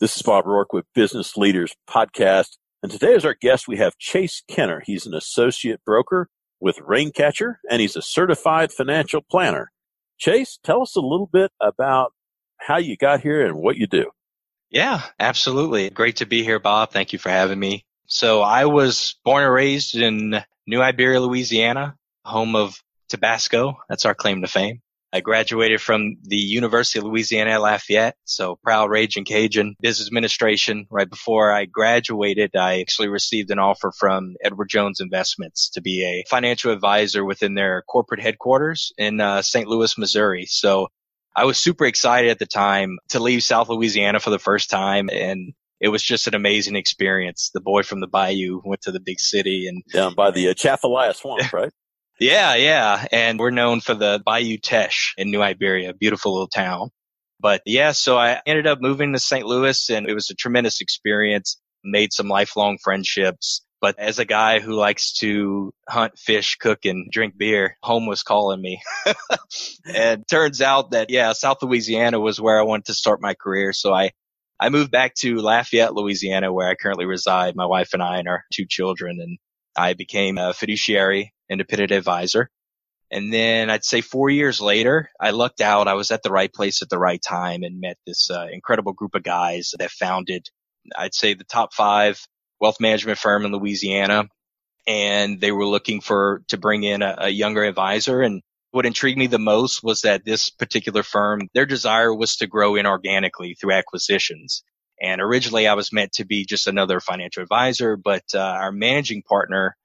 This 0.00 0.16
is 0.16 0.22
Bob 0.22 0.44
Roark 0.44 0.72
with 0.72 0.86
Business 0.92 1.36
Leaders 1.36 1.72
Podcast. 1.88 2.56
And 2.82 2.90
today 2.90 3.14
as 3.14 3.24
our 3.24 3.36
guest, 3.40 3.68
we 3.68 3.76
have 3.76 3.96
Chase 3.96 4.42
Kenner. 4.48 4.82
He's 4.84 5.06
an 5.06 5.14
associate 5.14 5.84
broker 5.86 6.28
with 6.58 6.78
Raincatcher 6.78 7.58
and 7.70 7.80
he's 7.80 7.94
a 7.94 8.02
certified 8.02 8.72
financial 8.72 9.20
planner. 9.20 9.70
Chase, 10.18 10.58
tell 10.64 10.82
us 10.82 10.96
a 10.96 11.00
little 11.00 11.30
bit 11.32 11.52
about 11.60 12.12
how 12.56 12.76
you 12.76 12.96
got 12.96 13.20
here 13.20 13.46
and 13.46 13.56
what 13.56 13.76
you 13.76 13.86
do. 13.86 14.06
Yeah, 14.68 15.00
absolutely. 15.20 15.90
Great 15.90 16.16
to 16.16 16.26
be 16.26 16.42
here, 16.42 16.58
Bob. 16.58 16.90
Thank 16.90 17.12
you 17.12 17.20
for 17.20 17.28
having 17.28 17.60
me. 17.60 17.84
So 18.06 18.42
I 18.42 18.64
was 18.64 19.14
born 19.24 19.44
and 19.44 19.52
raised 19.52 19.94
in 19.94 20.42
New 20.66 20.82
Iberia, 20.82 21.20
Louisiana, 21.20 21.94
home 22.24 22.56
of 22.56 22.82
Tabasco. 23.08 23.76
That's 23.88 24.06
our 24.06 24.14
claim 24.16 24.42
to 24.42 24.48
fame. 24.48 24.82
I 25.14 25.20
graduated 25.20 25.80
from 25.80 26.16
the 26.24 26.36
University 26.36 26.98
of 26.98 27.04
Louisiana 27.04 27.60
Lafayette, 27.60 28.16
so 28.24 28.58
proud 28.64 28.90
Raging 28.90 29.24
Cajun 29.24 29.76
business 29.80 30.08
administration. 30.08 30.88
Right 30.90 31.08
before 31.08 31.52
I 31.52 31.66
graduated, 31.66 32.56
I 32.56 32.80
actually 32.80 33.06
received 33.06 33.52
an 33.52 33.60
offer 33.60 33.92
from 33.96 34.34
Edward 34.42 34.70
Jones 34.70 34.98
Investments 34.98 35.70
to 35.74 35.80
be 35.80 36.04
a 36.04 36.24
financial 36.28 36.72
advisor 36.72 37.24
within 37.24 37.54
their 37.54 37.82
corporate 37.82 38.20
headquarters 38.20 38.92
in 38.98 39.20
uh, 39.20 39.42
St. 39.42 39.68
Louis, 39.68 39.96
Missouri. 39.96 40.46
So 40.46 40.88
I 41.36 41.44
was 41.44 41.60
super 41.60 41.84
excited 41.84 42.32
at 42.32 42.40
the 42.40 42.46
time 42.46 42.98
to 43.10 43.20
leave 43.20 43.44
South 43.44 43.68
Louisiana 43.68 44.18
for 44.18 44.30
the 44.30 44.40
first 44.40 44.68
time 44.68 45.08
and 45.12 45.54
it 45.80 45.88
was 45.88 46.02
just 46.02 46.26
an 46.26 46.34
amazing 46.34 46.74
experience. 46.74 47.50
The 47.54 47.60
boy 47.60 47.84
from 47.84 48.00
the 48.00 48.08
bayou 48.08 48.62
went 48.64 48.82
to 48.82 48.90
the 48.90 49.00
big 49.00 49.20
city 49.20 49.68
and 49.68 49.84
down 49.92 50.14
by 50.14 50.32
the 50.32 50.48
uh, 50.48 50.52
Atchafalaya 50.52 51.14
swamp, 51.14 51.52
right? 51.52 51.72
Yeah, 52.20 52.54
yeah. 52.54 53.06
And 53.12 53.38
we're 53.38 53.50
known 53.50 53.80
for 53.80 53.94
the 53.94 54.22
Bayou 54.24 54.58
Teche 54.58 55.14
in 55.16 55.30
New 55.30 55.42
Iberia, 55.42 55.94
beautiful 55.94 56.32
little 56.32 56.48
town. 56.48 56.90
But 57.40 57.62
yeah, 57.66 57.92
so 57.92 58.16
I 58.16 58.40
ended 58.46 58.66
up 58.66 58.80
moving 58.80 59.12
to 59.12 59.18
St. 59.18 59.44
Louis 59.44 59.90
and 59.90 60.08
it 60.08 60.14
was 60.14 60.30
a 60.30 60.34
tremendous 60.34 60.80
experience, 60.80 61.60
made 61.82 62.12
some 62.12 62.28
lifelong 62.28 62.78
friendships. 62.82 63.62
But 63.80 63.98
as 63.98 64.18
a 64.18 64.24
guy 64.24 64.60
who 64.60 64.72
likes 64.74 65.12
to 65.14 65.72
hunt, 65.88 66.18
fish, 66.18 66.56
cook, 66.56 66.86
and 66.86 67.10
drink 67.10 67.36
beer, 67.36 67.76
home 67.82 68.06
was 68.06 68.22
calling 68.22 68.62
me. 68.62 68.80
and 69.94 70.24
turns 70.26 70.62
out 70.62 70.92
that, 70.92 71.10
yeah, 71.10 71.32
South 71.32 71.62
Louisiana 71.62 72.18
was 72.18 72.40
where 72.40 72.58
I 72.58 72.62
wanted 72.62 72.86
to 72.86 72.94
start 72.94 73.20
my 73.20 73.34
career. 73.34 73.74
So 73.74 73.92
I, 73.92 74.12
I 74.58 74.70
moved 74.70 74.90
back 74.90 75.14
to 75.16 75.36
Lafayette, 75.36 75.94
Louisiana, 75.94 76.50
where 76.50 76.68
I 76.68 76.76
currently 76.76 77.04
reside, 77.04 77.56
my 77.56 77.66
wife 77.66 77.90
and 77.92 78.02
I 78.02 78.18
and 78.18 78.28
our 78.28 78.44
two 78.54 78.64
children. 78.66 79.18
And 79.20 79.36
I 79.76 79.92
became 79.92 80.38
a 80.38 80.54
fiduciary 80.54 81.33
independent 81.50 81.90
advisor. 81.90 82.50
And 83.10 83.32
then 83.32 83.70
I'd 83.70 83.84
say 83.84 84.00
four 84.00 84.30
years 84.30 84.60
later, 84.60 85.10
I 85.20 85.30
lucked 85.30 85.60
out. 85.60 85.88
I 85.88 85.94
was 85.94 86.10
at 86.10 86.22
the 86.22 86.32
right 86.32 86.52
place 86.52 86.82
at 86.82 86.88
the 86.88 86.98
right 86.98 87.22
time 87.22 87.62
and 87.62 87.80
met 87.80 87.96
this 88.06 88.30
uh, 88.30 88.48
incredible 88.50 88.92
group 88.92 89.14
of 89.14 89.22
guys 89.22 89.72
that 89.78 89.90
founded, 89.90 90.48
I'd 90.96 91.14
say 91.14 91.34
the 91.34 91.44
top 91.44 91.72
five 91.72 92.20
wealth 92.60 92.80
management 92.80 93.18
firm 93.18 93.44
in 93.44 93.52
Louisiana. 93.52 94.28
And 94.86 95.40
they 95.40 95.52
were 95.52 95.66
looking 95.66 96.00
for, 96.00 96.42
to 96.48 96.58
bring 96.58 96.82
in 96.82 97.02
a, 97.02 97.14
a 97.18 97.28
younger 97.28 97.62
advisor. 97.62 98.20
And 98.20 98.42
what 98.70 98.86
intrigued 98.86 99.18
me 99.18 99.28
the 99.28 99.38
most 99.38 99.82
was 99.82 100.00
that 100.00 100.24
this 100.24 100.50
particular 100.50 101.02
firm, 101.02 101.48
their 101.54 101.66
desire 101.66 102.12
was 102.12 102.36
to 102.36 102.48
grow 102.48 102.72
inorganically 102.72 103.54
through 103.58 103.72
acquisitions. 103.72 104.64
And 105.00 105.20
originally 105.20 105.68
I 105.68 105.74
was 105.74 105.92
meant 105.92 106.12
to 106.14 106.24
be 106.24 106.44
just 106.44 106.66
another 106.66 107.00
financial 107.00 107.42
advisor, 107.42 107.96
but 107.96 108.24
uh, 108.34 108.40
our 108.40 108.72
managing 108.72 109.22
partner 109.22 109.76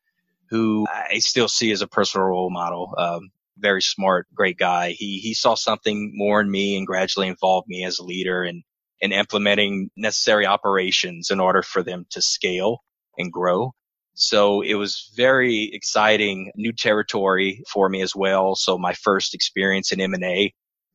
who 0.50 0.88
I 0.90 1.20
still 1.20 1.48
see 1.48 1.72
as 1.72 1.82
a 1.82 1.88
personal 1.88 2.28
role 2.28 2.50
model. 2.50 2.94
Um, 2.98 3.30
very 3.58 3.82
smart, 3.82 4.28
great 4.34 4.58
guy. 4.58 4.92
He 4.92 5.20
he 5.20 5.34
saw 5.34 5.56
something 5.56 6.12
more 6.16 6.42
in 6.42 6.50
me 6.50 6.78
and 6.78 6.88
gradually 6.88 7.28
involved 7.28 7.68
me 7.68 7.84
as 7.84 8.00
a 8.00 8.04
leader 8.04 8.44
and 8.44 8.64
in 9.02 9.12
implementing 9.12 9.90
necessary 9.96 10.46
operations 10.46 11.30
in 11.32 11.40
order 11.40 11.62
for 11.62 11.84
them 11.84 12.06
to 12.12 12.22
scale 12.22 12.84
and 13.18 13.32
grow. 13.32 13.74
So 14.14 14.62
it 14.62 14.74
was 14.74 15.12
very 15.16 15.70
exciting, 15.72 16.52
new 16.56 16.74
territory 16.74 17.64
for 17.70 17.88
me 17.88 18.02
as 18.02 18.14
well. 18.14 18.56
So 18.56 18.78
my 18.78 18.94
first 18.94 19.34
experience 19.34 19.94
in 19.94 20.02
M&A, 20.02 20.54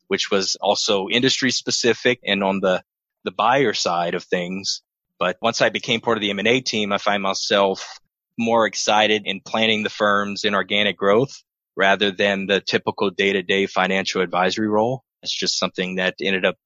which 0.09 0.31
was 0.31 0.57
also 0.61 1.09
industry 1.09 1.51
specific 1.51 2.21
and 2.23 2.45
on 2.45 2.61
the, 2.61 2.83
the 3.25 3.31
buyer 3.31 3.73
side 3.73 4.15
of 4.15 4.25
things. 4.25 4.83
But 5.19 5.39
once 5.41 5.63
I 5.63 5.71
became 5.71 6.03
part 6.03 6.19
of 6.19 6.21
the 6.21 6.31
M&A 6.31 6.61
team, 6.61 6.93
I 6.93 6.99
find 6.99 7.23
myself 7.23 7.99
more 8.39 8.67
excited 8.67 9.23
in 9.25 9.41
planning 9.41 9.83
the 9.83 9.91
firm's 9.91 10.45
inorganic 10.45 10.97
growth 10.97 11.43
rather 11.77 12.11
than 12.11 12.47
the 12.47 12.61
typical 12.61 13.11
day 13.11 13.33
to 13.33 13.43
day 13.43 13.67
financial 13.67 14.23
advisory 14.23 14.69
role. 14.69 15.03
It's 15.23 15.35
just 15.35 15.59
something 15.59 15.97
that 15.97 16.15
ended 16.21 16.45
up 16.45 16.57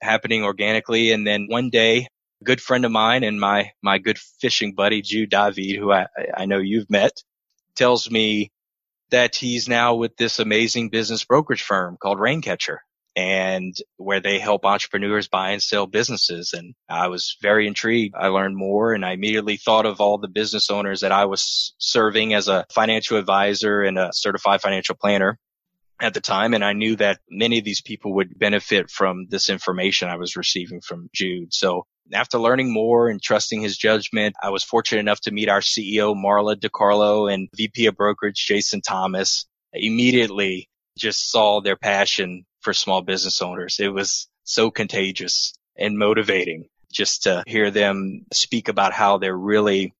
happening 0.00 0.44
organically. 0.44 1.12
And 1.12 1.26
then 1.26 1.46
one 1.48 1.70
day, 1.70 2.08
a 2.40 2.44
good 2.44 2.60
friend 2.60 2.84
of 2.84 2.92
mine 2.92 3.24
and 3.24 3.40
my, 3.40 3.70
my 3.82 3.98
good 3.98 4.18
fishing 4.40 4.74
buddy, 4.74 5.02
Jude 5.02 5.30
David, 5.30 5.76
who 5.76 5.92
I, 5.92 6.06
I 6.36 6.46
know 6.46 6.58
you've 6.58 6.90
met, 6.90 7.22
tells 7.76 8.10
me 8.10 8.50
that 9.10 9.36
he's 9.36 9.68
now 9.68 9.94
with 9.94 10.16
this 10.16 10.38
amazing 10.38 10.90
business 10.90 11.24
brokerage 11.24 11.62
firm 11.62 11.96
called 12.00 12.18
Raincatcher 12.18 12.78
and 13.14 13.74
where 13.96 14.20
they 14.20 14.38
help 14.38 14.64
entrepreneurs 14.64 15.28
buy 15.28 15.50
and 15.50 15.62
sell 15.62 15.86
businesses. 15.86 16.52
And 16.54 16.74
I 16.88 17.08
was 17.08 17.36
very 17.42 17.66
intrigued. 17.66 18.14
I 18.16 18.28
learned 18.28 18.56
more 18.56 18.94
and 18.94 19.04
I 19.04 19.12
immediately 19.12 19.56
thought 19.56 19.86
of 19.86 20.00
all 20.00 20.18
the 20.18 20.28
business 20.28 20.70
owners 20.70 21.00
that 21.00 21.12
I 21.12 21.26
was 21.26 21.74
serving 21.78 22.34
as 22.34 22.48
a 22.48 22.64
financial 22.72 23.18
advisor 23.18 23.82
and 23.82 23.98
a 23.98 24.10
certified 24.12 24.62
financial 24.62 24.94
planner 24.94 25.38
at 26.00 26.14
the 26.14 26.20
time. 26.20 26.54
And 26.54 26.64
I 26.64 26.72
knew 26.72 26.96
that 26.96 27.20
many 27.30 27.58
of 27.58 27.64
these 27.64 27.82
people 27.82 28.14
would 28.14 28.38
benefit 28.38 28.90
from 28.90 29.26
this 29.28 29.50
information 29.50 30.08
I 30.08 30.16
was 30.16 30.36
receiving 30.36 30.80
from 30.80 31.10
Jude. 31.14 31.52
So 31.52 31.86
after 32.12 32.38
learning 32.38 32.72
more 32.72 33.08
and 33.08 33.22
trusting 33.22 33.60
his 33.60 33.76
judgment, 33.76 34.34
I 34.42 34.50
was 34.50 34.64
fortunate 34.64 35.00
enough 35.00 35.20
to 35.22 35.30
meet 35.30 35.48
our 35.48 35.60
CEO, 35.60 36.14
Marla 36.14 36.56
DiCarlo 36.56 37.32
and 37.32 37.48
VP 37.56 37.86
of 37.86 37.96
brokerage, 37.96 38.44
Jason 38.46 38.80
Thomas. 38.80 39.46
I 39.74 39.78
immediately 39.80 40.68
just 40.98 41.30
saw 41.30 41.60
their 41.60 41.76
passion 41.76 42.44
for 42.62 42.72
small 42.72 43.02
business 43.02 43.42
owners. 43.42 43.78
It 43.78 43.88
was 43.88 44.28
so 44.44 44.70
contagious 44.70 45.54
and 45.76 45.98
motivating 45.98 46.68
just 46.92 47.24
to 47.24 47.42
hear 47.46 47.70
them 47.70 48.26
speak 48.32 48.68
about 48.68 48.92
how 48.92 49.18
they're 49.18 49.36
really 49.36 49.94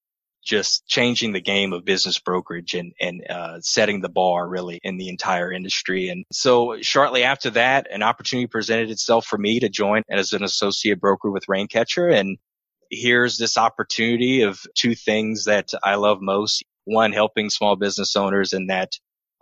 just 0.45 0.87
changing 0.87 1.33
the 1.33 1.41
game 1.41 1.73
of 1.73 1.85
business 1.85 2.19
brokerage 2.19 2.75
and, 2.75 2.93
and 3.01 3.23
uh, 3.31 3.61
setting 3.61 4.01
the 4.01 4.09
bar 4.09 4.47
really 4.49 4.81
in 4.83 4.97
the 4.97 5.09
entire 5.09 5.53
industry. 5.53 6.09
And 6.09 6.25
so 6.33 6.81
shortly 6.83 7.23
after 7.23 7.51
that, 7.51 7.87
an 7.91 8.03
opportunity 8.03 8.49
presented 8.49 8.91
itself 8.91 9.25
for 9.25 9.39
me 9.39 9.61
to 9.61 9.69
join 9.69 10.03
as 10.11 10.33
an 10.33 10.43
associate 10.43 11.01
broker 11.01 11.31
with 11.31 11.47
Raincatcher. 11.47 12.13
And 12.13 12.39
here's 12.91 13.39
this 13.39 13.57
opportunity 13.57 14.43
of 14.43 14.61
two 14.75 14.95
things 14.95 15.45
that 15.45 15.71
I 15.83 15.95
love 15.95 16.19
most. 16.21 16.65
One, 16.85 17.13
helping 17.13 17.49
small 17.49 17.77
business 17.77 18.17
owners 18.17 18.53
and 18.53 18.69
that 18.69 18.91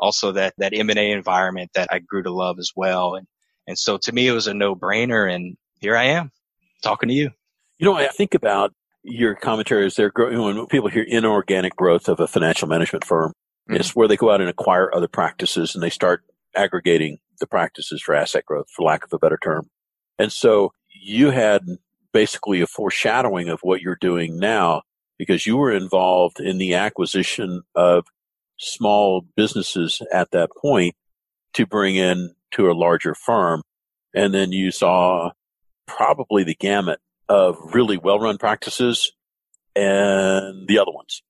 also 0.00 0.32
that, 0.32 0.54
that 0.58 0.72
M&A 0.74 1.12
environment 1.12 1.70
that 1.74 1.88
I 1.92 1.98
grew 2.00 2.22
to 2.22 2.32
love 2.32 2.58
as 2.58 2.72
well. 2.74 3.14
And, 3.14 3.26
and 3.66 3.78
so 3.78 3.98
to 3.98 4.12
me, 4.12 4.26
it 4.26 4.32
was 4.32 4.46
a 4.46 4.54
no 4.54 4.74
brainer. 4.74 5.32
And 5.32 5.56
here 5.80 5.96
I 5.96 6.04
am 6.04 6.32
talking 6.82 7.08
to 7.08 7.14
you. 7.14 7.30
You 7.78 7.86
know, 7.86 7.94
I 7.94 8.08
think 8.08 8.34
about 8.34 8.72
your 9.02 9.34
commentaries 9.34 9.94
there. 9.94 10.12
When 10.14 10.66
people 10.66 10.88
hear 10.88 11.04
inorganic 11.04 11.76
growth 11.76 12.08
of 12.08 12.20
a 12.20 12.26
financial 12.26 12.68
management 12.68 13.04
firm, 13.04 13.32
mm-hmm. 13.68 13.76
it's 13.76 13.94
where 13.94 14.08
they 14.08 14.16
go 14.16 14.30
out 14.30 14.40
and 14.40 14.50
acquire 14.50 14.94
other 14.94 15.08
practices 15.08 15.74
and 15.74 15.82
they 15.82 15.90
start 15.90 16.22
aggregating 16.56 17.18
the 17.38 17.46
practices 17.46 18.02
for 18.02 18.14
asset 18.14 18.44
growth, 18.44 18.66
for 18.74 18.82
lack 18.82 19.04
of 19.04 19.12
a 19.12 19.18
better 19.18 19.38
term. 19.42 19.68
And 20.18 20.30
so 20.30 20.72
you 20.88 21.30
had 21.30 21.62
basically 22.12 22.60
a 22.60 22.66
foreshadowing 22.66 23.48
of 23.48 23.60
what 23.62 23.80
you're 23.80 23.96
doing 24.00 24.38
now 24.38 24.82
because 25.16 25.46
you 25.46 25.56
were 25.56 25.72
involved 25.72 26.40
in 26.40 26.58
the 26.58 26.74
acquisition 26.74 27.62
of 27.74 28.04
small 28.60 29.26
businesses 29.36 30.02
at 30.12 30.30
that 30.32 30.50
point 30.60 30.94
to 31.54 31.66
bring 31.66 31.96
in 31.96 32.34
to 32.52 32.70
a 32.70 32.74
larger 32.74 33.14
firm. 33.14 33.62
And 34.14 34.34
then 34.34 34.52
you 34.52 34.70
saw 34.70 35.30
probably 35.86 36.44
the 36.44 36.54
gamut 36.54 37.00
of 37.28 37.56
really 37.74 37.96
well 37.96 38.18
run 38.18 38.38
practices 38.38 39.12
and 39.74 40.68
the 40.68 40.78
other 40.78 40.92
ones. 40.92 41.22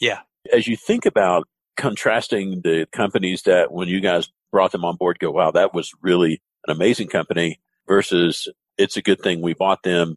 Yeah. 0.00 0.20
As 0.52 0.66
you 0.66 0.76
think 0.76 1.06
about 1.06 1.46
contrasting 1.76 2.62
the 2.64 2.86
companies 2.92 3.42
that 3.42 3.72
when 3.72 3.88
you 3.88 4.00
guys 4.00 4.28
brought 4.50 4.72
them 4.72 4.84
on 4.84 4.96
board 4.96 5.18
go, 5.18 5.30
wow, 5.30 5.50
that 5.52 5.72
was 5.72 5.92
really 6.02 6.42
an 6.66 6.74
amazing 6.74 7.08
company 7.08 7.60
versus 7.86 8.48
it's 8.78 8.96
a 8.96 9.02
good 9.02 9.20
thing 9.20 9.40
we 9.40 9.54
bought 9.54 9.82
them 9.82 10.16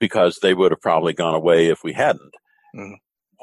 because 0.00 0.38
they 0.42 0.54
would 0.54 0.72
have 0.72 0.80
probably 0.80 1.12
gone 1.12 1.34
away 1.34 1.68
if 1.68 1.82
we 1.82 1.92
hadn't. 1.92 2.34
Mm-hmm. 2.76 2.94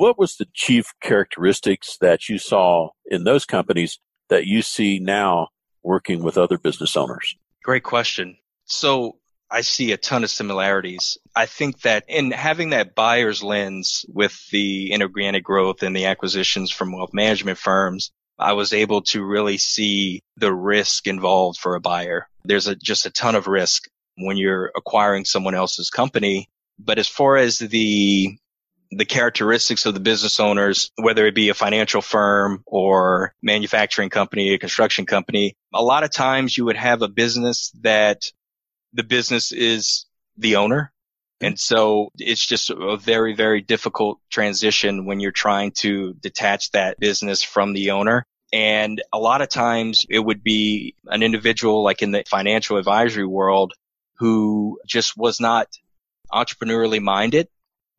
What 0.02 0.18
was 0.18 0.38
the 0.38 0.48
chief 0.52 0.96
characteristics 1.00 1.98
that 2.02 2.28
you 2.28 2.40
saw 2.40 2.90
in 3.06 3.24
those 3.24 3.46
companies 3.46 4.00
that 4.30 4.48
you 4.48 4.64
see 4.64 4.98
now 4.98 5.50
working 5.84 6.24
with 6.24 6.40
other 6.40 6.58
business 6.58 6.98
owners? 6.98 7.36
Great 7.64 7.84
question. 7.84 8.38
So 8.66 9.20
I 9.52 9.62
see 9.62 9.92
a 9.92 9.98
ton 9.98 10.24
of 10.24 10.32
similarities. 10.32 11.20
I 11.36 11.46
think 11.46 11.82
that 11.82 12.06
in 12.08 12.32
having 12.32 12.72
that 12.72 12.96
buyer's 12.96 13.44
lens 13.44 14.04
with 14.08 14.36
the 14.50 14.92
inorganic 14.92 15.44
growth 15.44 15.84
and 15.84 15.96
the 15.96 16.08
acquisitions 16.08 16.72
from 16.72 16.94
wealth 16.94 17.14
management 17.14 17.60
firms, 17.60 18.10
I 18.40 18.54
was 18.54 18.74
able 18.74 19.04
to 19.04 19.24
really 19.24 19.58
see 19.58 20.24
the 20.36 20.52
risk 20.52 21.06
involved 21.06 21.60
for 21.60 21.76
a 21.76 21.80
buyer. 21.80 22.28
There's 22.44 22.66
a, 22.66 22.76
just 22.76 23.06
a 23.06 23.12
ton 23.12 23.36
of 23.36 23.46
risk 23.46 23.84
when 24.18 24.36
you're 24.36 24.72
acquiring 24.76 25.26
someone 25.26 25.54
else's 25.54 25.92
company. 25.92 26.50
But 26.80 26.98
as 26.98 27.08
far 27.08 27.38
as 27.38 27.60
the 27.60 28.36
the 28.92 29.06
characteristics 29.06 29.86
of 29.86 29.94
the 29.94 30.00
business 30.00 30.40
owners, 30.40 30.92
whether 30.98 31.26
it 31.26 31.34
be 31.34 31.50
a 31.50 31.54
financial 31.54 32.02
firm 32.02 32.62
or 32.66 33.34
manufacturing 33.42 34.10
company, 34.10 34.54
a 34.54 34.60
construction 34.60 35.06
company, 35.06 35.56
a 35.74 35.82
lot 35.82 36.04
of 36.04 36.12
times 36.12 36.58
you 36.58 36.66
would 36.66 36.76
have 36.76 37.02
a 37.02 37.08
business 37.08 37.72
that 37.82 38.24
the 38.94 39.04
business 39.04 39.54
is 39.54 40.06
the 40.38 40.58
owner. 40.58 40.92
And 41.40 41.58
so 41.58 42.10
it's 42.18 42.46
just 42.46 42.70
a 42.70 42.98
very, 42.98 43.34
very 43.34 43.62
difficult 43.62 44.20
transition 44.30 45.06
when 45.06 45.20
you're 45.20 45.32
trying 45.32 45.72
to 45.78 46.14
detach 46.14 46.72
that 46.72 47.00
business 47.00 47.42
from 47.42 47.74
the 47.74 47.92
owner. 47.92 48.26
And 48.54 49.02
a 49.14 49.18
lot 49.18 49.42
of 49.42 49.50
times 49.50 50.06
it 50.10 50.20
would 50.20 50.44
be 50.44 50.96
an 51.08 51.24
individual 51.24 51.84
like 51.84 52.02
in 52.02 52.12
the 52.12 52.24
financial 52.30 52.78
advisory 52.78 53.26
world 53.26 53.74
who 54.18 54.80
just 54.86 55.18
was 55.18 55.40
not 55.40 55.68
entrepreneurially 56.32 57.02
minded, 57.02 57.48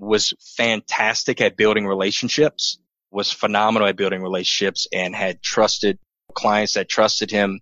was 0.03 0.35
fantastic 0.57 1.41
at 1.41 1.57
building 1.57 1.87
relationships, 1.87 2.79
was 3.11 3.31
phenomenal 3.31 3.89
at 3.89 3.97
building 3.97 4.23
relationships 4.23 4.89
and 4.93 5.15
had 5.15 5.41
trusted 5.43 5.99
clients 6.35 6.75
that 6.75 6.89
trusted 6.89 7.31
him 7.31 7.61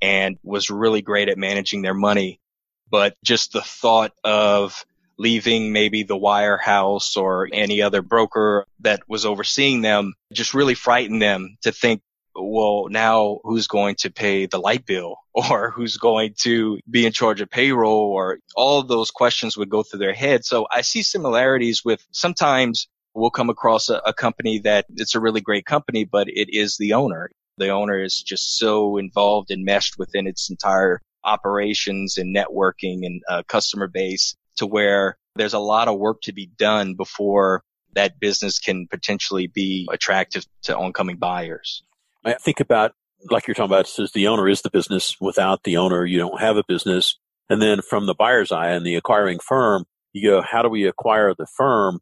and 0.00 0.38
was 0.42 0.70
really 0.70 1.02
great 1.02 1.28
at 1.28 1.36
managing 1.36 1.82
their 1.82 1.94
money. 1.94 2.40
But 2.90 3.16
just 3.22 3.52
the 3.52 3.60
thought 3.60 4.12
of 4.24 4.84
leaving 5.18 5.72
maybe 5.72 6.02
the 6.02 6.18
wirehouse 6.18 7.16
or 7.16 7.48
any 7.52 7.82
other 7.82 8.00
broker 8.00 8.66
that 8.80 9.02
was 9.06 9.26
overseeing 9.26 9.82
them 9.82 10.14
just 10.32 10.54
really 10.54 10.74
frightened 10.74 11.20
them 11.20 11.56
to 11.62 11.72
think 11.72 12.00
well, 12.34 12.88
now 12.88 13.40
who's 13.44 13.66
going 13.66 13.96
to 13.96 14.10
pay 14.10 14.46
the 14.46 14.58
light 14.58 14.86
bill 14.86 15.16
or 15.34 15.70
who's 15.70 15.96
going 15.96 16.34
to 16.40 16.78
be 16.88 17.06
in 17.06 17.12
charge 17.12 17.40
of 17.40 17.50
payroll 17.50 18.12
or 18.12 18.38
all 18.56 18.82
those 18.82 19.10
questions 19.10 19.56
would 19.56 19.70
go 19.70 19.82
through 19.82 20.00
their 20.00 20.14
head. 20.14 20.44
So 20.44 20.66
I 20.70 20.82
see 20.82 21.02
similarities 21.02 21.84
with 21.84 22.06
sometimes 22.12 22.88
we'll 23.14 23.30
come 23.30 23.50
across 23.50 23.88
a, 23.88 24.00
a 24.06 24.12
company 24.12 24.60
that 24.60 24.86
it's 24.96 25.14
a 25.14 25.20
really 25.20 25.40
great 25.40 25.66
company, 25.66 26.04
but 26.04 26.28
it 26.28 26.48
is 26.50 26.76
the 26.76 26.94
owner. 26.94 27.30
The 27.58 27.68
owner 27.68 28.02
is 28.02 28.22
just 28.22 28.58
so 28.58 28.96
involved 28.96 29.50
and 29.50 29.64
meshed 29.64 29.98
within 29.98 30.26
its 30.26 30.48
entire 30.48 31.00
operations 31.24 32.18
and 32.18 32.34
networking 32.34 33.04
and 33.06 33.22
uh, 33.28 33.42
customer 33.46 33.86
base 33.86 34.34
to 34.56 34.66
where 34.66 35.16
there's 35.36 35.54
a 35.54 35.58
lot 35.58 35.88
of 35.88 35.98
work 35.98 36.22
to 36.22 36.32
be 36.32 36.46
done 36.58 36.94
before 36.94 37.62
that 37.94 38.18
business 38.18 38.58
can 38.58 38.86
potentially 38.88 39.46
be 39.46 39.88
attractive 39.90 40.46
to 40.62 40.76
oncoming 40.76 41.16
buyers. 41.16 41.82
I 42.24 42.34
think 42.34 42.60
about, 42.60 42.92
like 43.30 43.46
you're 43.46 43.54
talking 43.54 43.70
about, 43.70 43.86
says 43.86 44.12
the 44.12 44.28
owner 44.28 44.48
is 44.48 44.62
the 44.62 44.70
business. 44.70 45.16
Without 45.20 45.64
the 45.64 45.76
owner, 45.76 46.04
you 46.04 46.18
don't 46.18 46.40
have 46.40 46.56
a 46.56 46.64
business. 46.66 47.18
And 47.48 47.60
then 47.60 47.82
from 47.82 48.06
the 48.06 48.14
buyer's 48.14 48.52
eye 48.52 48.70
and 48.70 48.86
the 48.86 48.94
acquiring 48.94 49.38
firm, 49.38 49.84
you 50.12 50.30
go, 50.30 50.42
how 50.42 50.62
do 50.62 50.68
we 50.68 50.86
acquire 50.86 51.34
the 51.34 51.46
firm 51.46 52.00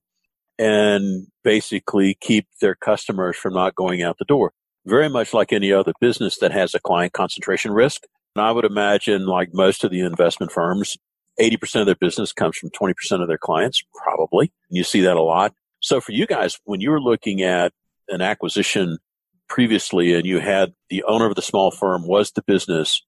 and 0.59 1.27
basically 1.43 2.17
keep 2.21 2.47
their 2.61 2.75
customers 2.75 3.37
from 3.37 3.55
not 3.55 3.75
going 3.75 4.03
out 4.03 4.19
the 4.19 4.25
door? 4.25 4.53
Very 4.87 5.09
much 5.09 5.35
like 5.35 5.53
any 5.53 5.73
other 5.73 5.93
business 6.01 6.39
that 6.39 6.53
has 6.53 6.75
a 6.75 6.81
client 6.81 7.13
concentration 7.13 7.73
risk. 7.73 8.03
And 8.37 8.45
I 8.45 8.53
would 8.53 8.65
imagine, 8.65 9.27
like 9.27 9.51
most 9.53 9.85
of 9.85 9.91
the 9.91 10.01
investment 10.01 10.53
firms, 10.53 10.97
80% 11.41 11.81
of 11.81 11.87
their 11.87 11.95
business 11.95 12.33
comes 12.33 12.57
from 12.57 12.71
20% 12.71 12.95
of 13.23 13.29
their 13.29 13.39
clients, 13.39 13.83
probably. 13.95 14.53
And 14.69 14.77
you 14.77 14.85
see 14.85 15.01
that 15.03 15.17
a 15.17 15.23
lot. 15.23 15.55
So 15.81 16.01
for 16.01 16.13
you 16.13 16.27
guys, 16.27 16.59
when 16.65 16.81
you 16.81 16.91
were 16.91 17.01
looking 17.01 17.43
at 17.43 17.73
an 18.09 18.21
acquisition 18.21 18.99
previously 19.51 20.15
and 20.15 20.25
you 20.25 20.39
had 20.39 20.73
the 20.89 21.03
owner 21.03 21.27
of 21.27 21.35
the 21.35 21.43
small 21.43 21.71
firm 21.71 22.07
was 22.07 22.31
the 22.31 22.43
business, 22.43 23.03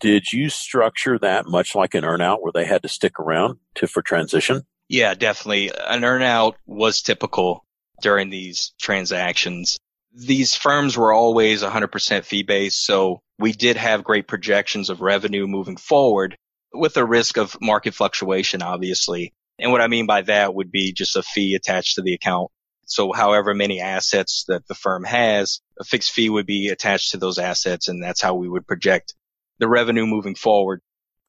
did 0.00 0.32
you 0.32 0.48
structure 0.48 1.18
that 1.18 1.46
much 1.46 1.74
like 1.74 1.94
an 1.94 2.02
earnout 2.02 2.38
where 2.40 2.52
they 2.52 2.64
had 2.64 2.82
to 2.82 2.88
stick 2.88 3.20
around 3.20 3.58
to 3.76 3.86
for 3.86 4.02
transition? 4.02 4.62
Yeah, 4.88 5.14
definitely. 5.14 5.68
An 5.70 6.02
earnout 6.02 6.54
was 6.66 7.02
typical 7.02 7.64
during 8.02 8.30
these 8.30 8.74
transactions. 8.80 9.78
These 10.12 10.54
firms 10.54 10.96
were 10.96 11.12
always 11.12 11.62
100% 11.62 12.24
fee 12.24 12.42
based. 12.42 12.84
So 12.84 13.20
we 13.38 13.52
did 13.52 13.76
have 13.76 14.04
great 14.04 14.26
projections 14.26 14.90
of 14.90 15.00
revenue 15.00 15.46
moving 15.46 15.76
forward 15.76 16.36
with 16.72 16.94
the 16.94 17.04
risk 17.04 17.36
of 17.36 17.56
market 17.60 17.94
fluctuation, 17.94 18.62
obviously. 18.62 19.32
And 19.58 19.70
what 19.70 19.80
I 19.80 19.86
mean 19.86 20.06
by 20.06 20.22
that 20.22 20.54
would 20.54 20.70
be 20.70 20.92
just 20.92 21.16
a 21.16 21.22
fee 21.22 21.54
attached 21.54 21.94
to 21.94 22.02
the 22.02 22.14
account 22.14 22.50
so 22.86 23.12
however 23.12 23.54
many 23.54 23.80
assets 23.80 24.44
that 24.48 24.66
the 24.68 24.74
firm 24.74 25.04
has, 25.04 25.60
a 25.78 25.84
fixed 25.84 26.12
fee 26.12 26.30
would 26.30 26.46
be 26.46 26.68
attached 26.68 27.12
to 27.12 27.18
those 27.18 27.38
assets. 27.38 27.88
And 27.88 28.02
that's 28.02 28.20
how 28.20 28.34
we 28.34 28.48
would 28.48 28.66
project 28.66 29.14
the 29.58 29.68
revenue 29.68 30.06
moving 30.06 30.34
forward. 30.34 30.80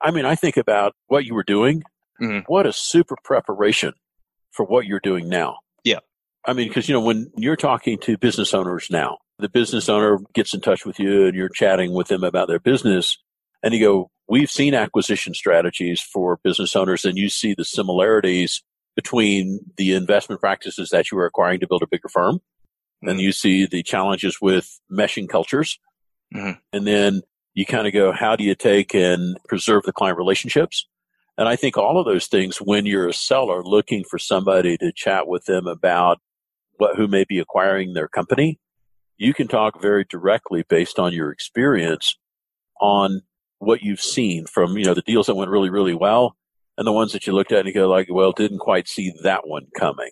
I 0.02 0.12
mean, 0.12 0.26
I 0.26 0.36
think 0.36 0.58
about 0.58 0.94
what 1.08 1.26
you 1.26 1.34
were 1.34 1.44
doing. 1.44 1.84
Mm-hmm. 2.22 2.40
What 2.48 2.66
a 2.66 2.74
super 2.74 3.16
preparation 3.24 3.94
for 4.52 4.66
what 4.66 4.86
you're 4.86 5.00
doing 5.00 5.30
now. 5.30 5.58
Yeah. 5.84 6.00
I 6.46 6.54
mean, 6.54 6.68
because, 6.68 6.88
you 6.88 6.94
know, 6.94 7.02
when 7.02 7.32
you're 7.36 7.56
talking 7.56 7.98
to 8.00 8.18
business 8.18 8.54
owners 8.54 8.88
now, 8.90 9.18
the 9.40 9.50
business 9.50 9.90
owner 9.90 10.20
gets 10.34 10.54
in 10.54 10.62
touch 10.62 10.86
with 10.86 11.00
you 11.00 11.26
and 11.26 11.36
you're 11.36 11.50
chatting 11.50 11.94
with 11.94 12.08
them 12.08 12.24
about 12.24 12.48
their 12.48 12.60
business 12.60 13.18
and 13.64 13.74
you 13.74 13.80
go, 13.80 14.10
we've 14.30 14.50
seen 14.50 14.74
acquisition 14.74 15.34
strategies 15.34 16.02
for 16.02 16.40
business 16.44 16.76
owners 16.76 17.04
and 17.04 17.18
you 17.18 17.30
see 17.30 17.54
the 17.54 17.66
similarities 17.66 18.64
between 18.96 19.60
the 19.78 19.94
investment 19.94 20.42
practices 20.42 20.90
that 20.90 21.12
you 21.12 21.18
are 21.18 21.26
acquiring 21.26 21.60
to 21.60 21.68
build 21.68 21.84
a 21.84 21.88
bigger 21.88 22.10
firm. 22.10 22.36
Mm-hmm. 22.36 23.10
And 23.10 23.20
you 23.20 23.32
see 23.32 23.66
the 23.66 23.84
challenges 23.84 24.40
with 24.42 24.80
meshing 24.92 25.28
cultures. 25.28 25.80
Mm-hmm. 26.34 26.60
And 26.74 26.88
then 26.88 27.22
you 27.54 27.66
kind 27.66 27.88
of 27.88 27.94
go, 27.94 28.12
how 28.12 28.36
do 28.36 28.44
you 28.44 28.56
take 28.56 28.94
and 28.94 29.38
preserve 29.48 29.84
the 29.84 29.94
client 29.94 30.18
relationships? 30.18 30.88
And 31.38 31.50
I 31.50 31.56
think 31.56 31.78
all 31.78 32.00
of 32.00 32.06
those 32.06 32.28
things, 32.28 32.58
when 32.58 32.86
you're 32.86 33.10
a 33.10 33.14
seller 33.14 33.62
looking 33.62 34.04
for 34.10 34.18
somebody 34.18 34.78
to 34.78 34.92
chat 34.94 35.28
with 35.28 35.46
them 35.46 35.68
about 35.68 36.20
what, 36.78 36.96
who 36.96 37.08
may 37.08 37.26
be 37.26 37.40
acquiring 37.40 37.94
their 37.94 38.08
company, 38.08 38.60
you 39.18 39.34
can 39.34 39.48
talk 39.48 39.82
very 39.82 40.06
directly 40.10 40.64
based 40.68 41.00
on 41.00 41.14
your 41.14 41.32
experience 41.32 42.18
on 42.82 43.22
what 43.60 43.82
you've 43.82 44.02
seen 44.02 44.46
from, 44.46 44.78
you 44.78 44.86
know, 44.86 44.94
the 44.94 45.02
deals 45.02 45.28
that 45.28 45.36
went 45.36 45.52
really, 45.52 45.70
really 45.70 45.94
well 45.94 46.36
and 46.78 46.86
the 46.86 46.92
ones 46.92 47.14
that 47.14 47.28
you 47.28 47.34
looked 47.34 47.52
at 47.52 47.60
and 47.60 47.68
you 47.68 47.74
go 47.74 47.88
like, 47.88 48.08
well, 48.10 48.32
didn't 48.32 48.60
quite 48.60 48.88
see 48.88 49.14
that 49.24 49.48
one 49.48 49.68
coming. 49.78 50.12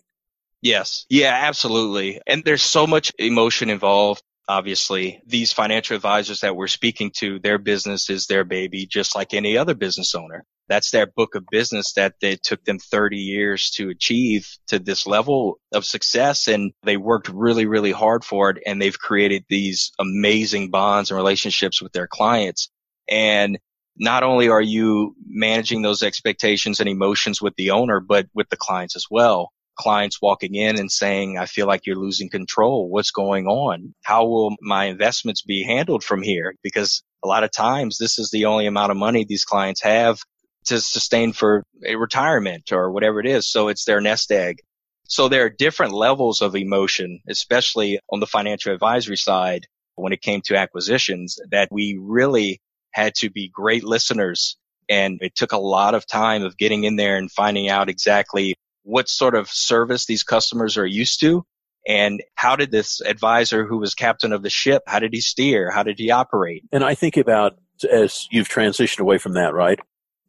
Yes. 0.62 1.04
Yeah, 1.10 1.38
absolutely. 1.42 2.20
And 2.26 2.42
there's 2.42 2.62
so 2.62 2.86
much 2.86 3.12
emotion 3.18 3.68
involved. 3.68 4.22
Obviously, 4.48 5.20
these 5.26 5.52
financial 5.52 5.96
advisors 5.96 6.40
that 6.40 6.56
we're 6.56 6.68
speaking 6.68 7.12
to, 7.18 7.38
their 7.38 7.58
business 7.58 8.10
is 8.10 8.26
their 8.26 8.44
baby, 8.44 8.86
just 8.86 9.14
like 9.14 9.34
any 9.34 9.56
other 9.56 9.74
business 9.74 10.14
owner. 10.14 10.44
That's 10.68 10.90
their 10.90 11.06
book 11.06 11.34
of 11.34 11.44
business 11.50 11.92
that 11.94 12.14
they 12.20 12.36
took 12.36 12.64
them 12.64 12.78
30 12.78 13.18
years 13.18 13.70
to 13.72 13.90
achieve 13.90 14.48
to 14.68 14.78
this 14.78 15.06
level 15.06 15.58
of 15.72 15.84
success. 15.84 16.48
And 16.48 16.72
they 16.82 16.96
worked 16.96 17.28
really, 17.28 17.66
really 17.66 17.92
hard 17.92 18.24
for 18.24 18.50
it. 18.50 18.58
And 18.66 18.80
they've 18.80 18.98
created 18.98 19.44
these 19.48 19.92
amazing 19.98 20.70
bonds 20.70 21.10
and 21.10 21.18
relationships 21.18 21.82
with 21.82 21.92
their 21.92 22.06
clients. 22.06 22.70
And 23.08 23.58
not 23.96 24.22
only 24.22 24.48
are 24.48 24.62
you 24.62 25.14
managing 25.26 25.82
those 25.82 26.02
expectations 26.02 26.80
and 26.80 26.88
emotions 26.88 27.40
with 27.40 27.54
the 27.56 27.70
owner, 27.70 28.00
but 28.00 28.26
with 28.34 28.48
the 28.48 28.56
clients 28.56 28.96
as 28.96 29.06
well. 29.10 29.50
Clients 29.76 30.22
walking 30.22 30.54
in 30.54 30.78
and 30.78 30.90
saying, 30.90 31.38
I 31.38 31.46
feel 31.46 31.66
like 31.66 31.86
you're 31.86 31.96
losing 31.96 32.30
control. 32.30 32.88
What's 32.88 33.10
going 33.10 33.46
on? 33.46 33.94
How 34.02 34.24
will 34.26 34.54
my 34.60 34.84
investments 34.86 35.42
be 35.42 35.64
handled 35.64 36.04
from 36.04 36.22
here? 36.22 36.54
Because 36.62 37.02
a 37.24 37.28
lot 37.28 37.44
of 37.44 37.50
times 37.50 37.98
this 37.98 38.18
is 38.18 38.30
the 38.30 38.44
only 38.44 38.66
amount 38.66 38.92
of 38.92 38.96
money 38.96 39.24
these 39.24 39.44
clients 39.44 39.82
have 39.82 40.18
to 40.66 40.80
sustain 40.80 41.32
for 41.32 41.64
a 41.84 41.96
retirement 41.96 42.72
or 42.72 42.90
whatever 42.90 43.20
it 43.20 43.26
is. 43.26 43.50
So 43.50 43.68
it's 43.68 43.84
their 43.84 44.00
nest 44.00 44.30
egg. 44.30 44.60
So 45.06 45.28
there 45.28 45.44
are 45.44 45.50
different 45.50 45.92
levels 45.92 46.40
of 46.40 46.56
emotion, 46.56 47.20
especially 47.28 48.00
on 48.10 48.20
the 48.20 48.26
financial 48.26 48.72
advisory 48.72 49.16
side 49.16 49.66
when 49.96 50.12
it 50.12 50.22
came 50.22 50.40
to 50.46 50.56
acquisitions 50.56 51.38
that 51.50 51.68
we 51.70 51.98
really 52.00 52.60
had 52.94 53.14
to 53.16 53.28
be 53.28 53.48
great 53.48 53.84
listeners. 53.84 54.56
And 54.88 55.18
it 55.20 55.34
took 55.34 55.52
a 55.52 55.58
lot 55.58 55.94
of 55.94 56.06
time 56.06 56.44
of 56.44 56.56
getting 56.56 56.84
in 56.84 56.96
there 56.96 57.16
and 57.16 57.30
finding 57.30 57.68
out 57.68 57.88
exactly 57.88 58.54
what 58.84 59.08
sort 59.08 59.34
of 59.34 59.48
service 59.50 60.06
these 60.06 60.22
customers 60.22 60.76
are 60.76 60.86
used 60.86 61.20
to. 61.20 61.44
And 61.86 62.22
how 62.34 62.56
did 62.56 62.70
this 62.70 63.00
advisor 63.00 63.66
who 63.66 63.78
was 63.78 63.94
captain 63.94 64.32
of 64.32 64.42
the 64.42 64.50
ship, 64.50 64.82
how 64.86 65.00
did 65.00 65.12
he 65.12 65.20
steer? 65.20 65.70
How 65.70 65.82
did 65.82 65.98
he 65.98 66.10
operate? 66.10 66.64
And 66.72 66.84
I 66.84 66.94
think 66.94 67.16
about 67.16 67.58
as 67.90 68.26
you've 68.30 68.48
transitioned 68.48 69.00
away 69.00 69.18
from 69.18 69.32
that, 69.34 69.52
right? 69.52 69.80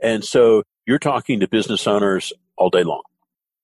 And 0.02 0.24
so 0.26 0.64
you're 0.86 1.00
talking 1.00 1.40
to 1.40 1.48
business 1.48 1.88
owners 1.88 2.34
all 2.58 2.70
day 2.70 2.84
long 2.84 3.04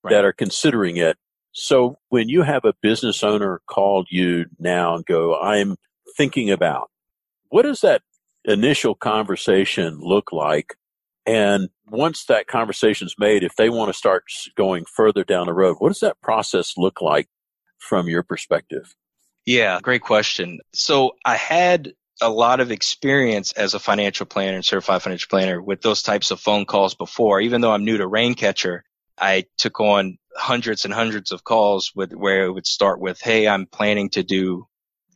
right. 0.03 0.12
that 0.12 0.24
are 0.24 0.34
considering 0.34 0.98
it. 0.98 1.17
So 1.51 1.98
when 2.10 2.29
you 2.29 2.43
have 2.43 2.63
a 2.63 2.74
business 2.81 3.24
owner 3.24 3.62
call 3.67 4.05
you 4.10 4.46
now 4.60 4.96
and 4.96 5.05
go, 5.05 5.38
I'm 5.39 5.75
thinking 6.15 6.51
about, 6.51 6.89
what 7.50 7.63
does 7.63 7.81
that 7.81 8.03
initial 8.45 8.95
conversation 8.95 10.00
look 10.00 10.31
like? 10.31 10.75
And 11.25 11.69
once 11.88 12.25
that 12.25 12.48
conversation's 12.48 13.15
made, 13.19 13.43
if 13.43 13.55
they 13.55 13.69
want 13.69 13.89
to 13.89 13.98
start 13.98 14.24
going 14.55 14.86
further 14.86 15.24
down 15.24 15.45
the 15.45 15.53
road, 15.53 15.77
what 15.79 15.89
does 15.89 16.00
that 16.00 16.21
process 16.21 16.74
look 16.77 17.01
like 17.01 17.27
from 17.77 18.07
your 18.07 18.24
perspective? 18.24 18.95
Yeah, 19.45 19.79
great 19.81 20.01
question. 20.01 20.60
So 20.74 21.15
I 21.25 21.36
had 21.36 21.93
a 22.21 22.29
lot 22.29 22.60
of 22.60 22.71
experience 22.71 23.51
as 23.53 23.74
a 23.74 23.79
financial 23.79 24.25
planner 24.25 24.55
and 24.55 24.65
certified 24.65 25.01
financial 25.01 25.29
planner 25.29 25.62
with 25.62 25.81
those 25.81 26.03
types 26.03 26.31
of 26.31 26.39
phone 26.39 26.65
calls 26.65 26.93
before. 26.93 27.41
Even 27.41 27.62
though 27.62 27.71
I'm 27.71 27.86
new 27.86 27.98
to 27.98 28.07
Raincatcher, 28.07 28.81
I 29.19 29.45
took 29.57 29.79
on 29.79 30.17
hundreds 30.36 30.86
and 30.86 30.93
hundreds 30.93 31.31
of 31.31 31.43
calls 31.43 31.91
with 31.95 32.13
where 32.13 32.45
it 32.45 32.51
would 32.51 32.67
start 32.67 33.00
with, 33.00 33.19
Hey, 33.21 33.48
I'm 33.48 33.65
planning 33.65 34.10
to 34.12 34.24
do 34.24 34.67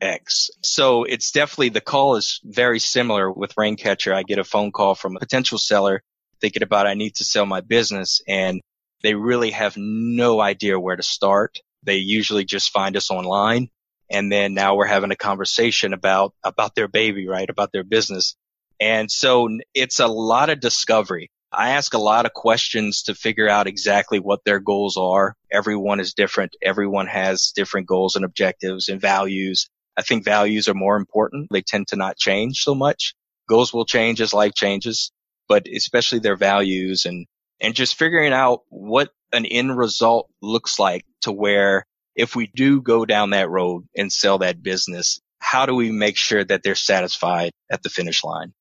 X. 0.01 0.49
So 0.61 1.03
it's 1.03 1.31
definitely 1.31 1.69
the 1.69 1.81
call 1.81 2.15
is 2.15 2.39
very 2.43 2.79
similar 2.79 3.31
with 3.31 3.55
Raincatcher. 3.55 4.13
I 4.13 4.23
get 4.23 4.39
a 4.39 4.43
phone 4.43 4.71
call 4.71 4.95
from 4.95 5.15
a 5.15 5.19
potential 5.19 5.57
seller 5.57 6.01
thinking 6.41 6.63
about 6.63 6.87
I 6.87 6.93
need 6.93 7.15
to 7.15 7.23
sell 7.23 7.45
my 7.45 7.61
business 7.61 8.21
and 8.27 8.61
they 9.03 9.13
really 9.13 9.51
have 9.51 9.75
no 9.77 10.41
idea 10.41 10.79
where 10.79 10.95
to 10.95 11.03
start. 11.03 11.59
They 11.83 11.97
usually 11.97 12.45
just 12.45 12.71
find 12.71 12.97
us 12.97 13.11
online 13.11 13.69
and 14.09 14.31
then 14.31 14.53
now 14.53 14.75
we're 14.75 14.85
having 14.85 15.11
a 15.11 15.15
conversation 15.15 15.93
about 15.93 16.33
about 16.43 16.75
their 16.75 16.87
baby 16.87 17.27
right 17.27 17.49
about 17.49 17.71
their 17.71 17.83
business 17.83 18.35
and 18.79 19.09
so 19.09 19.49
it's 19.73 19.99
a 19.99 20.07
lot 20.07 20.49
of 20.49 20.59
discovery 20.59 21.29
i 21.51 21.71
ask 21.71 21.93
a 21.93 21.99
lot 21.99 22.25
of 22.25 22.33
questions 22.33 23.03
to 23.03 23.15
figure 23.15 23.49
out 23.49 23.67
exactly 23.67 24.19
what 24.19 24.43
their 24.45 24.59
goals 24.59 24.97
are 24.97 25.35
everyone 25.51 25.99
is 25.99 26.13
different 26.13 26.55
everyone 26.61 27.07
has 27.07 27.51
different 27.55 27.87
goals 27.87 28.15
and 28.15 28.25
objectives 28.25 28.89
and 28.89 29.01
values 29.01 29.69
i 29.97 30.01
think 30.01 30.23
values 30.23 30.67
are 30.67 30.73
more 30.73 30.97
important 30.97 31.47
they 31.51 31.61
tend 31.61 31.87
to 31.87 31.95
not 31.95 32.17
change 32.17 32.59
so 32.59 32.75
much 32.75 33.13
goals 33.47 33.73
will 33.73 33.85
change 33.85 34.21
as 34.21 34.33
life 34.33 34.53
changes 34.53 35.11
but 35.47 35.67
especially 35.67 36.19
their 36.19 36.35
values 36.35 37.05
and 37.05 37.25
and 37.61 37.75
just 37.75 37.95
figuring 37.95 38.33
out 38.33 38.61
what 38.69 39.09
an 39.31 39.45
end 39.45 39.77
result 39.77 40.29
looks 40.41 40.79
like 40.79 41.05
to 41.21 41.31
where 41.31 41.85
if 42.15 42.35
we 42.35 42.47
do 42.55 42.81
go 42.81 43.05
down 43.05 43.31
that 43.31 43.49
road 43.49 43.85
and 43.95 44.11
sell 44.11 44.39
that 44.39 44.63
business, 44.63 45.19
how 45.39 45.65
do 45.65 45.75
we 45.75 45.91
make 45.91 46.17
sure 46.17 46.43
that 46.43 46.63
they're 46.63 46.75
satisfied 46.75 47.51
at 47.71 47.83
the 47.83 47.89
finish 47.89 48.23
line? 48.23 48.53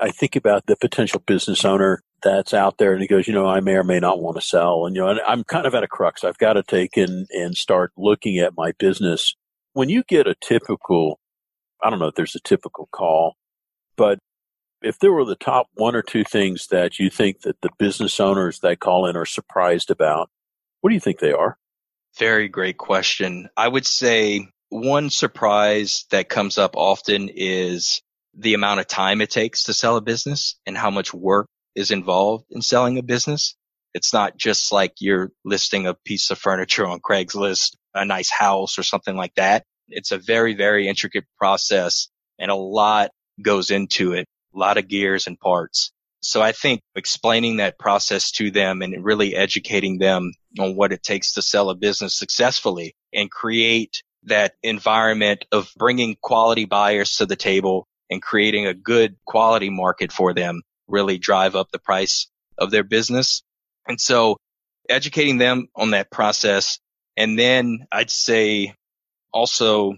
I 0.00 0.10
think 0.10 0.36
about 0.36 0.66
the 0.66 0.76
potential 0.76 1.22
business 1.26 1.64
owner 1.64 2.02
that's 2.22 2.54
out 2.54 2.78
there 2.78 2.92
and 2.92 3.02
he 3.02 3.08
goes, 3.08 3.26
you 3.26 3.34
know, 3.34 3.46
I 3.46 3.60
may 3.60 3.72
or 3.72 3.84
may 3.84 3.98
not 3.98 4.20
want 4.20 4.36
to 4.36 4.42
sell. 4.42 4.86
And, 4.86 4.94
you 4.94 5.02
know, 5.02 5.20
I'm 5.26 5.44
kind 5.44 5.66
of 5.66 5.74
at 5.74 5.82
a 5.82 5.88
crux. 5.88 6.24
I've 6.24 6.38
got 6.38 6.54
to 6.54 6.62
take 6.62 6.96
and, 6.96 7.26
and 7.30 7.56
start 7.56 7.92
looking 7.96 8.38
at 8.38 8.56
my 8.56 8.72
business. 8.78 9.34
When 9.74 9.88
you 9.88 10.02
get 10.06 10.26
a 10.26 10.34
typical, 10.34 11.18
I 11.82 11.90
don't 11.90 11.98
know 11.98 12.08
if 12.08 12.14
there's 12.14 12.34
a 12.34 12.40
typical 12.40 12.88
call, 12.92 13.34
but 13.96 14.18
if 14.82 14.98
there 14.98 15.12
were 15.12 15.24
the 15.24 15.36
top 15.36 15.68
one 15.74 15.94
or 15.94 16.02
two 16.02 16.24
things 16.24 16.66
that 16.68 16.98
you 16.98 17.08
think 17.08 17.42
that 17.42 17.60
the 17.62 17.70
business 17.78 18.20
owners 18.20 18.58
that 18.60 18.80
call 18.80 19.06
in 19.06 19.16
are 19.16 19.24
surprised 19.24 19.90
about, 19.90 20.28
what 20.80 20.90
do 20.90 20.94
you 20.94 21.00
think 21.00 21.20
they 21.20 21.32
are? 21.32 21.56
Very 22.18 22.48
great 22.48 22.76
question. 22.76 23.48
I 23.56 23.68
would 23.68 23.86
say 23.86 24.48
one 24.68 25.10
surprise 25.10 26.04
that 26.10 26.28
comes 26.28 26.58
up 26.58 26.76
often 26.76 27.30
is 27.32 28.02
the 28.34 28.54
amount 28.54 28.80
of 28.80 28.88
time 28.88 29.20
it 29.20 29.30
takes 29.30 29.64
to 29.64 29.74
sell 29.74 29.96
a 29.96 30.02
business 30.02 30.56
and 30.66 30.76
how 30.76 30.90
much 30.90 31.14
work 31.14 31.46
is 31.74 31.90
involved 31.90 32.46
in 32.50 32.62
selling 32.62 32.98
a 32.98 33.02
business. 33.02 33.54
It's 33.94 34.12
not 34.12 34.36
just 34.36 34.72
like 34.72 34.94
you're 35.00 35.30
listing 35.44 35.86
a 35.86 35.94
piece 35.94 36.30
of 36.30 36.38
furniture 36.38 36.86
on 36.86 37.00
Craigslist, 37.00 37.76
a 37.94 38.04
nice 38.04 38.30
house 38.30 38.78
or 38.78 38.82
something 38.82 39.16
like 39.16 39.34
that. 39.34 39.64
It's 39.88 40.12
a 40.12 40.18
very, 40.18 40.54
very 40.54 40.88
intricate 40.88 41.24
process 41.38 42.08
and 42.38 42.50
a 42.50 42.56
lot 42.56 43.10
goes 43.40 43.70
into 43.70 44.12
it, 44.12 44.26
a 44.54 44.58
lot 44.58 44.78
of 44.78 44.88
gears 44.88 45.26
and 45.26 45.38
parts. 45.38 45.92
So 46.22 46.40
I 46.40 46.52
think 46.52 46.80
explaining 46.94 47.56
that 47.56 47.78
process 47.78 48.30
to 48.32 48.50
them 48.50 48.80
and 48.80 49.04
really 49.04 49.34
educating 49.34 49.98
them 49.98 50.32
on 50.58 50.76
what 50.76 50.92
it 50.92 51.02
takes 51.02 51.34
to 51.34 51.42
sell 51.42 51.68
a 51.68 51.74
business 51.74 52.16
successfully 52.16 52.94
and 53.12 53.30
create 53.30 54.02
that 54.24 54.54
environment 54.62 55.44
of 55.50 55.70
bringing 55.76 56.16
quality 56.20 56.64
buyers 56.64 57.16
to 57.16 57.26
the 57.26 57.36
table 57.36 57.88
and 58.08 58.22
creating 58.22 58.66
a 58.66 58.74
good 58.74 59.16
quality 59.26 59.68
market 59.68 60.12
for 60.12 60.32
them 60.32 60.62
really 60.86 61.18
drive 61.18 61.56
up 61.56 61.70
the 61.72 61.78
price 61.78 62.28
of 62.56 62.70
their 62.70 62.84
business. 62.84 63.42
And 63.86 64.00
so 64.00 64.36
educating 64.88 65.38
them 65.38 65.68
on 65.74 65.90
that 65.90 66.10
process. 66.10 66.78
And 67.16 67.38
then 67.38 67.86
I'd 67.90 68.10
say 68.10 68.74
also 69.32 69.94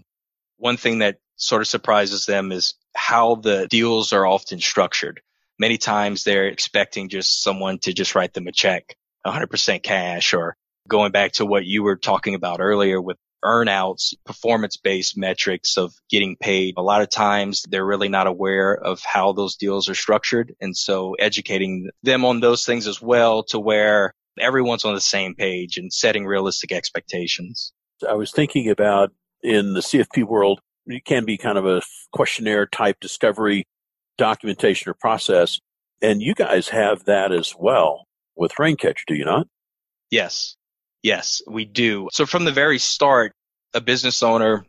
one 0.57 0.77
thing 0.77 0.99
that 1.01 1.19
sort 1.37 1.63
of 1.63 1.69
surprises 1.69 2.27
them 2.27 2.53
is 2.53 2.75
how 2.95 3.37
the 3.37 3.67
deals 3.69 4.13
are 4.13 4.27
often 4.27 4.61
structured. 4.61 5.21
Many 5.59 5.79
times 5.79 6.25
they're 6.25 6.49
expecting 6.49 7.09
just 7.09 7.43
someone 7.43 7.79
to 7.81 7.93
just 7.93 8.15
write 8.15 8.33
them 8.35 8.47
a 8.47 8.53
check 8.53 8.97
100% 9.27 9.83
cash 9.83 10.35
or 10.35 10.57
going 10.89 11.13
back 11.13 11.33
to 11.33 11.47
what 11.47 11.65
you 11.65 11.83
were 11.83 11.97
talking 11.97 12.35
about 12.35 12.61
earlier 12.61 13.01
with 13.01 13.17
earnouts, 13.45 14.15
performance 14.25 14.77
based 14.77 15.17
metrics 15.17 15.77
of 15.77 15.95
getting 16.11 16.37
paid. 16.37 16.75
A 16.77 16.83
lot 16.83 17.03
of 17.03 17.11
times 17.11 17.65
they're 17.69 17.85
really 17.85 18.09
not 18.09 18.27
aware 18.27 18.75
of 18.75 19.01
how 19.03 19.33
those 19.33 19.57
deals 19.57 19.89
are 19.89 19.95
structured. 19.95 20.55
And 20.61 20.77
so 20.77 21.15
educating 21.15 21.91
them 22.03 22.25
on 22.25 22.41
those 22.41 22.65
things 22.65 22.87
as 22.87 23.01
well 23.01 23.45
to 23.45 23.61
where 23.61 24.15
everyone's 24.41 24.85
on 24.85 24.95
the 24.95 25.01
same 25.01 25.35
page 25.35 25.77
and 25.77 25.93
setting 25.93 26.27
realistic 26.27 26.73
expectations. 26.73 27.73
I 28.09 28.15
was 28.15 28.33
thinking 28.33 28.71
about 28.71 29.13
in 29.43 29.75
the 29.75 29.81
CFP 29.81 30.25
world, 30.25 30.61
it 30.87 31.05
can 31.05 31.25
be 31.25 31.39
kind 31.39 31.59
of 31.59 31.67
a 31.67 31.83
questionnaire 32.13 32.67
type 32.67 32.99
discovery 33.01 33.65
documentation 34.19 34.91
or 34.91 34.95
process. 34.95 35.61
And 36.03 36.21
you 36.21 36.35
guys 36.35 36.69
have 36.69 37.05
that 37.05 37.33
as 37.33 37.55
well 37.59 38.07
with 38.37 38.53
Raincatcher, 38.59 39.05
do 39.07 39.15
you 39.15 39.25
not? 39.25 39.47
Yes. 40.11 40.57
Yes, 41.05 41.43
we 41.47 41.67
do. 41.67 42.09
So 42.13 42.25
from 42.25 42.47
the 42.47 42.51
very 42.51 42.79
start, 42.79 43.35
a 43.75 43.83
business 43.83 44.23
owner 44.23 44.65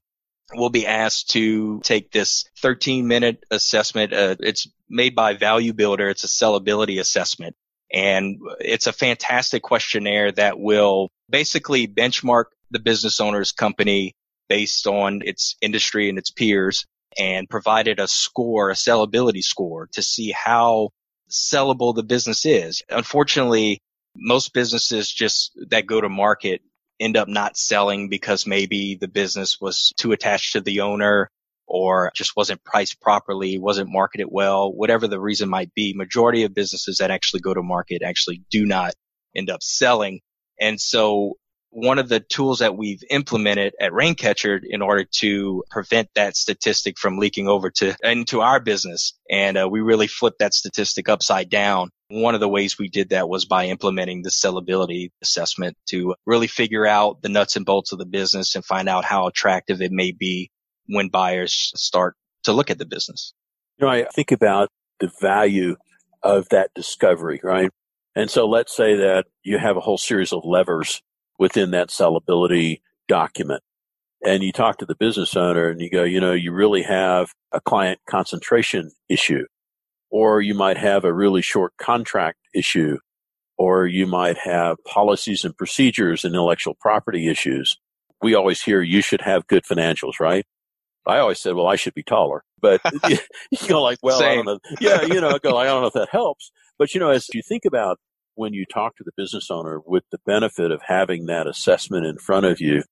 will 0.53 0.69
be 0.69 0.85
asked 0.85 1.31
to 1.31 1.79
take 1.79 2.11
this 2.11 2.43
13 2.59 3.07
minute 3.07 3.45
assessment. 3.49 4.11
Uh, 4.11 4.35
it's 4.41 4.67
made 4.89 5.15
by 5.15 5.35
Value 5.35 5.71
Builder. 5.71 6.09
It's 6.09 6.25
a 6.25 6.27
sellability 6.27 6.99
assessment. 6.99 7.55
And 7.93 8.37
it's 8.59 8.85
a 8.85 8.91
fantastic 8.91 9.63
questionnaire 9.63 10.33
that 10.33 10.59
will 10.59 11.09
basically 11.29 11.87
benchmark 11.87 12.45
the 12.69 12.79
business 12.79 13.21
owner's 13.21 13.53
company 13.53 14.13
based 14.49 14.87
on 14.87 15.21
its 15.23 15.55
industry 15.61 16.09
and 16.09 16.17
its 16.17 16.31
peers 16.31 16.85
and 17.17 17.49
provided 17.49 18.01
a 18.01 18.09
score, 18.09 18.71
a 18.71 18.73
sellability 18.73 19.41
score 19.41 19.87
to 19.93 20.03
see 20.03 20.31
how 20.31 20.89
sellable 21.29 21.95
the 21.95 22.03
business 22.03 22.45
is. 22.45 22.81
Unfortunately, 22.89 23.79
most 24.15 24.53
businesses 24.53 25.11
just 25.11 25.51
that 25.69 25.85
go 25.85 26.01
to 26.01 26.09
market 26.09 26.61
end 26.99 27.17
up 27.17 27.27
not 27.27 27.57
selling 27.57 28.09
because 28.09 28.47
maybe 28.47 28.97
the 28.99 29.07
business 29.07 29.59
was 29.59 29.93
too 29.97 30.11
attached 30.11 30.53
to 30.53 30.61
the 30.61 30.81
owner 30.81 31.29
or 31.67 32.11
just 32.15 32.35
wasn't 32.35 32.63
priced 32.63 33.01
properly, 33.01 33.57
wasn't 33.57 33.91
marketed 33.91 34.27
well, 34.29 34.71
whatever 34.71 35.07
the 35.07 35.19
reason 35.19 35.49
might 35.49 35.73
be. 35.73 35.93
Majority 35.95 36.43
of 36.43 36.53
businesses 36.53 36.99
that 36.99 37.11
actually 37.11 37.41
go 37.41 37.53
to 37.53 37.63
market 37.63 38.01
actually 38.03 38.43
do 38.51 38.65
not 38.65 38.93
end 39.35 39.49
up 39.49 39.63
selling. 39.63 40.21
And 40.59 40.79
so 40.79 41.33
one 41.75 41.99
of 41.99 42.07
the 42.07 42.21
tools 42.21 42.59
that 42.59 42.77
we've 42.77 43.03
implemented 43.09 43.73
at 43.81 43.91
Raincatcher 43.91 44.61
in 44.63 44.81
order 44.81 45.05
to 45.19 45.63
prevent 45.69 46.07
that 46.15 46.37
statistic 46.37 46.97
from 46.97 47.17
leaking 47.17 47.49
over 47.49 47.69
to 47.69 47.95
into 48.01 48.39
our 48.39 48.61
business. 48.61 49.13
And 49.29 49.57
uh, 49.57 49.67
we 49.69 49.81
really 49.81 50.07
flipped 50.07 50.39
that 50.39 50.53
statistic 50.53 51.09
upside 51.09 51.49
down. 51.49 51.89
One 52.09 52.35
of 52.35 52.39
the 52.39 52.47
ways 52.47 52.77
we 52.77 52.87
did 52.87 53.09
that 53.09 53.29
was 53.29 53.45
by 53.45 53.65
implementing 53.65 54.21
the 54.21 54.29
sellability 54.29 55.09
assessment 55.21 55.75
to 55.89 56.15
really 56.25 56.47
figure 56.47 56.85
out 56.85 57.21
the 57.21 57.29
nuts 57.29 57.55
and 57.55 57.65
bolts 57.65 57.91
of 57.91 57.99
the 57.99 58.05
business 58.05 58.55
and 58.55 58.63
find 58.63 58.87
out 58.87 59.05
how 59.05 59.27
attractive 59.27 59.81
it 59.81 59.91
may 59.91 60.11
be 60.11 60.51
when 60.87 61.09
buyers 61.09 61.71
start 61.75 62.15
to 62.43 62.53
look 62.53 62.69
at 62.69 62.77
the 62.77 62.85
business. 62.85 63.33
You 63.77 63.87
know, 63.87 63.91
I 63.91 64.05
think 64.13 64.31
about 64.31 64.69
the 64.99 65.11
value 65.19 65.75
of 66.21 66.47
that 66.49 66.71
discovery, 66.75 67.39
right? 67.43 67.71
And 68.15 68.29
so 68.29 68.47
let's 68.47 68.75
say 68.75 68.95
that 68.95 69.25
you 69.43 69.57
have 69.57 69.75
a 69.75 69.81
whole 69.81 69.97
series 69.97 70.31
of 70.31 70.45
levers 70.45 71.01
within 71.37 71.71
that 71.71 71.89
sellability 71.89 72.81
document. 73.07 73.61
And 74.25 74.41
you 74.41 74.51
talk 74.51 74.77
to 74.77 74.85
the 74.85 74.95
business 74.95 75.35
owner 75.35 75.69
and 75.69 75.81
you 75.81 75.89
go, 75.89 76.03
you 76.03 76.19
know, 76.19 76.31
you 76.31 76.51
really 76.51 76.83
have 76.83 77.31
a 77.51 77.59
client 77.59 77.99
concentration 78.09 78.91
issue, 79.09 79.45
or 80.15 80.39
you 80.39 80.53
might 80.53 80.77
have 80.77 81.03
a 81.03 81.11
really 81.11 81.41
short 81.41 81.73
contract 81.77 82.37
issue, 82.53 82.97
or 83.57 83.85
you 83.85 84.07
might 84.07 84.37
have 84.37 84.77
policies 84.87 85.43
and 85.43 85.57
procedures 85.57 86.23
and 86.23 86.33
intellectual 86.33 86.73
property 86.79 87.27
issues. 87.27 87.75
We 88.21 88.33
always 88.33 88.61
hear 88.61 88.81
you 88.81 89.01
should 89.01 89.19
have 89.19 89.45
good 89.47 89.65
financials, 89.65 90.21
right? 90.21 90.45
I 91.05 91.17
always 91.17 91.41
said, 91.41 91.55
well, 91.55 91.67
I 91.67 91.75
should 91.75 91.95
be 91.95 92.01
taller, 92.01 92.45
but 92.61 92.79
you 93.09 93.17
go 93.67 93.83
like, 93.83 93.97
well, 94.01 94.17
Same. 94.17 94.29
I 94.29 94.35
don't 94.35 94.45
know. 94.45 94.59
Yeah, 94.79 95.01
you 95.01 95.19
know, 95.19 95.31
I 95.31 95.37
go, 95.37 95.57
I 95.57 95.65
don't 95.65 95.81
know 95.81 95.87
if 95.87 95.93
that 95.95 96.07
helps. 96.11 96.49
But 96.79 96.93
you 96.93 97.01
know, 97.01 97.09
as 97.09 97.27
you 97.33 97.41
think 97.41 97.65
about 97.65 97.99
when 98.35 98.53
you 98.53 98.65
talk 98.65 98.95
to 98.95 99.03
the 99.03 99.11
business 99.17 99.51
owner 99.51 99.81
with 99.85 100.05
the 100.13 100.19
benefit 100.25 100.71
of 100.71 100.81
having 100.87 101.25
that 101.25 101.45
assessment 101.45 102.05
in 102.05 102.19
front 102.19 102.45
of 102.45 102.61
you, 102.61 102.83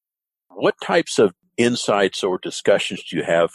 what 0.50 0.76
types 0.84 1.20
of 1.20 1.34
insights 1.56 2.22
or 2.22 2.38
discussions 2.38 3.02
do 3.10 3.16
you 3.16 3.24
have 3.24 3.52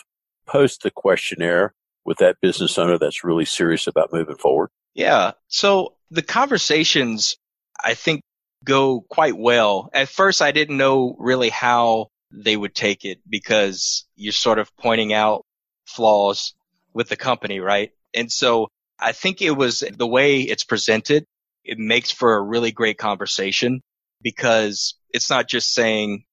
post 0.46 0.84
the 0.84 0.90
questionnaire 0.90 1.74
with 2.04 2.18
that 2.18 2.36
business 2.40 2.78
owner 2.78 2.98
that's 2.98 3.24
really 3.24 3.44
serious 3.44 3.86
about 3.86 4.12
moving 4.12 4.36
forward? 4.36 4.70
Yeah. 4.94 5.32
So 5.48 5.94
the 6.10 6.22
conversations, 6.22 7.36
I 7.82 7.94
think, 7.94 8.22
go 8.64 9.00
quite 9.00 9.36
well. 9.36 9.90
At 9.92 10.08
first, 10.08 10.42
I 10.42 10.52
didn't 10.52 10.76
know 10.76 11.16
really 11.18 11.50
how 11.50 12.08
they 12.30 12.56
would 12.56 12.74
take 12.74 13.04
it 13.04 13.18
because 13.28 14.06
you're 14.16 14.32
sort 14.32 14.58
of 14.58 14.74
pointing 14.76 15.12
out 15.12 15.44
flaws 15.86 16.54
with 16.92 17.08
the 17.08 17.16
company, 17.16 17.60
right? 17.60 17.92
And 18.14 18.30
so 18.30 18.68
I 18.98 19.12
think 19.12 19.40
it 19.40 19.52
was 19.52 19.80
the 19.80 20.06
way 20.06 20.40
it's 20.40 20.64
presented. 20.64 21.24
It 21.64 21.78
makes 21.78 22.10
for 22.10 22.34
a 22.34 22.42
really 22.42 22.72
great 22.72 22.98
conversation 22.98 23.80
because 24.22 24.94
it's 25.10 25.30
not 25.30 25.48
just 25.48 25.72
saying, 25.72 26.24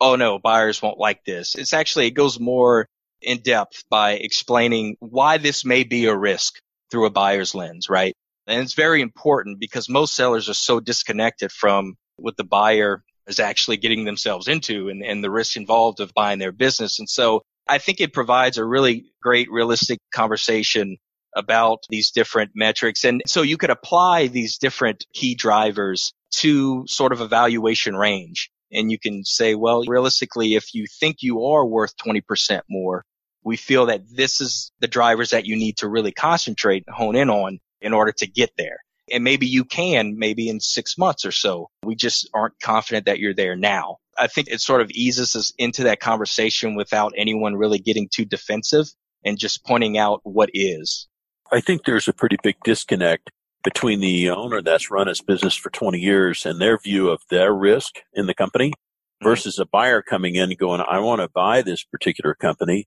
Oh 0.00 0.16
no, 0.16 0.38
buyers 0.38 0.82
won't 0.82 0.98
like 0.98 1.24
this. 1.24 1.54
It's 1.54 1.72
actually, 1.72 2.06
it 2.06 2.12
goes 2.12 2.38
more 2.38 2.86
in 3.24 3.40
depth 3.40 3.84
by 3.90 4.12
explaining 4.12 4.96
why 5.00 5.38
this 5.38 5.64
may 5.64 5.84
be 5.84 6.06
a 6.06 6.16
risk 6.16 6.54
through 6.90 7.06
a 7.06 7.10
buyer's 7.10 7.54
lens, 7.54 7.88
right? 7.88 8.14
And 8.46 8.60
it's 8.62 8.74
very 8.74 9.00
important 9.00 9.58
because 9.58 9.88
most 9.88 10.14
sellers 10.14 10.48
are 10.48 10.54
so 10.54 10.80
disconnected 10.80 11.50
from 11.50 11.94
what 12.16 12.36
the 12.36 12.44
buyer 12.44 13.02
is 13.26 13.40
actually 13.40 13.78
getting 13.78 14.04
themselves 14.04 14.48
into 14.48 14.88
and, 14.88 15.02
and 15.02 15.24
the 15.24 15.30
risk 15.30 15.56
involved 15.56 16.00
of 16.00 16.12
buying 16.14 16.38
their 16.38 16.52
business. 16.52 16.98
And 16.98 17.08
so 17.08 17.42
I 17.66 17.78
think 17.78 18.00
it 18.00 18.12
provides 18.12 18.58
a 18.58 18.64
really 18.64 19.06
great 19.22 19.50
realistic 19.50 19.98
conversation 20.12 20.98
about 21.34 21.84
these 21.88 22.10
different 22.10 22.52
metrics. 22.54 23.04
And 23.04 23.22
so 23.26 23.42
you 23.42 23.56
could 23.56 23.70
apply 23.70 24.28
these 24.28 24.58
different 24.58 25.04
key 25.14 25.34
drivers 25.34 26.12
to 26.36 26.84
sort 26.86 27.12
of 27.12 27.20
a 27.20 27.28
valuation 27.28 27.96
range. 27.96 28.50
And 28.70 28.90
you 28.90 28.98
can 28.98 29.24
say, 29.24 29.54
well, 29.54 29.84
realistically, 29.86 30.54
if 30.54 30.74
you 30.74 30.86
think 31.00 31.18
you 31.20 31.44
are 31.46 31.66
worth 31.66 31.94
20% 31.96 32.60
more, 32.68 33.04
we 33.44 33.56
feel 33.56 33.86
that 33.86 34.02
this 34.10 34.40
is 34.40 34.72
the 34.80 34.88
drivers 34.88 35.30
that 35.30 35.44
you 35.44 35.56
need 35.56 35.76
to 35.78 35.88
really 35.88 36.12
concentrate, 36.12 36.84
hone 36.88 37.14
in 37.14 37.30
on 37.30 37.60
in 37.80 37.92
order 37.92 38.12
to 38.12 38.26
get 38.26 38.50
there. 38.56 38.78
And 39.12 39.22
maybe 39.22 39.46
you 39.46 39.64
can, 39.64 40.18
maybe 40.18 40.48
in 40.48 40.60
six 40.60 40.96
months 40.96 41.26
or 41.26 41.32
so. 41.32 41.68
We 41.84 41.94
just 41.94 42.28
aren't 42.32 42.58
confident 42.62 43.04
that 43.04 43.18
you're 43.18 43.34
there 43.34 43.54
now. 43.54 43.98
I 44.18 44.28
think 44.28 44.48
it 44.48 44.62
sort 44.62 44.80
of 44.80 44.90
eases 44.90 45.36
us 45.36 45.52
into 45.58 45.84
that 45.84 46.00
conversation 46.00 46.74
without 46.74 47.12
anyone 47.16 47.54
really 47.54 47.78
getting 47.78 48.08
too 48.10 48.24
defensive 48.24 48.86
and 49.24 49.38
just 49.38 49.64
pointing 49.64 49.98
out 49.98 50.20
what 50.22 50.48
is. 50.54 51.06
I 51.52 51.60
think 51.60 51.84
there's 51.84 52.08
a 52.08 52.14
pretty 52.14 52.36
big 52.42 52.56
disconnect 52.64 53.30
between 53.62 54.00
the 54.00 54.30
owner 54.30 54.62
that's 54.62 54.90
run 54.90 55.06
his 55.06 55.20
business 55.20 55.54
for 55.54 55.70
20 55.70 55.98
years 55.98 56.46
and 56.46 56.60
their 56.60 56.78
view 56.78 57.08
of 57.08 57.20
their 57.30 57.52
risk 57.52 57.96
in 58.14 58.26
the 58.26 58.34
company 58.34 58.70
mm-hmm. 58.70 59.28
versus 59.28 59.58
a 59.58 59.66
buyer 59.66 60.02
coming 60.02 60.34
in 60.34 60.54
going, 60.58 60.80
I 60.80 61.00
want 61.00 61.20
to 61.20 61.28
buy 61.28 61.62
this 61.62 61.84
particular 61.84 62.34
company. 62.34 62.86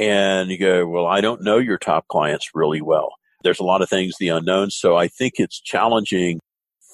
And 0.00 0.50
you 0.50 0.56
go, 0.56 0.86
well, 0.88 1.06
I 1.06 1.20
don't 1.20 1.42
know 1.42 1.58
your 1.58 1.76
top 1.76 2.08
clients 2.08 2.52
really 2.54 2.80
well. 2.80 3.12
There's 3.44 3.60
a 3.60 3.64
lot 3.64 3.82
of 3.82 3.90
things, 3.90 4.14
the 4.18 4.28
unknown. 4.28 4.70
So 4.70 4.96
I 4.96 5.08
think 5.08 5.34
it's 5.36 5.60
challenging 5.60 6.40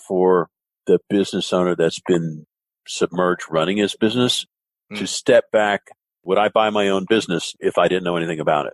for 0.09 0.49
the 0.89 0.99
business 1.09 1.53
owner 1.53 1.77
that's 1.77 2.01
been 2.09 2.47
submerged 2.89 3.45
running 3.49 3.77
his 3.77 3.95
business 3.95 4.45
mm. 4.93 4.99
to 4.99 5.07
step 5.07 5.53
back. 5.53 5.83
Would 6.25 6.39
I 6.39 6.49
buy 6.49 6.71
my 6.71 6.89
own 6.89 7.07
business 7.09 7.55
if 7.61 7.79
I 7.79 7.87
didn't 7.87 8.03
know 8.03 8.17
anything 8.17 8.41
about 8.41 8.67
it? 8.67 8.73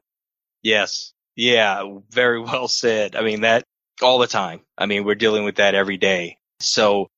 Yes. 0.63 1.13
Yeah. 1.37 1.85
Very 2.11 2.41
well 2.43 2.69
said. 2.69 3.15
I 3.17 3.21
mean, 3.23 3.43
that 3.43 3.65
all 4.01 4.19
the 4.19 4.27
time. 4.27 4.61
I 4.79 4.87
mean, 4.87 5.05
we're 5.05 5.15
dealing 5.15 5.45
with 5.45 5.57
that 5.57 5.75
every 5.75 5.99
day. 5.99 6.39
So 6.61 7.09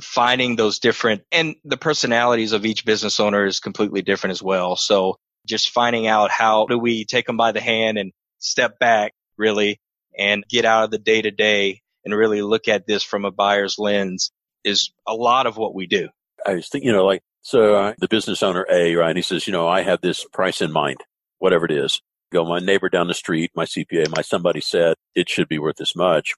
finding 0.00 0.56
those 0.56 0.80
different 0.80 1.22
and 1.30 1.54
the 1.64 1.76
personalities 1.76 2.52
of 2.52 2.66
each 2.66 2.84
business 2.84 3.20
owner 3.20 3.46
is 3.46 3.60
completely 3.60 4.02
different 4.02 4.32
as 4.32 4.42
well. 4.42 4.74
So 4.74 5.18
just 5.46 5.70
finding 5.70 6.06
out 6.06 6.30
how 6.30 6.66
do 6.66 6.78
we 6.78 7.04
take 7.04 7.26
them 7.26 7.36
by 7.36 7.52
the 7.52 7.60
hand 7.60 7.98
and 7.98 8.12
step 8.38 8.78
back 8.78 9.12
really 9.36 9.80
and 10.18 10.44
get 10.48 10.64
out 10.64 10.84
of 10.84 10.90
the 10.90 10.98
day 10.98 11.22
to 11.22 11.30
day 11.30 11.82
and 12.04 12.14
really 12.14 12.42
look 12.42 12.68
at 12.68 12.86
this 12.86 13.02
from 13.02 13.24
a 13.24 13.30
buyer's 13.30 13.78
lens 13.78 14.30
is 14.64 14.90
a 15.06 15.14
lot 15.14 15.46
of 15.46 15.56
what 15.56 15.74
we 15.74 15.86
do. 15.86 16.08
I 16.46 16.54
was 16.54 16.68
thinking, 16.68 16.88
you 16.88 16.94
know, 16.94 17.04
like, 17.04 17.22
so 17.42 17.74
uh, 17.74 17.94
the 17.98 18.08
business 18.08 18.42
owner 18.42 18.66
A, 18.70 18.94
right? 18.94 19.16
He 19.16 19.22
says, 19.22 19.46
you 19.46 19.52
know, 19.52 19.68
I 19.68 19.82
have 19.82 20.00
this 20.00 20.24
price 20.32 20.60
in 20.60 20.72
mind, 20.72 20.98
whatever 21.38 21.64
it 21.66 21.72
is. 21.72 22.00
Go, 22.32 22.44
my 22.44 22.58
neighbor 22.58 22.88
down 22.88 23.06
the 23.06 23.14
street, 23.14 23.50
my 23.54 23.64
CPA, 23.64 24.14
my 24.14 24.22
somebody 24.22 24.60
said 24.60 24.94
it 25.14 25.28
should 25.28 25.48
be 25.48 25.58
worth 25.58 25.76
this 25.76 25.94
much. 25.94 26.32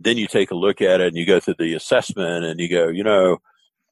Then 0.00 0.16
you 0.16 0.26
take 0.26 0.50
a 0.50 0.56
look 0.56 0.80
at 0.80 1.00
it 1.00 1.08
and 1.08 1.16
you 1.16 1.26
go 1.26 1.40
through 1.40 1.56
the 1.58 1.74
assessment 1.74 2.44
and 2.44 2.58
you 2.60 2.68
go, 2.68 2.88
you 2.88 3.04
know, 3.04 3.38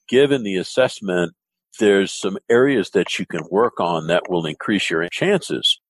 given 0.08 0.44
the 0.44 0.56
assessment, 0.56 1.34
there's 1.76 2.12
some 2.12 2.38
areas 2.48 2.90
that 2.90 3.18
you 3.18 3.26
can 3.26 3.42
work 3.50 3.80
on 3.80 4.06
that 4.08 4.28
will 4.28 4.46
increase 4.46 4.90
your 4.90 5.08
chances 5.08 5.80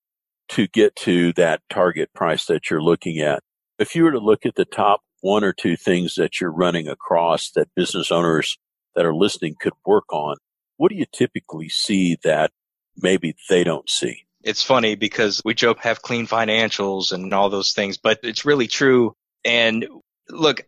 to 0.48 0.66
get 0.68 0.94
to 0.96 1.32
that 1.34 1.60
target 1.70 2.12
price 2.14 2.46
that 2.46 2.70
you're 2.70 2.82
looking 2.82 3.18
at. 3.18 3.42
If 3.78 3.94
you 3.94 4.04
were 4.04 4.12
to 4.12 4.18
look 4.18 4.46
at 4.46 4.54
the 4.54 4.64
top 4.64 5.00
one 5.20 5.44
or 5.44 5.52
two 5.52 5.76
things 5.76 6.14
that 6.14 6.40
you're 6.40 6.52
running 6.52 6.88
across 6.88 7.50
that 7.52 7.68
business 7.74 8.12
owners 8.12 8.58
that 8.94 9.04
are 9.04 9.14
listening 9.14 9.56
could 9.60 9.72
work 9.84 10.12
on, 10.12 10.36
what 10.76 10.90
do 10.90 10.96
you 10.96 11.06
typically 11.10 11.68
see 11.68 12.16
that 12.22 12.52
maybe 12.96 13.34
they 13.48 13.64
don't 13.64 13.88
see? 13.88 14.26
It's 14.42 14.62
funny 14.62 14.94
because 14.94 15.42
we 15.44 15.54
joke 15.54 15.80
have 15.80 16.02
clean 16.02 16.26
financials 16.26 17.12
and 17.12 17.34
all 17.34 17.50
those 17.50 17.72
things, 17.72 17.96
but 17.96 18.20
it's 18.22 18.44
really 18.44 18.68
true. 18.68 19.14
And 19.44 19.86
look, 20.28 20.66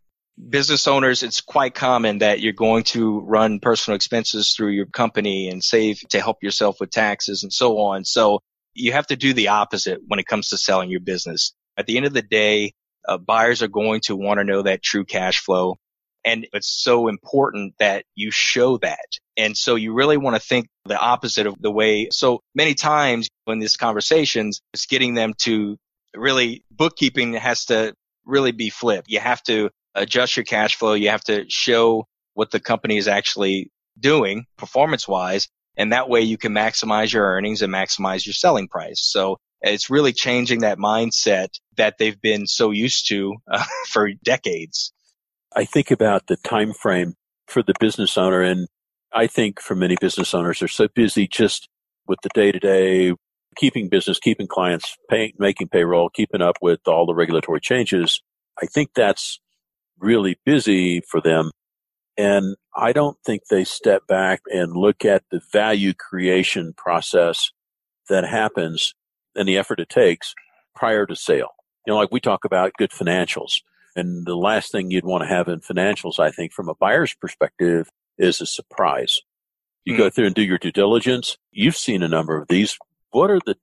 business 0.49 0.87
owners, 0.87 1.23
it's 1.23 1.41
quite 1.41 1.75
common 1.75 2.19
that 2.19 2.41
you're 2.41 2.53
going 2.53 2.85
to 2.85 3.21
run 3.21 3.61
personal 3.61 3.97
expenses 3.97 4.53
through 4.53 4.71
your 4.71 4.87
company 4.87 5.49
and 5.49 5.63
save 5.63 6.01
to 6.11 6.21
help 6.21 6.43
yourself 6.43 6.77
with 6.81 6.91
taxes 6.91 7.43
and 7.43 7.53
so 7.53 7.79
on. 7.79 8.05
So 8.05 8.41
you 8.75 8.93
have 8.93 9.07
to 9.09 9.17
do 9.17 9.33
the 9.33 9.49
opposite 9.49 10.01
when 10.07 10.21
it 10.21 10.27
comes 10.27 10.49
to 10.49 10.59
selling 10.59 10.91
your 10.91 11.01
business. 11.01 11.55
At 11.77 11.87
the 11.87 11.97
end 11.97 12.07
of 12.07 12.13
the 12.13 12.23
day, 12.23 12.73
uh, 13.07 13.19
buyers 13.19 13.63
are 13.63 13.69
going 13.69 14.01
to 14.03 14.17
want 14.17 14.39
to 14.39 14.45
know 14.45 14.63
that 14.63 14.83
true 14.83 15.05
cash 15.05 15.41
flow. 15.41 15.77
And 16.25 16.47
it's 16.53 16.69
so 16.69 17.09
important 17.09 17.75
that 17.79 18.05
you 18.15 18.31
show 18.31 18.77
that. 18.79 19.07
And 19.37 19.57
so 19.57 19.77
you 19.77 19.95
really 19.95 20.17
want 20.17 20.37
to 20.37 20.43
think 20.43 20.67
the 20.85 20.99
opposite 20.99 21.47
of 21.47 21.55
the 21.61 21.71
way. 21.71 22.09
So 22.11 22.41
many 22.55 22.75
times 22.75 23.29
in 23.47 23.61
these 23.61 23.77
conversations, 23.77 24.61
it's 24.75 24.87
getting 24.87 25.15
them 25.15 25.35
to 25.39 25.77
really 26.15 26.65
bookkeeping 26.71 27.35
has 27.35 27.67
to 27.67 27.95
really 28.27 28.53
be 28.53 28.69
flipped. 28.69 29.09
You 29.09 29.21
have 29.21 29.43
to 29.45 29.71
adjust 30.01 30.37
your 30.37 30.45
cash 30.45 30.77
flow. 30.77 30.95
You 30.95 31.11
have 31.11 31.25
to 31.25 31.45
show 31.49 32.07
what 32.35 32.51
the 32.51 32.61
company 32.61 32.97
is 32.97 33.09
actually 33.09 33.71
doing 33.99 34.47
performance 34.57 35.09
wise. 35.09 35.49
And 35.77 35.93
that 35.93 36.09
way 36.09 36.23
you 36.23 36.39
can 36.39 36.53
maximize 36.53 37.13
your 37.13 37.25
earnings 37.25 37.63
and 37.63 37.73
maximize 37.73 38.27
your 38.27 38.33
selling 38.33 38.69
price. 38.69 39.01
So 39.01 39.39
it's 39.61 39.91
really 39.91 40.13
changing 40.13 40.61
that 40.61 40.79
mindset 40.79 41.49
that 41.77 41.99
they've 41.99 42.21
been 42.21 42.47
so 42.47 42.71
used 42.71 43.09
to 43.09 43.35
uh, 43.51 43.65
for 43.89 44.11
decades. 44.23 44.93
I 45.55 45.65
think 45.65 45.91
about 45.91 46.27
the 46.27 46.37
time 46.37 46.73
frame 46.73 47.15
for 47.47 47.63
the 47.63 47.75
business 47.81 48.19
owner 48.19 48.43
and 48.43 48.69
I 49.13 49.27
think 49.27 49.61
for 49.61 49.75
many 49.75 49.97
business 50.01 50.35
owners 50.35 50.59
they're 50.59 50.69
so 50.69 50.89
busy 50.95 51.27
just 51.27 51.69
with 52.07 52.19
the 52.23 52.29
day 52.35 52.53
to 52.53 52.59
day 52.59 53.15
keeping 53.59 53.89
business, 53.89 54.19
keeping 54.19 54.47
clients, 54.47 54.97
paying, 55.11 55.33
making 55.39 55.69
payroll, 55.69 56.09
keeping 56.09 56.41
up 56.41 56.57
with 56.63 56.81
all 56.87 57.07
the 57.07 57.15
regulatory 57.15 57.61
changes. 57.61 58.23
I 58.63 58.67
think 58.67 58.91
that's 58.95 59.41
really 60.01 60.39
busy 60.45 61.01
for 61.01 61.21
them 61.21 61.51
and 62.19 62.57
I 62.77 62.93
don't 62.93 63.17
think 63.25 63.45
they 63.45 63.63
step 63.63 64.07
back 64.09 64.43
and 64.47 64.77
look 64.77 65.05
at 65.05 65.23
the 65.31 65.41
value 65.53 65.95
creation 65.95 66.75
process 66.77 67.53
that 68.09 68.25
happens 68.25 68.95
and 69.37 69.49
the 69.49 69.57
effort 69.57 69.79
it 69.79 69.89
takes 69.89 70.35
prior 70.75 71.07
to 71.07 71.15
sale. 71.15 71.51
You 71.87 71.93
know, 71.93 71.97
like 71.97 72.11
we 72.11 72.21
talk 72.21 72.45
about 72.45 72.73
good 72.77 72.91
financials. 72.91 73.63
And 73.95 74.27
the 74.27 74.37
last 74.37 74.73
thing 74.73 74.91
you'd 74.91 75.05
want 75.05 75.23
to 75.23 75.29
have 75.29 75.47
in 75.49 75.61
financials, 75.61 76.19
I 76.19 76.31
think, 76.31 76.53
from 76.53 76.69
a 76.69 76.75
buyer's 76.75 77.15
perspective, 77.15 77.89
is 78.19 78.41
a 78.41 78.47
surprise. 78.47 79.21
You 79.85 79.95
mm. 79.95 79.99
go 79.99 80.11
through 80.11 80.27
and 80.27 80.35
do 80.35 80.43
your 80.43 80.59
due 80.59 80.73
diligence. 80.73 81.37
You've 81.53 81.77
seen 81.77 82.03
a 82.03 82.09
number 82.09 82.37
of 82.37 82.49
these. 82.49 82.77
What 83.11 83.31
are 83.31 83.41
the 83.47 83.57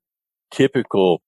typical 0.52 1.22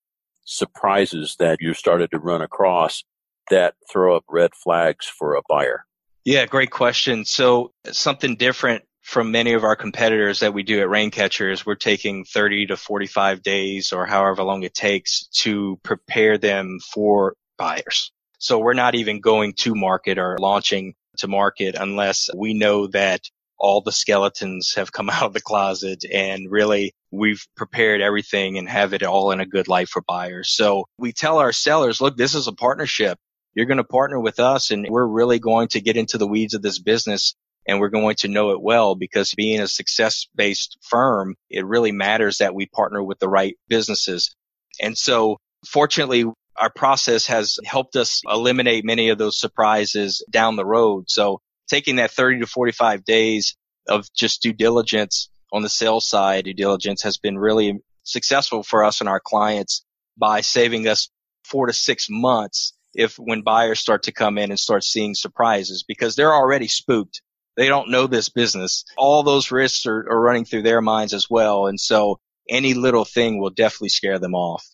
surprises 0.46 1.36
that 1.40 1.58
you've 1.60 1.78
started 1.78 2.12
to 2.12 2.20
run 2.20 2.42
across 2.42 3.04
that 3.50 3.76
throw 3.92 4.16
up 4.16 4.24
red 4.30 4.52
flags 4.56 5.06
for 5.06 5.36
a 5.36 5.42
buyer? 5.48 5.86
Yeah, 6.26 6.46
great 6.46 6.72
question. 6.72 7.26
So 7.26 7.72
something 7.92 8.36
different 8.36 8.84
from 9.02 9.32
many 9.32 9.54
of 9.54 9.64
our 9.64 9.78
competitors 9.78 10.42
that 10.42 10.54
we 10.54 10.64
do 10.64 10.82
at 10.82 10.90
Raincatchers, 10.90 11.66
we're 11.66 11.76
taking 11.76 12.26
30 12.26 12.68
to 12.68 12.76
45 12.76 13.42
days 13.42 13.94
or 13.94 14.06
however 14.06 14.44
long 14.44 14.64
it 14.64 14.74
takes 14.74 15.28
to 15.28 15.80
prepare 15.84 16.38
them 16.38 16.80
for 16.94 17.36
buyers. 17.58 18.12
So 18.40 18.60
we're 18.60 18.74
not 18.74 18.96
even 18.96 19.22
going 19.22 19.54
to 19.60 19.74
market 19.74 20.18
or 20.18 20.38
launching 20.38 20.94
to 21.20 21.30
market 21.30 21.76
unless 21.80 22.30
we 22.36 22.54
know 22.54 22.88
that 22.88 23.22
all 23.58 23.80
the 23.80 23.94
skeletons 23.94 24.74
have 24.76 24.92
come 24.92 25.10
out 25.10 25.24
of 25.24 25.34
the 25.34 25.42
closet 25.42 26.04
and 26.12 26.52
really 26.52 26.94
we've 27.10 27.48
prepared 27.56 28.02
everything 28.02 28.58
and 28.58 28.68
have 28.68 28.94
it 28.94 29.04
all 29.04 29.32
in 29.32 29.40
a 29.40 29.46
good 29.46 29.68
light 29.68 29.88
for 29.88 30.02
buyers. 30.02 30.50
So 30.50 30.86
we 30.98 31.14
tell 31.14 31.40
our 31.40 31.54
sellers, 31.54 32.02
look, 32.02 32.18
this 32.18 32.36
is 32.36 32.48
a 32.48 32.54
partnership 32.54 33.18
you're 33.58 33.66
going 33.66 33.78
to 33.78 33.84
partner 33.84 34.20
with 34.20 34.40
us 34.40 34.70
and 34.70 34.86
we're 34.88 35.08
really 35.08 35.40
going 35.40 35.68
to 35.68 35.82
get 35.82 35.98
into 35.98 36.20
the 36.20 36.28
weeds 36.28 36.54
of 36.54 36.62
this 36.62 36.78
business 36.78 37.34
and 37.68 37.80
we're 37.80 37.90
going 37.90 38.16
to 38.16 38.28
know 38.28 38.52
it 38.52 38.62
well 38.62 38.94
because 38.94 39.34
being 39.34 39.60
a 39.60 39.68
success 39.68 40.28
based 40.36 40.78
firm, 40.84 41.36
it 41.50 41.66
really 41.66 41.92
matters 41.92 42.38
that 42.38 42.54
we 42.54 42.68
partner 42.68 43.02
with 43.02 43.18
the 43.18 43.28
right 43.28 43.58
businesses. 43.68 44.36
And 44.80 44.96
so 44.96 45.38
fortunately, 45.68 46.26
our 46.56 46.70
process 46.70 47.26
has 47.26 47.58
helped 47.66 47.96
us 47.96 48.22
eliminate 48.30 48.86
many 48.86 49.10
of 49.10 49.18
those 49.18 49.40
surprises 49.40 50.24
down 50.30 50.56
the 50.56 50.64
road. 50.64 51.06
So 51.10 51.42
taking 51.68 51.96
that 51.96 52.12
30 52.12 52.42
to 52.42 52.46
45 52.46 53.06
days 53.06 53.58
of 53.90 54.06
just 54.14 54.44
due 54.44 54.54
diligence 54.54 55.32
on 55.52 55.64
the 55.64 55.70
sales 55.70 56.08
side, 56.08 56.44
due 56.44 56.54
diligence 56.54 57.02
has 57.02 57.18
been 57.18 57.40
really 57.40 57.80
successful 58.04 58.62
for 58.62 58.84
us 58.84 59.00
and 59.00 59.10
our 59.10 59.20
clients 59.20 59.84
by 60.16 60.42
saving 60.42 60.88
us 60.88 61.10
four 61.44 61.66
to 61.66 61.74
six 61.74 62.06
months 62.08 62.74
if 62.94 63.18
when 63.18 63.42
buyers 63.42 63.80
start 63.80 64.04
to 64.04 64.12
come 64.12 64.38
in 64.38 64.50
and 64.50 64.60
start 64.60 64.84
seeing 64.84 65.14
surprises 65.14 65.84
because 65.88 66.16
they're 66.16 66.34
already 66.34 66.68
spooked. 66.68 67.22
They 67.56 67.68
don't 67.68 67.90
know 67.90 68.06
this 68.06 68.30
business. 68.30 68.86
All 68.98 69.24
those 69.24 69.52
risks 69.52 69.86
are, 69.88 70.08
are 70.10 70.20
running 70.20 70.46
through 70.46 70.62
their 70.62 70.82
minds 70.82 71.14
as 71.14 71.28
well. 71.30 71.66
And 71.66 71.80
so 71.80 72.20
any 72.50 72.74
little 72.74 73.06
thing 73.06 73.40
will 73.40 73.50
definitely 73.50 73.90
scare 73.90 74.20
them 74.20 74.36
off. 74.36 74.66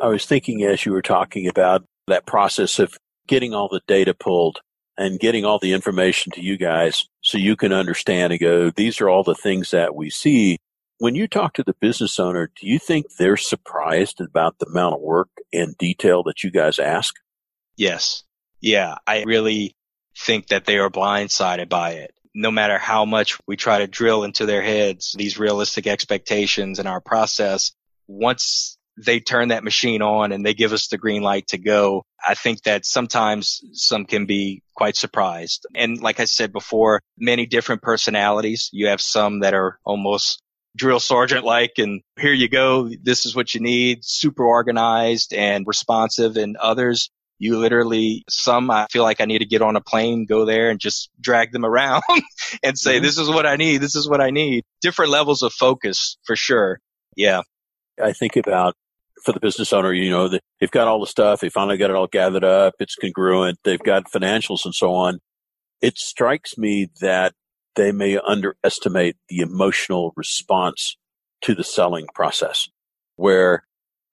I 0.00 0.06
was 0.06 0.26
thinking 0.26 0.62
as 0.62 0.86
you 0.86 0.92
were 0.92 1.02
talking 1.02 1.48
about 1.48 1.84
that 2.06 2.26
process 2.26 2.78
of 2.78 2.96
getting 3.26 3.54
all 3.54 3.68
the 3.68 3.82
data 3.86 4.14
pulled 4.14 4.58
and 4.96 5.18
getting 5.18 5.44
all 5.44 5.58
the 5.58 5.72
information 5.72 6.32
to 6.32 6.42
you 6.42 6.56
guys 6.56 7.06
so 7.22 7.38
you 7.38 7.56
can 7.56 7.72
understand 7.72 8.32
and 8.32 8.40
go, 8.40 8.70
these 8.70 9.00
are 9.00 9.08
all 9.08 9.24
the 9.24 9.34
things 9.34 9.70
that 9.70 9.94
we 9.94 10.10
see. 10.10 10.58
When 10.98 11.14
you 11.14 11.26
talk 11.26 11.54
to 11.54 11.62
the 11.62 11.74
business 11.80 12.20
owner, 12.20 12.50
do 12.60 12.66
you 12.66 12.78
think 12.78 13.06
they're 13.18 13.38
surprised 13.38 14.20
about 14.20 14.58
the 14.58 14.66
amount 14.66 14.96
of 14.96 15.00
work 15.00 15.30
and 15.52 15.76
detail 15.78 16.22
that 16.24 16.44
you 16.44 16.50
guys 16.50 16.78
ask? 16.78 17.14
Yes. 17.80 18.24
Yeah. 18.60 18.96
I 19.06 19.22
really 19.22 19.74
think 20.14 20.48
that 20.48 20.66
they 20.66 20.76
are 20.76 20.90
blindsided 20.90 21.70
by 21.70 21.92
it. 21.92 22.12
No 22.34 22.50
matter 22.50 22.76
how 22.76 23.06
much 23.06 23.38
we 23.46 23.56
try 23.56 23.78
to 23.78 23.86
drill 23.86 24.22
into 24.22 24.44
their 24.44 24.60
heads 24.60 25.14
these 25.16 25.38
realistic 25.38 25.86
expectations 25.86 26.78
in 26.78 26.86
our 26.86 27.00
process, 27.00 27.72
once 28.06 28.76
they 28.98 29.18
turn 29.18 29.48
that 29.48 29.64
machine 29.64 30.02
on 30.02 30.30
and 30.30 30.44
they 30.44 30.52
give 30.52 30.74
us 30.74 30.88
the 30.88 30.98
green 30.98 31.22
light 31.22 31.46
to 31.48 31.56
go. 31.56 32.04
I 32.22 32.34
think 32.34 32.64
that 32.64 32.84
sometimes 32.84 33.62
some 33.72 34.04
can 34.04 34.26
be 34.26 34.62
quite 34.74 34.94
surprised. 34.94 35.64
And 35.74 36.02
like 36.02 36.20
I 36.20 36.26
said 36.26 36.52
before, 36.52 37.00
many 37.16 37.46
different 37.46 37.80
personalities. 37.80 38.68
You 38.74 38.88
have 38.88 39.00
some 39.00 39.40
that 39.40 39.54
are 39.54 39.78
almost 39.84 40.42
drill 40.76 41.00
sergeant 41.00 41.46
like 41.46 41.78
and 41.78 42.02
here 42.18 42.34
you 42.34 42.48
go. 42.48 42.90
This 43.02 43.24
is 43.24 43.34
what 43.34 43.54
you 43.54 43.62
need. 43.62 44.04
Super 44.04 44.44
organized 44.44 45.32
and 45.32 45.66
responsive 45.66 46.36
and 46.36 46.58
others 46.58 47.10
you 47.40 47.58
literally 47.58 48.22
some 48.28 48.70
I 48.70 48.86
feel 48.92 49.02
like 49.02 49.20
I 49.20 49.24
need 49.24 49.38
to 49.38 49.46
get 49.46 49.62
on 49.62 49.74
a 49.74 49.80
plane, 49.80 50.26
go 50.26 50.44
there 50.44 50.70
and 50.70 50.78
just 50.78 51.10
drag 51.20 51.52
them 51.52 51.64
around 51.64 52.02
and 52.62 52.78
say, 52.78 52.96
mm-hmm. 52.96 53.04
this 53.04 53.18
is 53.18 53.28
what 53.28 53.46
I 53.46 53.56
need. 53.56 53.78
This 53.78 53.96
is 53.96 54.08
what 54.08 54.20
I 54.20 54.30
need. 54.30 54.62
Different 54.82 55.10
levels 55.10 55.42
of 55.42 55.52
focus 55.52 56.18
for 56.24 56.36
sure. 56.36 56.78
Yeah. 57.16 57.40
I 58.00 58.12
think 58.12 58.36
about 58.36 58.74
for 59.24 59.32
the 59.32 59.40
business 59.40 59.72
owner, 59.72 59.92
you 59.92 60.10
know, 60.10 60.28
they've 60.28 60.70
got 60.70 60.86
all 60.86 61.00
the 61.00 61.06
stuff. 61.06 61.40
They 61.40 61.48
finally 61.48 61.78
got 61.78 61.90
it 61.90 61.96
all 61.96 62.06
gathered 62.06 62.44
up. 62.44 62.74
It's 62.78 62.94
congruent. 62.94 63.58
They've 63.64 63.82
got 63.82 64.10
financials 64.10 64.64
and 64.64 64.74
so 64.74 64.92
on. 64.92 65.18
It 65.80 65.98
strikes 65.98 66.58
me 66.58 66.90
that 67.00 67.32
they 67.74 67.90
may 67.90 68.18
underestimate 68.18 69.16
the 69.28 69.40
emotional 69.40 70.12
response 70.14 70.96
to 71.42 71.54
the 71.54 71.64
selling 71.64 72.06
process 72.14 72.68
where 73.16 73.64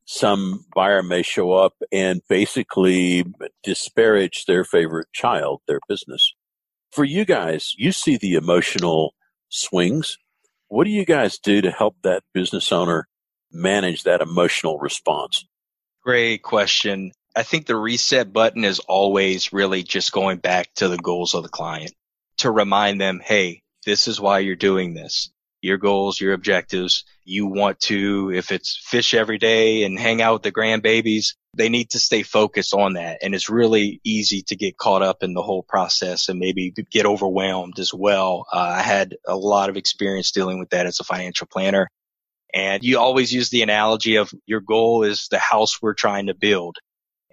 some 0.08 0.66
buyer 0.74 1.04
may 1.04 1.22
show 1.22 1.52
up 1.52 1.74
and 1.92 2.22
basically 2.30 3.26
disparage 3.62 4.46
their 4.46 4.64
favorite 4.64 5.08
child, 5.12 5.62
their 5.68 5.82
business. 5.90 6.34
For 6.92 7.04
you 7.04 7.26
guys, 7.26 7.74
you 7.78 7.92
see 7.92 8.16
the 8.16 8.36
emotional 8.36 9.14
swings. 9.50 10.18
What 10.70 10.86
do 10.86 10.92
you 10.92 11.06
guys 11.06 11.38
do 11.38 11.62
to 11.62 11.72
help 11.72 11.98
that 12.04 12.24
business 12.34 12.72
owner 12.72 13.10
manage 13.52 14.04
that 14.04 14.22
emotional 14.22 14.80
response? 14.80 15.46
Great 16.02 16.42
question. 16.42 17.12
I 17.36 17.44
think 17.44 17.66
the 17.66 17.76
reset 17.76 18.32
button 18.32 18.64
is 18.64 18.80
always 18.80 19.52
really 19.52 19.84
just 19.84 20.14
going 20.14 20.38
back 20.38 20.74
to 20.76 20.88
the 20.88 20.98
goals 20.98 21.34
of 21.34 21.44
the 21.44 21.50
client 21.50 21.92
to 22.38 22.50
remind 22.50 23.02
them, 23.02 23.20
hey, 23.22 23.62
this 23.86 24.08
is 24.08 24.22
why 24.22 24.40
you're 24.40 24.56
doing 24.56 24.94
this. 24.94 25.32
Your 25.62 25.78
goals, 25.78 26.22
your 26.22 26.34
objectives. 26.34 27.04
You 27.24 27.48
want 27.48 27.80
to, 27.82 28.32
if 28.32 28.52
it's 28.52 28.80
fish 28.86 29.14
every 29.14 29.38
day 29.38 29.84
and 29.84 30.00
hang 30.00 30.22
out 30.22 30.34
with 30.34 30.44
the 30.44 30.52
grandbabies, 30.52 31.36
they 31.56 31.70
need 31.70 31.90
to 31.92 32.00
stay 32.00 32.24
focused 32.24 32.74
on 32.74 32.94
that. 32.94 33.20
And 33.22 33.34
it's 33.34 33.50
really 33.50 34.00
easy 34.04 34.44
to 34.44 34.56
get 34.56 34.78
caught 34.78 35.02
up 35.02 35.24
in 35.24 35.34
the 35.34 35.42
whole 35.42 35.64
process 35.64 36.30
and 36.30 36.40
maybe 36.40 36.74
get 36.92 37.06
overwhelmed 37.06 37.80
as 37.80 37.94
well. 37.94 38.46
Uh, 38.54 38.76
I 38.78 38.82
had 38.82 39.16
a 39.28 39.36
lot 39.36 39.70
of 39.70 39.78
experience 39.78 40.32
dealing 40.32 40.60
with 40.60 40.70
that 40.70 40.86
as 40.86 41.00
a 41.00 41.04
financial 41.04 41.48
planner. 41.48 41.90
And 42.54 42.84
you 42.84 43.00
always 43.00 43.34
use 43.34 43.50
the 43.50 43.64
analogy 43.64 44.16
of 44.16 44.32
your 44.46 44.62
goal 44.62 45.04
is 45.04 45.28
the 45.30 45.40
house 45.40 45.82
we're 45.82 45.94
trying 45.94 46.28
to 46.28 46.36
build. 46.36 46.78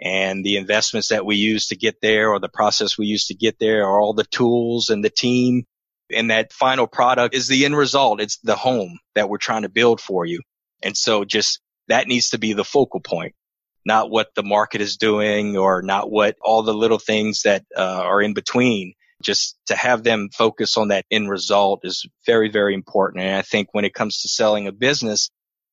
And 0.00 0.44
the 0.44 0.56
investments 0.56 1.08
that 1.08 1.24
we 1.24 1.36
use 1.36 1.68
to 1.68 1.76
get 1.76 2.00
there 2.00 2.30
or 2.30 2.40
the 2.40 2.48
process 2.48 2.98
we 2.98 3.06
use 3.06 3.28
to 3.28 3.34
get 3.34 3.58
there 3.58 3.86
are 3.86 4.00
all 4.00 4.12
the 4.12 4.24
tools 4.24 4.88
and 4.88 5.04
the 5.04 5.10
team. 5.10 5.64
And 6.14 6.30
that 6.30 6.52
final 6.52 6.86
product 6.86 7.34
is 7.34 7.48
the 7.48 7.64
end 7.64 7.76
result. 7.76 8.20
It's 8.20 8.38
the 8.38 8.56
home 8.56 8.98
that 9.14 9.28
we're 9.28 9.38
trying 9.38 9.62
to 9.62 9.68
build 9.68 10.00
for 10.00 10.24
you. 10.24 10.40
And 10.82 10.96
so 10.96 11.24
just 11.24 11.60
that 11.88 12.06
needs 12.06 12.30
to 12.30 12.38
be 12.38 12.52
the 12.52 12.64
focal 12.64 13.00
point, 13.00 13.34
not 13.84 14.10
what 14.10 14.28
the 14.34 14.42
market 14.42 14.80
is 14.80 14.96
doing 14.96 15.56
or 15.56 15.82
not 15.82 16.10
what 16.10 16.36
all 16.40 16.62
the 16.62 16.74
little 16.74 16.98
things 16.98 17.42
that 17.42 17.64
uh, 17.76 17.80
are 17.80 18.22
in 18.22 18.34
between 18.34 18.94
just 19.22 19.56
to 19.66 19.76
have 19.76 20.02
them 20.02 20.28
focus 20.32 20.76
on 20.76 20.88
that 20.88 21.06
end 21.10 21.30
result 21.30 21.80
is 21.84 22.06
very, 22.26 22.50
very 22.50 22.74
important. 22.74 23.24
And 23.24 23.36
I 23.36 23.42
think 23.42 23.68
when 23.72 23.84
it 23.84 23.94
comes 23.94 24.20
to 24.20 24.28
selling 24.28 24.66
a 24.66 24.72
business, 24.72 25.30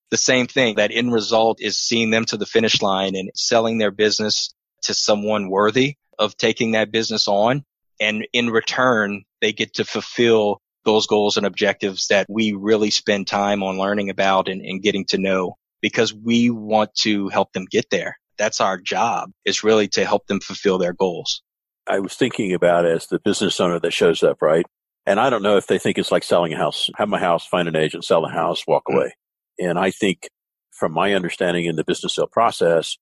the 0.10 0.18
same 0.18 0.48
thing, 0.48 0.76
that 0.76 0.92
end 0.94 1.14
result 1.14 1.60
is 1.62 1.78
seeing 1.78 2.10
them 2.10 2.26
to 2.26 2.38
the 2.38 2.46
finish 2.46 2.82
line 2.82 3.16
and 3.16 3.30
selling 3.36 3.78
their 3.78 3.92
business 3.92 4.54
to 4.84 4.94
someone 4.94 5.50
worthy 5.50 5.96
of 6.18 6.36
taking 6.38 6.72
that 6.72 6.92
business 6.92 7.28
on. 7.28 7.64
And 8.02 8.28
in 8.34 8.50
return, 8.50 9.24
they 9.40 9.54
get 9.54 9.76
to 9.76 9.86
fulfill 9.86 10.60
those 10.84 11.06
goals 11.06 11.38
and 11.38 11.46
objectives 11.46 12.08
that 12.08 12.26
we 12.28 12.52
really 12.52 12.90
spend 12.90 13.28
time 13.28 13.62
on 13.62 13.78
learning 13.78 14.10
about 14.10 14.50
and, 14.50 14.62
and 14.62 14.82
getting 14.82 15.06
to 15.06 15.20
know 15.20 15.56
because 15.82 16.14
we 16.14 16.50
want 16.50 16.94
to 16.96 17.30
help 17.30 17.54
them 17.54 17.68
get 17.70 17.86
there. 17.92 18.18
That's 18.40 18.60
our 18.60 18.80
job 18.80 19.30
is 19.46 19.64
really 19.64 19.88
to 19.90 20.04
help 20.04 20.26
them 20.26 20.40
fulfill 20.40 20.80
their 20.80 20.94
goals. 20.94 21.44
I 21.88 22.00
was 22.00 22.16
thinking 22.16 22.54
about 22.54 22.86
as 22.86 23.06
the 23.08 23.20
business 23.20 23.60
owner 23.60 23.80
that 23.80 23.94
shows 23.94 24.24
up, 24.24 24.42
right? 24.42 24.66
And 25.06 25.20
I 25.20 25.30
don't 25.30 25.44
know 25.44 25.58
if 25.58 25.68
they 25.68 25.78
think 25.78 25.98
it's 25.98 26.12
like 26.12 26.24
selling 26.24 26.54
a 26.54 26.58
house. 26.58 26.90
Have 26.98 27.10
my 27.10 27.20
house, 27.20 27.46
find 27.46 27.68
an 27.68 27.76
agent, 27.76 28.04
sell 28.04 28.22
the 28.22 28.30
house, 28.30 28.66
walk 28.68 28.84
mm-hmm. 28.90 28.98
away. 28.98 29.16
And 29.60 29.78
I 29.78 29.92
think 29.92 30.28
from 30.72 30.94
my 30.94 31.14
understanding 31.14 31.66
in 31.66 31.76
the 31.76 31.84
business 31.84 32.16
sale 32.16 32.28
process, 32.32 32.98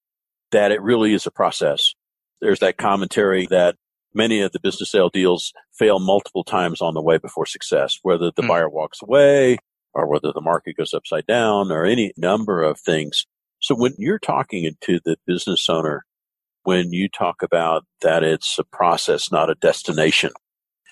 that 0.52 0.72
it 0.72 0.82
really 0.82 1.14
is 1.14 1.26
a 1.26 1.32
process. 1.32 1.94
There's 2.42 2.60
that 2.60 2.78
commentary 2.78 3.48
that 3.48 3.76
many 4.14 4.42
of 4.42 4.52
the 4.52 4.60
business 4.60 4.92
sale 4.92 5.10
deals 5.10 5.54
fail 5.78 6.00
multiple 6.00 6.44
times 6.44 6.82
on 6.82 6.94
the 6.94 7.02
way 7.02 7.18
before 7.18 7.46
success, 7.46 8.00
whether 8.02 8.32
the 8.36 8.42
mm-hmm. 8.42 8.48
buyer 8.48 8.70
walks 8.70 9.02
away 9.02 9.58
or 9.94 10.08
whether 10.08 10.32
the 10.34 10.42
market 10.42 10.78
goes 10.78 10.94
upside 10.94 11.26
down 11.26 11.72
or 11.72 11.86
any 11.86 12.12
number 12.18 12.64
of 12.64 12.80
things. 12.80 13.26
So 13.60 13.76
when 13.76 13.94
you're 13.98 14.20
talking 14.20 14.72
to 14.82 15.00
the 15.04 15.18
business 15.26 15.70
owner 15.70 16.06
when 16.64 16.94
you 16.94 17.10
talk 17.10 17.42
about 17.42 17.86
that 18.02 18.24
it's 18.24 18.60
a 18.60 18.64
process, 18.64 19.32
not 19.32 19.50
a 19.50 19.56
destination. 19.56 20.32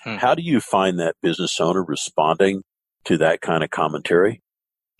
Hmm. 0.02 0.16
How 0.16 0.34
do 0.34 0.42
you 0.42 0.60
find 0.60 0.98
that 0.98 1.16
business 1.22 1.60
owner 1.60 1.84
responding 1.84 2.62
to 3.04 3.18
that 3.18 3.40
kind 3.40 3.62
of 3.62 3.70
commentary? 3.70 4.42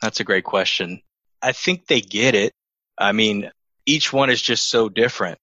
That's 0.02 0.20
a 0.20 0.24
great 0.24 0.44
question. 0.44 1.02
I 1.42 1.52
think 1.52 1.86
they 1.86 2.00
get 2.00 2.34
it. 2.34 2.52
I 2.98 3.12
mean, 3.12 3.50
each 3.86 4.12
one 4.12 4.30
is 4.30 4.42
just 4.42 4.70
so 4.70 4.88
different. 4.88 5.38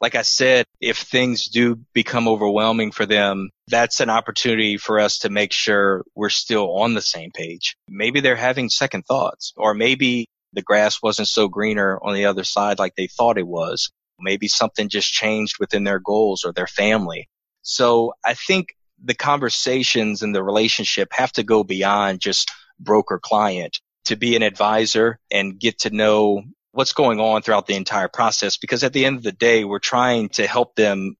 Like 0.00 0.14
I 0.14 0.22
said, 0.22 0.64
if 0.80 0.98
things 0.98 1.48
do 1.48 1.80
become 1.92 2.28
overwhelming 2.28 2.92
for 2.92 3.04
them, 3.04 3.50
that's 3.66 4.00
an 4.00 4.10
opportunity 4.10 4.76
for 4.76 5.00
us 5.00 5.18
to 5.20 5.28
make 5.28 5.52
sure 5.52 6.04
we're 6.14 6.28
still 6.28 6.78
on 6.78 6.94
the 6.94 7.02
same 7.02 7.30
page. 7.32 7.76
Maybe 7.88 8.20
they're 8.20 8.36
having 8.36 8.68
second 8.68 9.04
thoughts, 9.06 9.52
or 9.56 9.74
maybe 9.74 10.28
the 10.52 10.62
grass 10.62 11.02
wasn't 11.02 11.28
so 11.28 11.48
greener 11.48 11.98
on 12.02 12.14
the 12.14 12.26
other 12.26 12.44
side 12.44 12.78
like 12.78 12.94
they 12.96 13.08
thought 13.08 13.38
it 13.38 13.46
was. 13.46 13.90
Maybe 14.20 14.48
something 14.48 14.88
just 14.88 15.12
changed 15.12 15.56
within 15.58 15.84
their 15.84 16.00
goals 16.00 16.44
or 16.44 16.52
their 16.52 16.66
family. 16.66 17.28
So 17.62 18.14
I 18.24 18.34
think 18.34 18.74
the 19.02 19.14
conversations 19.14 20.22
and 20.22 20.34
the 20.34 20.42
relationship 20.42 21.08
have 21.12 21.32
to 21.32 21.42
go 21.42 21.64
beyond 21.64 22.20
just 22.20 22.50
broker 22.80 23.20
client 23.22 23.80
to 24.06 24.16
be 24.16 24.36
an 24.36 24.42
advisor 24.42 25.18
and 25.30 25.58
get 25.58 25.80
to 25.80 25.90
know 25.90 26.42
what's 26.78 26.92
going 26.92 27.18
on 27.18 27.42
throughout 27.42 27.66
the 27.66 27.74
entire 27.74 28.06
process. 28.06 28.56
Because 28.56 28.84
at 28.84 28.92
the 28.92 29.04
end 29.04 29.16
of 29.16 29.24
the 29.24 29.32
day, 29.32 29.64
we're 29.64 29.80
trying 29.80 30.28
to 30.28 30.46
help 30.46 30.76
them 30.76 31.16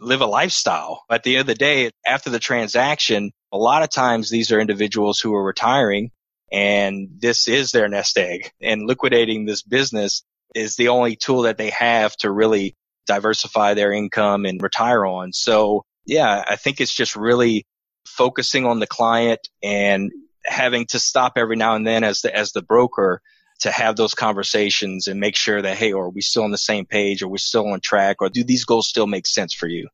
live 0.00 0.20
a 0.20 0.26
lifestyle. 0.26 1.04
At 1.08 1.22
the 1.22 1.36
end 1.36 1.42
of 1.42 1.46
the 1.46 1.54
day, 1.54 1.92
after 2.04 2.28
the 2.28 2.40
transaction, 2.40 3.30
a 3.52 3.56
lot 3.56 3.84
of 3.84 3.88
times 3.88 4.30
these 4.30 4.50
are 4.50 4.58
individuals 4.58 5.20
who 5.20 5.32
are 5.36 5.44
retiring 5.44 6.10
and 6.50 7.08
this 7.20 7.46
is 7.46 7.70
their 7.70 7.86
nest 7.86 8.18
egg 8.18 8.50
and 8.60 8.88
liquidating 8.88 9.44
this 9.44 9.62
business 9.62 10.24
is 10.56 10.74
the 10.74 10.88
only 10.88 11.14
tool 11.14 11.42
that 11.42 11.56
they 11.56 11.70
have 11.70 12.16
to 12.16 12.30
really 12.32 12.74
diversify 13.06 13.74
their 13.74 13.92
income 13.92 14.44
and 14.44 14.60
retire 14.60 15.06
on. 15.06 15.32
So 15.32 15.84
yeah, 16.04 16.44
I 16.48 16.56
think 16.56 16.80
it's 16.80 16.94
just 16.94 17.14
really 17.14 17.64
focusing 18.08 18.66
on 18.66 18.80
the 18.80 18.88
client 18.88 19.46
and 19.62 20.10
having 20.44 20.86
to 20.86 20.98
stop 20.98 21.34
every 21.36 21.56
now 21.56 21.76
and 21.76 21.86
then 21.86 22.02
as 22.02 22.22
the, 22.22 22.36
as 22.36 22.50
the 22.50 22.62
broker 22.62 23.22
to 23.60 23.70
have 23.70 23.96
those 23.96 24.14
conversations 24.14 25.06
and 25.06 25.20
make 25.20 25.36
sure 25.36 25.62
that, 25.62 25.76
hey, 25.76 25.92
are 25.92 26.10
we 26.10 26.20
still 26.20 26.44
on 26.44 26.50
the 26.50 26.58
same 26.58 26.86
page? 26.86 27.22
Are 27.22 27.28
we 27.28 27.38
still 27.38 27.66
on 27.68 27.80
track? 27.80 28.18
Or 28.20 28.28
do 28.28 28.44
these 28.44 28.64
goals 28.64 28.88
still 28.88 29.06
make 29.06 29.26
sense 29.26 29.54
for 29.54 29.66
you? 29.66 29.88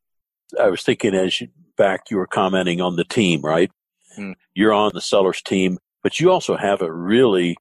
I 0.60 0.68
was 0.68 0.82
thinking 0.82 1.14
as 1.14 1.40
you 1.40 1.48
back, 1.76 2.10
you 2.10 2.16
were 2.16 2.26
commenting 2.26 2.80
on 2.80 2.96
the 2.96 3.04
team, 3.04 3.40
right? 3.42 3.70
Hmm. 4.16 4.32
You're 4.54 4.72
on 4.72 4.90
the 4.94 5.00
seller's 5.00 5.40
team, 5.42 5.78
but 6.02 6.20
you 6.20 6.30
also 6.30 6.56
have 6.56 6.82
a 6.82 6.92
really 6.92 7.56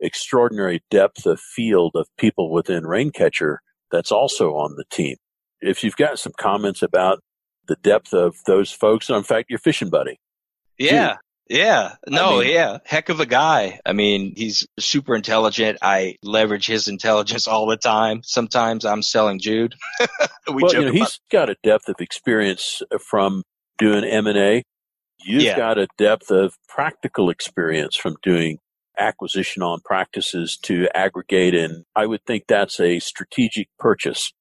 extraordinary 0.00 0.82
depth 0.90 1.24
of 1.26 1.40
field 1.40 1.92
of 1.94 2.08
people 2.18 2.52
within 2.52 2.84
Raincatcher 2.84 3.58
that's 3.90 4.12
also 4.12 4.54
on 4.54 4.74
the 4.76 4.84
team. 4.90 5.16
If 5.60 5.82
you've 5.82 5.96
got 5.96 6.18
some 6.18 6.32
comments 6.38 6.82
about 6.82 7.20
the 7.66 7.76
depth 7.76 8.12
of 8.12 8.36
those 8.46 8.70
folks, 8.70 9.08
in 9.08 9.22
fact, 9.22 9.48
your 9.48 9.58
fishing 9.58 9.88
buddy. 9.88 10.18
Yeah. 10.78 11.16
Yeah. 11.48 11.96
No, 12.08 12.40
I 12.40 12.44
mean, 12.44 12.54
yeah. 12.54 12.78
Heck 12.84 13.10
of 13.10 13.20
a 13.20 13.26
guy. 13.26 13.80
I 13.84 13.92
mean, 13.92 14.34
he's 14.36 14.66
super 14.78 15.14
intelligent. 15.14 15.78
I 15.82 16.16
leverage 16.22 16.66
his 16.66 16.88
intelligence 16.88 17.46
all 17.48 17.66
the 17.66 17.76
time. 17.76 18.22
Sometimes 18.22 18.84
I'm 18.84 19.02
selling 19.02 19.38
Jude. 19.40 19.74
we 20.52 20.62
well, 20.62 20.72
you 20.72 20.84
know, 20.86 20.92
he's 20.92 21.20
got 21.30 21.50
a 21.50 21.56
depth 21.62 21.88
of 21.88 21.96
experience 22.00 22.82
uh, 22.92 22.98
from 22.98 23.42
doing 23.78 24.04
M&A. 24.04 24.62
You've 25.24 25.42
yeah. 25.42 25.56
got 25.56 25.78
a 25.78 25.86
depth 25.96 26.30
of 26.30 26.54
practical 26.68 27.30
experience 27.30 27.96
from 27.96 28.16
doing 28.22 28.58
acquisition 28.98 29.62
on 29.62 29.80
practices 29.84 30.56
to 30.62 30.88
aggregate. 30.94 31.54
And 31.54 31.84
I 31.96 32.06
would 32.06 32.24
think 32.26 32.44
that's 32.46 32.78
a 32.80 33.00
strategic 33.00 33.68
purchase 33.78 34.32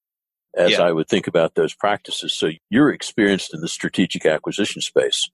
as 0.56 0.72
yeah. 0.72 0.82
I 0.82 0.92
would 0.92 1.08
think 1.08 1.28
about 1.28 1.56
those 1.56 1.74
practices. 1.74 2.38
So 2.38 2.52
you're 2.70 2.92
experienced 2.92 3.54
in 3.54 3.62
the 3.62 3.68
strategic 3.68 4.26
acquisition 4.26 4.82
space. 4.82 5.30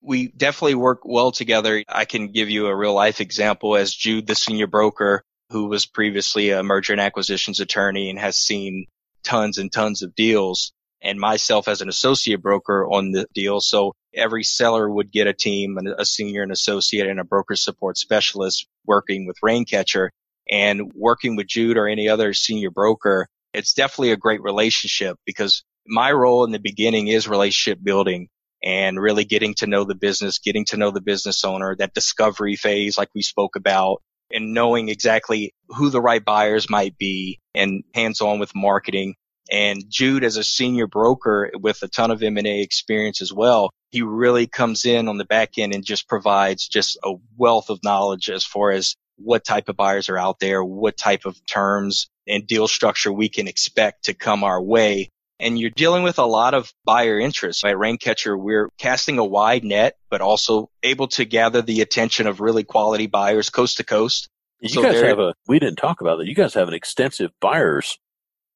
We 0.00 0.28
definitely 0.28 0.76
work 0.76 1.00
well 1.04 1.32
together. 1.32 1.82
I 1.88 2.04
can 2.04 2.28
give 2.28 2.50
you 2.50 2.66
a 2.66 2.76
real 2.76 2.94
life 2.94 3.20
example 3.20 3.76
as 3.76 3.92
Jude, 3.92 4.26
the 4.26 4.34
senior 4.34 4.66
broker 4.66 5.24
who 5.50 5.66
was 5.66 5.86
previously 5.86 6.50
a 6.50 6.62
merger 6.62 6.92
and 6.92 7.00
acquisitions 7.00 7.60
attorney 7.60 8.10
and 8.10 8.18
has 8.18 8.36
seen 8.36 8.86
tons 9.24 9.58
and 9.58 9.72
tons 9.72 10.02
of 10.02 10.14
deals 10.14 10.72
and 11.02 11.18
myself 11.18 11.68
as 11.68 11.80
an 11.80 11.88
associate 11.88 12.42
broker 12.42 12.86
on 12.86 13.12
the 13.12 13.26
deal. 13.34 13.60
So 13.60 13.94
every 14.14 14.44
seller 14.44 14.88
would 14.88 15.12
get 15.12 15.26
a 15.26 15.32
team, 15.32 15.78
a 15.98 16.04
senior, 16.04 16.42
an 16.42 16.50
associate, 16.50 17.06
and 17.06 17.20
a 17.20 17.24
broker 17.24 17.56
support 17.56 17.98
specialist 17.98 18.66
working 18.86 19.26
with 19.26 19.36
Raincatcher 19.42 20.10
and 20.50 20.92
working 20.94 21.36
with 21.36 21.46
Jude 21.46 21.76
or 21.76 21.88
any 21.88 22.08
other 22.08 22.32
senior 22.32 22.70
broker. 22.70 23.28
It's 23.54 23.74
definitely 23.74 24.12
a 24.12 24.16
great 24.16 24.42
relationship 24.42 25.16
because 25.24 25.62
my 25.86 26.12
role 26.12 26.44
in 26.44 26.52
the 26.52 26.58
beginning 26.58 27.08
is 27.08 27.28
relationship 27.28 27.82
building 27.82 28.28
and 28.68 29.00
really 29.00 29.24
getting 29.24 29.54
to 29.54 29.66
know 29.66 29.84
the 29.84 29.94
business, 29.94 30.38
getting 30.38 30.66
to 30.66 30.76
know 30.76 30.90
the 30.90 31.00
business 31.00 31.44
owner, 31.44 31.74
that 31.76 31.94
discovery 31.94 32.56
phase, 32.56 32.98
like 32.98 33.08
we 33.14 33.22
spoke 33.22 33.56
about, 33.56 34.02
and 34.30 34.52
knowing 34.52 34.88
exactly 34.88 35.54
who 35.68 35.88
the 35.88 36.00
right 36.00 36.24
buyers 36.24 36.68
might 36.68 36.98
be 36.98 37.40
and 37.54 37.82
hands 37.94 38.20
on 38.20 38.38
with 38.38 38.54
marketing 38.54 39.14
and 39.50 39.84
Jude, 39.88 40.24
as 40.24 40.36
a 40.36 40.44
senior 40.44 40.86
broker 40.86 41.50
with 41.54 41.82
a 41.82 41.88
ton 41.88 42.10
of 42.10 42.22
M&A 42.22 42.60
experience 42.60 43.22
as 43.22 43.32
well, 43.32 43.70
he 43.90 44.02
really 44.02 44.46
comes 44.46 44.84
in 44.84 45.08
on 45.08 45.16
the 45.16 45.24
back 45.24 45.56
end 45.56 45.74
and 45.74 45.84
just 45.84 46.08
provides 46.08 46.68
just 46.68 46.98
a 47.02 47.14
wealth 47.36 47.70
of 47.70 47.82
knowledge 47.82 48.28
as 48.28 48.44
far 48.44 48.70
as 48.70 48.94
what 49.16 49.44
type 49.44 49.68
of 49.68 49.76
buyers 49.76 50.08
are 50.08 50.18
out 50.18 50.38
there, 50.38 50.62
what 50.62 50.96
type 50.96 51.24
of 51.24 51.38
terms 51.46 52.08
and 52.26 52.46
deal 52.46 52.68
structure 52.68 53.12
we 53.12 53.28
can 53.28 53.48
expect 53.48 54.04
to 54.04 54.14
come 54.14 54.44
our 54.44 54.62
way. 54.62 55.08
And 55.40 55.58
you're 55.58 55.70
dealing 55.70 56.02
with 56.02 56.18
a 56.18 56.26
lot 56.26 56.54
of 56.54 56.72
buyer 56.84 57.18
interest. 57.18 57.64
At 57.64 57.76
Raincatcher, 57.76 58.38
we're 58.38 58.70
casting 58.78 59.18
a 59.18 59.24
wide 59.24 59.64
net, 59.64 59.96
but 60.10 60.20
also 60.20 60.70
able 60.82 61.08
to 61.08 61.24
gather 61.24 61.62
the 61.62 61.80
attention 61.80 62.26
of 62.26 62.40
really 62.40 62.64
quality 62.64 63.06
buyers 63.06 63.50
coast 63.50 63.76
to 63.76 63.84
coast. 63.84 64.28
You 64.60 64.68
so 64.68 64.82
guys 64.82 65.00
have 65.00 65.20
a, 65.20 65.34
we 65.46 65.60
didn't 65.60 65.76
talk 65.76 66.00
about 66.00 66.18
that. 66.18 66.26
You 66.26 66.34
guys 66.34 66.54
have 66.54 66.66
an 66.66 66.74
extensive 66.74 67.30
buyers 67.40 67.98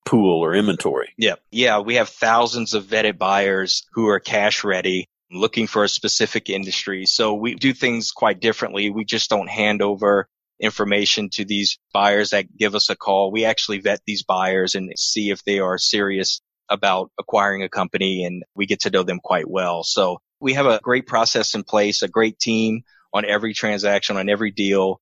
pool 0.05 0.45
or 0.45 0.55
inventory. 0.55 1.11
Yeah. 1.17 1.37
Yeah. 1.53 1.79
We 1.79 1.95
have 1.95 2.09
thousands 2.09 2.75
of 2.75 2.85
vetted 2.85 3.19
buyers 3.19 3.87
who 3.93 4.09
are 4.09 4.19
cash 4.19 4.65
ready 4.65 5.09
looking 5.31 5.67
for 5.67 5.85
a 5.85 5.89
specific 5.89 6.51
industry. 6.51 7.07
So 7.07 7.35
we 7.35 7.55
do 7.55 7.73
things 7.73 8.11
quite 8.11 8.41
differently. 8.41 8.91
We 8.91 9.05
just 9.05 9.31
don't 9.31 9.49
hand 9.49 9.81
over 9.81 10.29
information 10.61 11.31
to 11.31 11.45
these 11.45 11.79
buyers 11.93 12.31
that 12.31 12.57
give 12.57 12.75
us 12.75 12.91
a 12.91 12.97
call. 12.97 13.33
We 13.33 13.45
actually 13.45 13.79
vet 13.79 14.01
these 14.07 14.23
buyers 14.23 14.75
and 14.75 14.93
see 14.97 15.31
if 15.31 15.43
they 15.45 15.59
are 15.59 15.79
serious 15.79 16.41
about 16.73 17.11
acquiring 17.19 17.63
a 17.63 17.69
company 17.69 18.25
and 18.25 18.43
we 18.57 18.67
get 18.67 18.81
to 18.81 18.91
know 18.91 19.03
them 19.03 19.21
quite 19.23 19.49
well. 19.49 19.85
So 19.85 20.19
we 20.41 20.55
have 20.55 20.67
a 20.67 20.81
great 20.83 21.07
process 21.07 21.55
in 21.55 21.63
place, 21.63 22.03
a 22.03 22.09
great 22.09 22.39
team 22.39 22.83
on 23.13 23.25
every 23.25 23.53
transaction, 23.53 24.17
on 24.17 24.29
every 24.29 24.51
deal. 24.51 25.01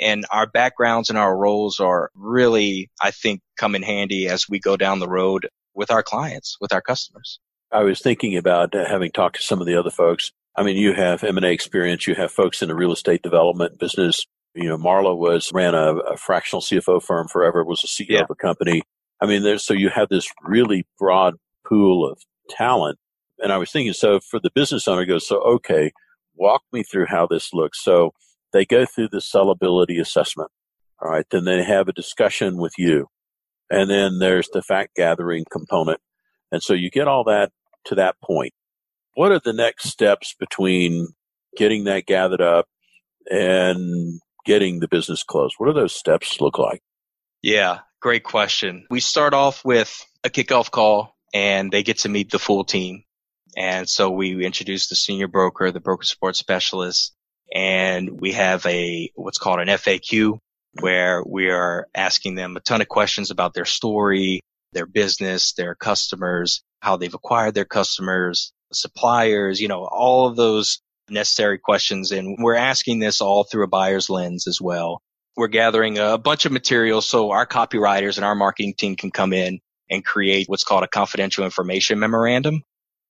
And 0.00 0.24
our 0.30 0.46
backgrounds 0.46 1.10
and 1.10 1.18
our 1.18 1.36
roles 1.36 1.78
are 1.78 2.10
really, 2.14 2.90
I 3.00 3.10
think, 3.10 3.42
come 3.58 3.74
in 3.74 3.82
handy 3.82 4.28
as 4.28 4.48
we 4.48 4.58
go 4.58 4.76
down 4.76 4.98
the 4.98 5.08
road 5.08 5.48
with 5.74 5.90
our 5.90 6.02
clients, 6.02 6.56
with 6.60 6.72
our 6.72 6.80
customers. 6.80 7.38
I 7.70 7.84
was 7.84 8.00
thinking 8.00 8.36
about 8.36 8.74
uh, 8.74 8.88
having 8.88 9.12
talked 9.12 9.36
to 9.36 9.42
some 9.42 9.60
of 9.60 9.66
the 9.66 9.76
other 9.76 9.90
folks. 9.90 10.32
I 10.56 10.62
mean, 10.62 10.76
you 10.76 10.94
have 10.94 11.22
M&A 11.22 11.52
experience. 11.52 12.06
You 12.06 12.14
have 12.14 12.32
folks 12.32 12.62
in 12.62 12.68
the 12.68 12.74
real 12.74 12.92
estate 12.92 13.22
development 13.22 13.78
business. 13.78 14.24
You 14.54 14.68
know, 14.68 14.78
Marla 14.78 15.16
was, 15.16 15.52
ran 15.52 15.74
a, 15.74 15.94
a 15.96 16.16
fractional 16.16 16.62
CFO 16.62 17.00
firm 17.02 17.28
forever, 17.28 17.62
was 17.62 17.84
a 17.84 17.86
CEO 17.86 18.06
yeah. 18.08 18.22
of 18.22 18.30
a 18.30 18.34
company. 18.34 18.82
I 19.20 19.26
mean, 19.26 19.42
there's, 19.42 19.64
so 19.64 19.74
you 19.74 19.90
have 19.90 20.08
this 20.08 20.28
really 20.42 20.86
broad 20.98 21.34
pool 21.66 22.08
of 22.10 22.22
talent. 22.48 22.98
And 23.38 23.52
I 23.52 23.58
was 23.58 23.70
thinking, 23.70 23.92
so 23.92 24.20
for 24.20 24.40
the 24.40 24.50
business 24.54 24.88
owner 24.88 25.04
goes, 25.04 25.26
so 25.26 25.40
okay, 25.42 25.92
walk 26.34 26.62
me 26.72 26.82
through 26.82 27.06
how 27.06 27.26
this 27.26 27.52
looks. 27.52 27.82
So 27.82 28.12
they 28.52 28.64
go 28.64 28.84
through 28.84 29.08
the 29.08 29.18
sellability 29.18 30.00
assessment. 30.00 30.50
All 31.00 31.10
right. 31.10 31.26
Then 31.30 31.44
they 31.44 31.62
have 31.62 31.88
a 31.88 31.92
discussion 31.92 32.58
with 32.58 32.72
you. 32.76 33.08
And 33.70 33.88
then 33.88 34.18
there's 34.18 34.48
the 34.48 34.62
fact 34.62 34.96
gathering 34.96 35.44
component. 35.50 36.00
And 36.52 36.62
so 36.62 36.74
you 36.74 36.90
get 36.90 37.08
all 37.08 37.24
that 37.24 37.52
to 37.86 37.94
that 37.94 38.16
point. 38.22 38.52
What 39.14 39.32
are 39.32 39.40
the 39.40 39.52
next 39.52 39.88
steps 39.88 40.34
between 40.38 41.08
getting 41.56 41.84
that 41.84 42.06
gathered 42.06 42.40
up 42.40 42.66
and 43.30 44.20
getting 44.44 44.80
the 44.80 44.88
business 44.88 45.22
closed? 45.22 45.54
What 45.58 45.66
do 45.68 45.72
those 45.72 45.94
steps 45.94 46.40
look 46.40 46.58
like? 46.58 46.82
Yeah, 47.42 47.78
great 48.00 48.22
question. 48.22 48.86
We 48.90 49.00
start 49.00 49.32
off 49.32 49.64
with 49.64 50.06
a 50.24 50.30
kickoff 50.30 50.70
call 50.70 51.16
and 51.32 51.72
they 51.72 51.82
get 51.82 51.98
to 52.00 52.08
meet 52.08 52.30
the 52.30 52.38
full 52.38 52.64
team. 52.64 53.04
And 53.56 53.88
so 53.88 54.10
we 54.10 54.44
introduce 54.44 54.88
the 54.88 54.96
senior 54.96 55.26
broker, 55.26 55.70
the 55.70 55.80
broker 55.80 56.04
support 56.04 56.36
specialist, 56.36 57.14
and 57.52 58.20
we 58.20 58.32
have 58.32 58.64
a 58.66 59.10
what's 59.14 59.38
called 59.38 59.60
an 59.60 59.68
FAQ 59.68 60.38
where 60.80 61.22
we 61.26 61.50
are 61.50 61.88
asking 61.94 62.36
them 62.36 62.56
a 62.56 62.60
ton 62.60 62.80
of 62.80 62.88
questions 62.88 63.30
about 63.30 63.54
their 63.54 63.64
story, 63.64 64.40
their 64.72 64.86
business, 64.86 65.54
their 65.54 65.74
customers, 65.74 66.62
how 66.80 66.96
they've 66.96 67.14
acquired 67.14 67.54
their 67.54 67.64
customers, 67.64 68.52
suppliers, 68.72 69.60
you 69.60 69.66
know, 69.66 69.84
all 69.84 70.28
of 70.28 70.36
those 70.36 70.80
necessary 71.08 71.58
questions. 71.58 72.12
And 72.12 72.36
we're 72.38 72.54
asking 72.54 73.00
this 73.00 73.20
all 73.20 73.44
through 73.44 73.64
a 73.64 73.68
buyer's 73.68 74.10
lens 74.10 74.46
as 74.46 74.60
well. 74.60 75.00
We're 75.40 75.48
gathering 75.48 75.96
a 75.96 76.18
bunch 76.18 76.44
of 76.44 76.52
materials 76.52 77.06
so 77.06 77.30
our 77.30 77.46
copywriters 77.46 78.18
and 78.18 78.26
our 78.26 78.34
marketing 78.34 78.74
team 78.76 78.94
can 78.94 79.10
come 79.10 79.32
in 79.32 79.60
and 79.88 80.04
create 80.04 80.50
what's 80.50 80.64
called 80.64 80.84
a 80.84 80.86
confidential 80.86 81.46
information 81.46 81.98
memorandum. 81.98 82.62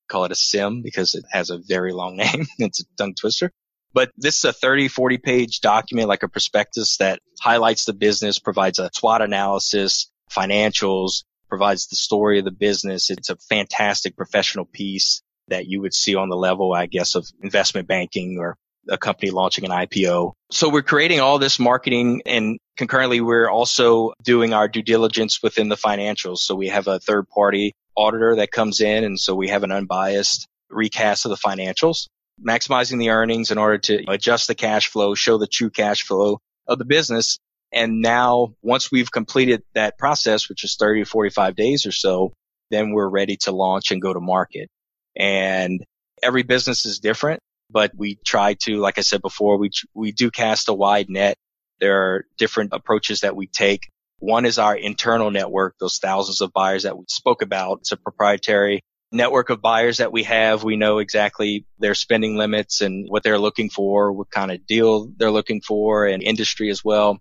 Call 0.08 0.26
it 0.26 0.30
a 0.30 0.36
CIM 0.36 0.84
because 0.84 1.16
it 1.16 1.24
has 1.32 1.50
a 1.50 1.58
very 1.58 1.92
long 1.92 2.16
name. 2.18 2.46
it's 2.60 2.82
a 2.82 2.84
tongue 2.96 3.16
twister. 3.16 3.50
But 3.92 4.12
this 4.16 4.36
is 4.38 4.44
a 4.44 4.52
30, 4.52 4.86
40 4.86 5.18
page 5.18 5.60
document, 5.60 6.08
like 6.08 6.22
a 6.22 6.28
prospectus 6.28 6.98
that 6.98 7.18
highlights 7.40 7.86
the 7.86 7.94
business, 7.94 8.38
provides 8.38 8.78
a 8.78 8.90
SWOT 8.94 9.22
analysis, 9.22 10.08
financials, 10.30 11.24
provides 11.48 11.88
the 11.88 11.96
story 11.96 12.38
of 12.38 12.44
the 12.44 12.52
business. 12.52 13.10
It's 13.10 13.30
a 13.30 13.36
fantastic 13.48 14.16
professional 14.16 14.66
piece 14.66 15.20
that 15.48 15.66
you 15.66 15.80
would 15.80 15.94
see 15.94 16.14
on 16.14 16.28
the 16.28 16.36
level, 16.36 16.74
I 16.74 16.86
guess, 16.86 17.16
of 17.16 17.26
investment 17.42 17.88
banking 17.88 18.38
or 18.38 18.56
a 18.88 18.98
company 18.98 19.30
launching 19.30 19.64
an 19.64 19.70
IPO. 19.70 20.32
So 20.50 20.68
we're 20.68 20.82
creating 20.82 21.20
all 21.20 21.38
this 21.38 21.58
marketing 21.58 22.22
and 22.26 22.58
concurrently 22.76 23.20
we're 23.20 23.48
also 23.48 24.12
doing 24.22 24.52
our 24.52 24.68
due 24.68 24.82
diligence 24.82 25.42
within 25.42 25.68
the 25.68 25.76
financials. 25.76 26.38
So 26.38 26.54
we 26.54 26.68
have 26.68 26.88
a 26.88 26.98
third 26.98 27.28
party 27.28 27.72
auditor 27.96 28.36
that 28.36 28.50
comes 28.50 28.80
in 28.80 29.04
and 29.04 29.18
so 29.18 29.34
we 29.34 29.48
have 29.48 29.62
an 29.62 29.72
unbiased 29.72 30.46
recast 30.70 31.26
of 31.26 31.30
the 31.30 31.36
financials 31.36 32.06
maximizing 32.44 32.98
the 32.98 33.10
earnings 33.10 33.50
in 33.50 33.58
order 33.58 33.78
to 33.78 34.04
adjust 34.10 34.48
the 34.48 34.54
cash 34.54 34.88
flow, 34.88 35.14
show 35.14 35.38
the 35.38 35.46
true 35.46 35.70
cash 35.70 36.02
flow 36.02 36.40
of 36.66 36.78
the 36.78 36.84
business. 36.84 37.38
And 37.72 38.00
now 38.00 38.54
once 38.62 38.90
we've 38.90 39.10
completed 39.10 39.62
that 39.74 39.98
process, 39.98 40.48
which 40.48 40.64
is 40.64 40.76
30 40.76 41.04
to 41.04 41.10
45 41.10 41.54
days 41.54 41.86
or 41.86 41.92
so, 41.92 42.32
then 42.70 42.92
we're 42.92 43.08
ready 43.08 43.36
to 43.38 43.52
launch 43.52 43.90
and 43.90 44.02
go 44.02 44.12
to 44.12 44.20
market. 44.20 44.68
And 45.16 45.84
every 46.22 46.42
business 46.42 46.86
is 46.86 47.00
different, 47.00 47.40
but 47.70 47.92
we 47.96 48.18
try 48.24 48.54
to, 48.62 48.78
like 48.78 48.98
I 48.98 49.02
said 49.02 49.22
before, 49.22 49.58
we, 49.58 49.70
we 49.94 50.12
do 50.12 50.30
cast 50.30 50.68
a 50.68 50.74
wide 50.74 51.08
net. 51.08 51.36
There 51.80 52.14
are 52.14 52.26
different 52.38 52.70
approaches 52.72 53.20
that 53.20 53.36
we 53.36 53.46
take. 53.46 53.88
One 54.18 54.44
is 54.44 54.58
our 54.58 54.76
internal 54.76 55.30
network, 55.30 55.76
those 55.80 55.98
thousands 55.98 56.40
of 56.40 56.52
buyers 56.52 56.82
that 56.82 56.98
we 56.98 57.04
spoke 57.08 57.42
about. 57.42 57.78
It's 57.80 57.92
a 57.92 57.96
proprietary 57.96 58.82
network 59.12 59.50
of 59.50 59.62
buyers 59.62 59.98
that 59.98 60.12
we 60.12 60.24
have. 60.24 60.62
We 60.62 60.76
know 60.76 60.98
exactly 60.98 61.64
their 61.78 61.94
spending 61.94 62.36
limits 62.36 62.80
and 62.80 63.06
what 63.08 63.22
they're 63.22 63.38
looking 63.38 63.70
for, 63.70 64.12
what 64.12 64.30
kind 64.30 64.50
of 64.50 64.66
deal 64.66 65.10
they're 65.16 65.30
looking 65.30 65.60
for 65.60 66.06
and 66.06 66.22
industry 66.22 66.70
as 66.70 66.84
well. 66.84 67.18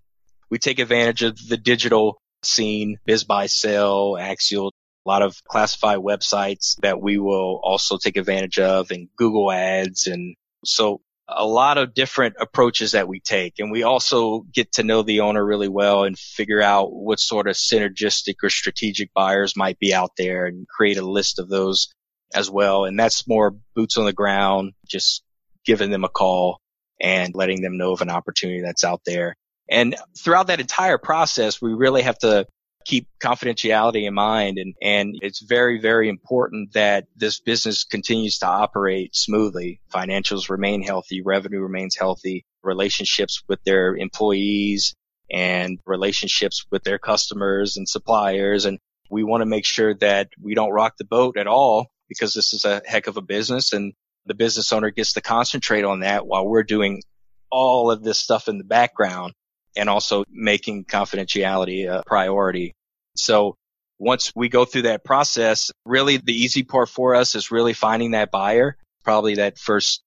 We 0.50 0.58
take 0.58 0.78
advantage 0.78 1.22
of 1.22 1.38
the 1.48 1.56
digital 1.56 2.18
scene, 2.42 2.98
BizBuySell, 3.08 4.20
Axial, 4.20 4.72
a 5.06 5.08
lot 5.08 5.22
of 5.22 5.42
classified 5.44 5.98
websites 5.98 6.76
that 6.82 7.00
we 7.00 7.18
will 7.18 7.60
also 7.62 7.96
take 7.96 8.16
advantage 8.16 8.58
of 8.58 8.90
and 8.90 9.08
Google 9.16 9.50
ads. 9.50 10.06
And 10.06 10.36
so 10.64 11.00
a 11.32 11.46
lot 11.46 11.78
of 11.78 11.94
different 11.94 12.34
approaches 12.40 12.92
that 12.92 13.08
we 13.08 13.20
take. 13.20 13.54
And 13.58 13.70
we 13.70 13.82
also 13.84 14.40
get 14.52 14.72
to 14.72 14.82
know 14.82 15.02
the 15.02 15.20
owner 15.20 15.44
really 15.44 15.68
well 15.68 16.04
and 16.04 16.18
figure 16.18 16.60
out 16.60 16.92
what 16.92 17.20
sort 17.20 17.46
of 17.46 17.54
synergistic 17.54 18.36
or 18.42 18.50
strategic 18.50 19.12
buyers 19.14 19.56
might 19.56 19.78
be 19.78 19.94
out 19.94 20.10
there 20.18 20.46
and 20.46 20.66
create 20.66 20.98
a 20.98 21.06
list 21.06 21.38
of 21.38 21.48
those 21.48 21.92
as 22.34 22.50
well. 22.50 22.84
And 22.84 22.98
that's 22.98 23.28
more 23.28 23.56
boots 23.74 23.96
on 23.96 24.04
the 24.04 24.12
ground, 24.12 24.72
just 24.86 25.22
giving 25.64 25.90
them 25.90 26.04
a 26.04 26.08
call 26.08 26.60
and 27.00 27.34
letting 27.34 27.62
them 27.62 27.78
know 27.78 27.92
of 27.92 28.02
an 28.02 28.10
opportunity 28.10 28.60
that's 28.60 28.84
out 28.84 29.02
there. 29.06 29.36
And 29.70 29.94
throughout 30.18 30.48
that 30.48 30.60
entire 30.60 30.98
process, 30.98 31.62
we 31.62 31.74
really 31.74 32.02
have 32.02 32.18
to 32.18 32.46
keep 32.84 33.08
confidentiality 33.22 34.06
in 34.06 34.14
mind. 34.14 34.58
And, 34.58 34.74
and 34.82 35.16
it's 35.22 35.40
very, 35.40 35.80
very 35.80 36.08
important 36.08 36.72
that 36.72 37.06
this 37.16 37.40
business 37.40 37.84
continues 37.84 38.38
to 38.38 38.46
operate 38.46 39.14
smoothly. 39.14 39.80
Financials 39.92 40.48
remain 40.48 40.82
healthy, 40.82 41.22
revenue 41.22 41.60
remains 41.60 41.96
healthy, 41.96 42.44
relationships 42.62 43.42
with 43.48 43.62
their 43.64 43.96
employees 43.96 44.94
and 45.30 45.78
relationships 45.86 46.66
with 46.70 46.82
their 46.82 46.98
customers 46.98 47.76
and 47.76 47.88
suppliers. 47.88 48.64
And 48.64 48.78
we 49.10 49.24
want 49.24 49.42
to 49.42 49.46
make 49.46 49.64
sure 49.64 49.94
that 49.94 50.28
we 50.40 50.54
don't 50.54 50.72
rock 50.72 50.94
the 50.98 51.04
boat 51.04 51.36
at 51.36 51.46
all 51.46 51.88
because 52.08 52.34
this 52.34 52.52
is 52.52 52.64
a 52.64 52.82
heck 52.86 53.06
of 53.06 53.16
a 53.16 53.22
business 53.22 53.72
and 53.72 53.92
the 54.26 54.34
business 54.34 54.72
owner 54.72 54.90
gets 54.90 55.14
to 55.14 55.20
concentrate 55.20 55.84
on 55.84 56.00
that 56.00 56.26
while 56.26 56.46
we're 56.46 56.62
doing 56.62 57.02
all 57.50 57.90
of 57.90 58.02
this 58.02 58.18
stuff 58.18 58.48
in 58.48 58.58
the 58.58 58.64
background 58.64 59.32
and 59.76 59.88
also 59.88 60.24
making 60.30 60.84
confidentiality 60.84 61.86
a 61.88 62.02
priority. 62.04 62.72
So 63.16 63.54
once 63.98 64.32
we 64.34 64.48
go 64.48 64.64
through 64.64 64.82
that 64.82 65.04
process, 65.04 65.70
really 65.84 66.16
the 66.16 66.34
easy 66.34 66.62
part 66.62 66.88
for 66.88 67.14
us 67.14 67.34
is 67.34 67.50
really 67.50 67.74
finding 67.74 68.12
that 68.12 68.30
buyer, 68.30 68.76
probably 69.04 69.36
that 69.36 69.58
first 69.58 70.02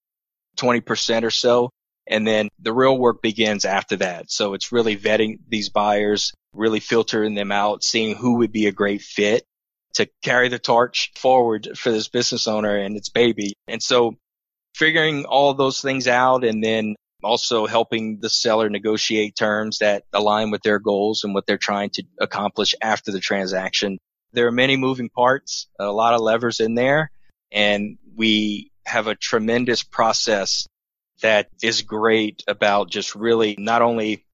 20% 0.57 1.23
or 1.23 1.31
so. 1.31 1.69
And 2.07 2.27
then 2.27 2.49
the 2.59 2.73
real 2.73 2.97
work 2.97 3.21
begins 3.21 3.65
after 3.65 3.95
that. 3.97 4.29
So 4.29 4.55
it's 4.55 4.71
really 4.71 4.97
vetting 4.97 5.39
these 5.47 5.69
buyers, 5.69 6.33
really 6.53 6.79
filtering 6.79 7.35
them 7.35 7.51
out, 7.51 7.83
seeing 7.83 8.15
who 8.15 8.37
would 8.39 8.51
be 8.51 8.65
a 8.67 8.73
great 8.73 9.01
fit 9.01 9.43
to 9.95 10.09
carry 10.23 10.49
the 10.49 10.59
torch 10.59 11.11
forward 11.15 11.69
for 11.77 11.91
this 11.91 12.09
business 12.09 12.47
owner 12.47 12.75
and 12.75 12.97
its 12.97 13.09
baby. 13.09 13.53
And 13.67 13.81
so 13.81 14.15
figuring 14.75 15.25
all 15.25 15.53
those 15.53 15.81
things 15.81 16.07
out 16.07 16.43
and 16.43 16.63
then 16.63 16.95
also 17.23 17.65
helping 17.65 18.19
the 18.19 18.29
seller 18.29 18.69
negotiate 18.69 19.35
terms 19.35 19.79
that 19.79 20.03
align 20.13 20.51
with 20.51 20.61
their 20.61 20.79
goals 20.79 21.23
and 21.23 21.33
what 21.33 21.45
they're 21.45 21.57
trying 21.57 21.89
to 21.91 22.03
accomplish 22.19 22.75
after 22.81 23.11
the 23.11 23.19
transaction. 23.19 23.97
There 24.33 24.47
are 24.47 24.51
many 24.51 24.77
moving 24.77 25.09
parts, 25.09 25.67
a 25.79 25.91
lot 25.91 26.13
of 26.13 26.21
levers 26.21 26.59
in 26.59 26.75
there, 26.75 27.11
and 27.51 27.97
we 28.15 28.71
have 28.85 29.07
a 29.07 29.15
tremendous 29.15 29.83
process 29.83 30.67
that 31.21 31.47
is 31.61 31.81
great 31.83 32.43
about 32.47 32.89
just 32.89 33.15
really 33.15 33.55
not 33.57 33.81
only 33.81 34.25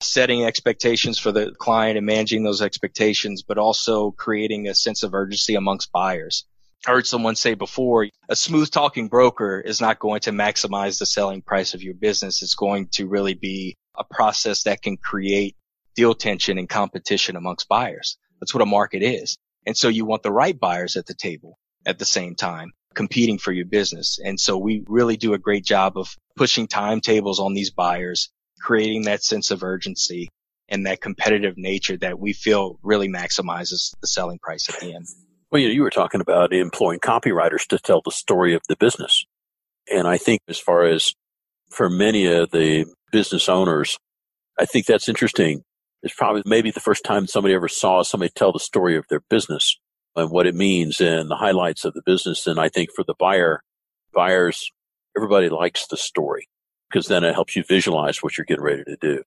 setting 0.00 0.44
expectations 0.44 1.18
for 1.18 1.32
the 1.32 1.52
client 1.52 1.98
and 1.98 2.06
managing 2.06 2.42
those 2.42 2.62
expectations, 2.62 3.42
but 3.42 3.58
also 3.58 4.10
creating 4.12 4.66
a 4.66 4.74
sense 4.74 5.02
of 5.02 5.14
urgency 5.14 5.54
amongst 5.54 5.92
buyers. 5.92 6.46
I 6.86 6.92
heard 6.92 7.06
someone 7.06 7.36
say 7.36 7.54
before, 7.54 8.08
a 8.28 8.36
smooth 8.36 8.70
talking 8.70 9.08
broker 9.08 9.60
is 9.60 9.82
not 9.82 9.98
going 9.98 10.20
to 10.20 10.30
maximize 10.30 10.98
the 10.98 11.04
selling 11.04 11.42
price 11.42 11.74
of 11.74 11.82
your 11.82 11.94
business. 11.94 12.42
It's 12.42 12.54
going 12.54 12.88
to 12.92 13.06
really 13.06 13.34
be 13.34 13.76
a 13.98 14.04
process 14.04 14.62
that 14.62 14.80
can 14.80 14.96
create 14.96 15.56
deal 15.94 16.14
tension 16.14 16.56
and 16.56 16.68
competition 16.68 17.36
amongst 17.36 17.68
buyers. 17.68 18.16
That's 18.40 18.54
what 18.54 18.62
a 18.62 18.66
market 18.66 19.02
is. 19.02 19.36
And 19.66 19.76
so 19.76 19.88
you 19.88 20.06
want 20.06 20.22
the 20.22 20.32
right 20.32 20.58
buyers 20.58 20.96
at 20.96 21.04
the 21.04 21.14
table 21.14 21.58
at 21.84 21.98
the 21.98 22.06
same 22.06 22.34
time 22.34 22.72
competing 22.94 23.38
for 23.38 23.52
your 23.52 23.66
business. 23.66 24.18
And 24.22 24.40
so 24.40 24.56
we 24.56 24.82
really 24.88 25.18
do 25.18 25.34
a 25.34 25.38
great 25.38 25.64
job 25.64 25.98
of 25.98 26.16
pushing 26.36 26.66
timetables 26.66 27.40
on 27.40 27.52
these 27.52 27.70
buyers, 27.70 28.30
creating 28.58 29.02
that 29.02 29.22
sense 29.22 29.50
of 29.50 29.62
urgency 29.62 30.28
and 30.68 30.86
that 30.86 31.02
competitive 31.02 31.58
nature 31.58 31.98
that 31.98 32.18
we 32.18 32.32
feel 32.32 32.78
really 32.82 33.08
maximizes 33.08 33.94
the 34.00 34.06
selling 34.06 34.38
price 34.38 34.68
at 34.68 34.80
the 34.80 34.94
end. 34.94 35.06
Well, 35.50 35.60
you, 35.60 35.68
know, 35.68 35.74
you 35.74 35.82
were 35.82 35.90
talking 35.90 36.20
about 36.20 36.52
employing 36.52 37.00
copywriters 37.00 37.66
to 37.68 37.78
tell 37.78 38.00
the 38.04 38.12
story 38.12 38.54
of 38.54 38.62
the 38.68 38.76
business. 38.76 39.26
And 39.92 40.06
I 40.06 40.16
think 40.16 40.40
as 40.48 40.58
far 40.58 40.84
as 40.84 41.14
for 41.70 41.90
many 41.90 42.26
of 42.26 42.52
the 42.52 42.86
business 43.10 43.48
owners, 43.48 43.98
I 44.58 44.66
think 44.66 44.86
that's 44.86 45.08
interesting. 45.08 45.62
It's 46.02 46.14
probably 46.14 46.42
maybe 46.46 46.70
the 46.70 46.80
first 46.80 47.04
time 47.04 47.26
somebody 47.26 47.54
ever 47.54 47.68
saw 47.68 48.02
somebody 48.02 48.30
tell 48.34 48.52
the 48.52 48.60
story 48.60 48.96
of 48.96 49.04
their 49.08 49.22
business 49.28 49.76
and 50.14 50.30
what 50.30 50.46
it 50.46 50.54
means 50.54 51.00
and 51.00 51.28
the 51.28 51.36
highlights 51.36 51.84
of 51.84 51.94
the 51.94 52.02
business. 52.06 52.46
And 52.46 52.60
I 52.60 52.68
think 52.68 52.90
for 52.94 53.04
the 53.04 53.14
buyer, 53.18 53.60
buyers, 54.14 54.70
everybody 55.16 55.48
likes 55.48 55.86
the 55.88 55.96
story 55.96 56.48
because 56.88 57.08
then 57.08 57.24
it 57.24 57.34
helps 57.34 57.56
you 57.56 57.64
visualize 57.68 58.22
what 58.22 58.38
you're 58.38 58.44
getting 58.44 58.64
ready 58.64 58.84
to 58.84 58.96
do. 59.00 59.22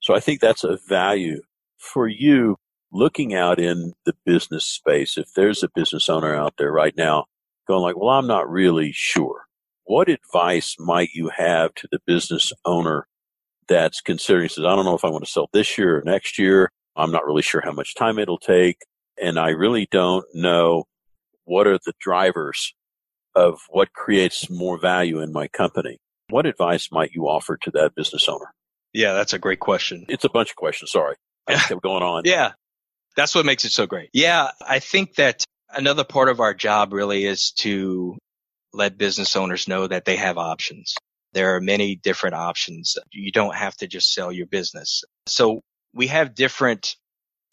So 0.00 0.14
I 0.14 0.20
think 0.20 0.40
that's 0.40 0.64
a 0.64 0.78
value 0.88 1.42
for 1.78 2.06
you 2.06 2.56
looking 2.92 3.34
out 3.34 3.58
in 3.58 3.92
the 4.04 4.14
business 4.24 4.64
space, 4.64 5.18
if 5.18 5.32
there's 5.34 5.62
a 5.62 5.68
business 5.74 6.08
owner 6.08 6.34
out 6.34 6.54
there 6.58 6.72
right 6.72 6.96
now 6.96 7.24
going 7.66 7.82
like, 7.82 7.96
well, 7.96 8.10
I'm 8.10 8.26
not 8.26 8.48
really 8.48 8.92
sure. 8.92 9.42
What 9.84 10.08
advice 10.08 10.76
might 10.78 11.10
you 11.14 11.30
have 11.36 11.74
to 11.74 11.88
the 11.90 12.00
business 12.06 12.52
owner 12.64 13.06
that's 13.68 14.00
considering 14.00 14.48
says, 14.48 14.64
I 14.64 14.74
don't 14.74 14.84
know 14.84 14.94
if 14.94 15.04
I 15.04 15.10
want 15.10 15.24
to 15.24 15.30
sell 15.30 15.48
this 15.52 15.76
year 15.78 15.98
or 15.98 16.02
next 16.04 16.38
year. 16.38 16.70
I'm 16.96 17.10
not 17.10 17.26
really 17.26 17.42
sure 17.42 17.60
how 17.60 17.72
much 17.72 17.94
time 17.94 18.18
it'll 18.18 18.38
take. 18.38 18.78
And 19.20 19.38
I 19.38 19.50
really 19.50 19.88
don't 19.90 20.24
know 20.34 20.84
what 21.44 21.66
are 21.66 21.78
the 21.84 21.92
drivers 22.00 22.74
of 23.34 23.60
what 23.68 23.92
creates 23.92 24.48
more 24.50 24.78
value 24.78 25.20
in 25.20 25.32
my 25.32 25.48
company. 25.48 25.98
What 26.28 26.46
advice 26.46 26.90
might 26.90 27.12
you 27.12 27.24
offer 27.28 27.56
to 27.62 27.70
that 27.72 27.94
business 27.94 28.28
owner? 28.28 28.52
Yeah, 28.92 29.12
that's 29.12 29.32
a 29.32 29.38
great 29.38 29.60
question. 29.60 30.06
It's 30.08 30.24
a 30.24 30.28
bunch 30.28 30.50
of 30.50 30.56
questions. 30.56 30.90
Sorry. 30.90 31.16
I 31.46 31.54
kept 31.54 31.82
going 31.82 32.02
on. 32.02 32.22
yeah. 32.24 32.52
That's 33.16 33.34
what 33.34 33.46
makes 33.46 33.64
it 33.64 33.72
so 33.72 33.86
great. 33.86 34.10
Yeah, 34.12 34.50
I 34.66 34.78
think 34.78 35.14
that 35.16 35.44
another 35.70 36.04
part 36.04 36.28
of 36.28 36.40
our 36.40 36.54
job 36.54 36.92
really 36.92 37.24
is 37.24 37.52
to 37.58 38.16
let 38.72 38.98
business 38.98 39.36
owners 39.36 39.68
know 39.68 39.86
that 39.86 40.04
they 40.04 40.16
have 40.16 40.38
options. 40.38 40.94
There 41.32 41.56
are 41.56 41.60
many 41.60 41.96
different 41.96 42.34
options. 42.34 42.96
You 43.10 43.32
don't 43.32 43.54
have 43.54 43.76
to 43.78 43.86
just 43.86 44.12
sell 44.12 44.30
your 44.30 44.46
business. 44.46 45.02
So 45.26 45.60
we 45.94 46.08
have 46.08 46.34
different 46.34 46.96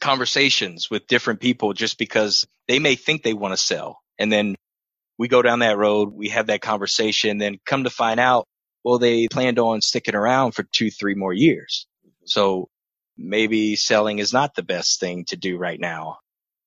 conversations 0.02 0.90
with 0.90 1.08
different 1.08 1.40
people 1.40 1.74
just 1.74 1.98
because 1.98 2.46
they 2.68 2.80
may 2.80 2.96
think 2.96 3.24
they 3.24 3.34
want 3.34 3.54
to 3.54 3.58
sell. 3.58 4.00
And 4.20 4.32
then 4.32 4.56
we 5.18 5.28
go 5.28 5.42
down 5.42 5.60
that 5.60 5.78
road, 5.78 6.12
we 6.14 6.30
have 6.30 6.48
that 6.48 6.62
conversation, 6.62 7.38
then 7.38 7.58
come 7.66 7.86
to 7.86 7.90
find 7.90 8.20
out, 8.20 8.46
well, 8.84 9.00
they 9.00 9.28
planned 9.30 9.60
on 9.60 9.80
sticking 9.80 10.16
around 10.16 10.54
for 10.54 10.64
two, 10.64 10.92
three 10.92 11.16
more 11.16 11.34
years. 11.34 11.88
So 12.26 12.68
maybe 13.18 13.76
selling 13.76 14.20
is 14.20 14.34
not 14.34 14.56
the 14.56 14.64
best 14.64 15.00
thing 15.00 15.26
to 15.26 15.38
do 15.38 15.58
right 15.58 15.80
now. 15.80 16.18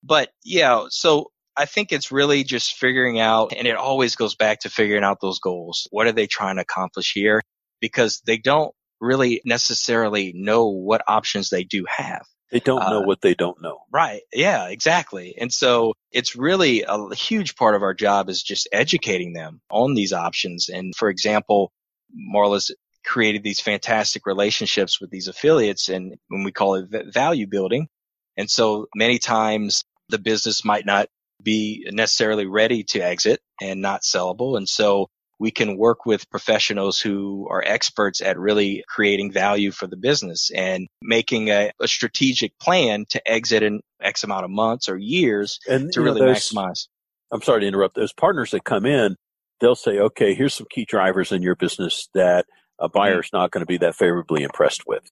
But 0.03 0.29
yeah, 0.43 0.85
so 0.89 1.31
I 1.55 1.65
think 1.65 1.91
it's 1.91 2.11
really 2.11 2.43
just 2.43 2.75
figuring 2.75 3.19
out, 3.19 3.53
and 3.55 3.67
it 3.67 3.75
always 3.75 4.15
goes 4.15 4.35
back 4.35 4.61
to 4.61 4.69
figuring 4.69 5.03
out 5.03 5.19
those 5.21 5.39
goals. 5.39 5.87
What 5.91 6.07
are 6.07 6.11
they 6.11 6.27
trying 6.27 6.57
to 6.57 6.61
accomplish 6.61 7.13
here? 7.13 7.41
Because 7.81 8.21
they 8.25 8.37
don't 8.37 8.73
really 9.01 9.41
necessarily 9.45 10.33
know 10.35 10.67
what 10.67 11.03
options 11.07 11.49
they 11.49 11.63
do 11.63 11.85
have. 11.87 12.25
They 12.51 12.59
don't 12.59 12.79
know 12.79 13.01
uh, 13.01 13.05
what 13.05 13.21
they 13.21 13.33
don't 13.33 13.61
know. 13.61 13.79
Right. 13.91 14.21
Yeah, 14.33 14.69
exactly. 14.69 15.35
And 15.37 15.51
so 15.51 15.93
it's 16.11 16.35
really 16.35 16.85
a 16.87 17.13
huge 17.13 17.55
part 17.55 17.75
of 17.75 17.83
our 17.83 17.93
job 17.93 18.29
is 18.29 18.41
just 18.41 18.69
educating 18.71 19.33
them 19.33 19.59
on 19.69 19.95
these 19.95 20.13
options. 20.13 20.69
And 20.69 20.95
for 20.95 21.09
example, 21.09 21.71
Marla's 22.15 22.73
created 23.07 23.41
these 23.41 23.59
fantastic 23.59 24.25
relationships 24.25 24.99
with 25.01 25.09
these 25.09 25.27
affiliates 25.27 25.89
and 25.89 26.15
when 26.27 26.43
we 26.43 26.51
call 26.51 26.75
it 26.75 27.13
value 27.13 27.47
building. 27.47 27.87
And 28.35 28.51
so 28.51 28.87
many 28.95 29.17
times 29.17 29.83
the 30.09 30.19
business 30.19 30.63
might 30.63 30.85
not 30.85 31.07
be 31.41 31.87
necessarily 31.91 32.45
ready 32.45 32.83
to 32.83 32.99
exit 32.99 33.39
and 33.61 33.81
not 33.81 34.01
sellable. 34.01 34.57
And 34.57 34.67
so 34.67 35.07
we 35.39 35.51
can 35.51 35.77
work 35.77 36.05
with 36.05 36.29
professionals 36.29 36.99
who 36.99 37.47
are 37.49 37.63
experts 37.63 38.21
at 38.21 38.39
really 38.39 38.83
creating 38.87 39.31
value 39.31 39.71
for 39.71 39.87
the 39.87 39.97
business 39.97 40.49
and 40.53 40.87
making 41.01 41.49
a, 41.49 41.71
a 41.79 41.87
strategic 41.87 42.57
plan 42.59 43.05
to 43.09 43.21
exit 43.29 43.63
in 43.63 43.81
X 44.01 44.23
amount 44.23 44.45
of 44.45 44.51
months 44.51 44.89
or 44.89 44.97
years 44.97 45.59
and, 45.67 45.91
to 45.93 46.01
really 46.01 46.21
know, 46.21 46.33
maximize. 46.33 46.87
I'm 47.31 47.41
sorry 47.41 47.61
to 47.61 47.67
interrupt. 47.67 47.95
Those 47.95 48.13
partners 48.13 48.51
that 48.51 48.63
come 48.63 48.85
in, 48.85 49.15
they'll 49.59 49.75
say, 49.75 49.99
okay, 49.99 50.33
here's 50.33 50.55
some 50.55 50.67
key 50.71 50.85
drivers 50.85 51.31
in 51.31 51.41
your 51.41 51.55
business 51.55 52.09
that 52.13 52.45
a 52.79 52.89
buyer's 52.89 53.27
mm-hmm. 53.27 53.37
not 53.37 53.51
going 53.51 53.61
to 53.61 53.67
be 53.67 53.77
that 53.77 53.95
favorably 53.95 54.43
impressed 54.43 54.83
with. 54.87 55.09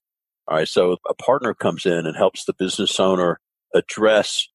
All 0.48 0.56
right. 0.56 0.68
So 0.68 0.96
a 1.08 1.14
partner 1.14 1.54
comes 1.54 1.86
in 1.86 2.06
and 2.06 2.16
helps 2.16 2.44
the 2.44 2.54
business 2.54 3.00
owner 3.00 3.40
address 3.74 4.48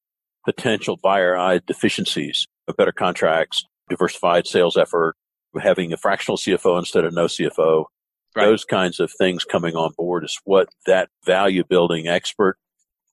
potential 0.44 0.96
buyer 0.96 1.36
eye 1.36 1.60
deficiencies, 1.66 2.46
better 2.76 2.92
contracts, 2.92 3.64
diversified 3.88 4.46
sales 4.46 4.76
effort, 4.76 5.14
having 5.60 5.92
a 5.92 5.96
fractional 5.96 6.38
CFO 6.38 6.78
instead 6.78 7.04
of 7.04 7.12
no 7.12 7.26
CFO. 7.26 7.84
Right. 8.34 8.46
Those 8.46 8.64
kinds 8.64 8.98
of 8.98 9.12
things 9.12 9.44
coming 9.44 9.76
on 9.76 9.92
board 9.96 10.24
is 10.24 10.40
what 10.44 10.68
that 10.86 11.10
value 11.26 11.64
building 11.68 12.08
expert 12.08 12.56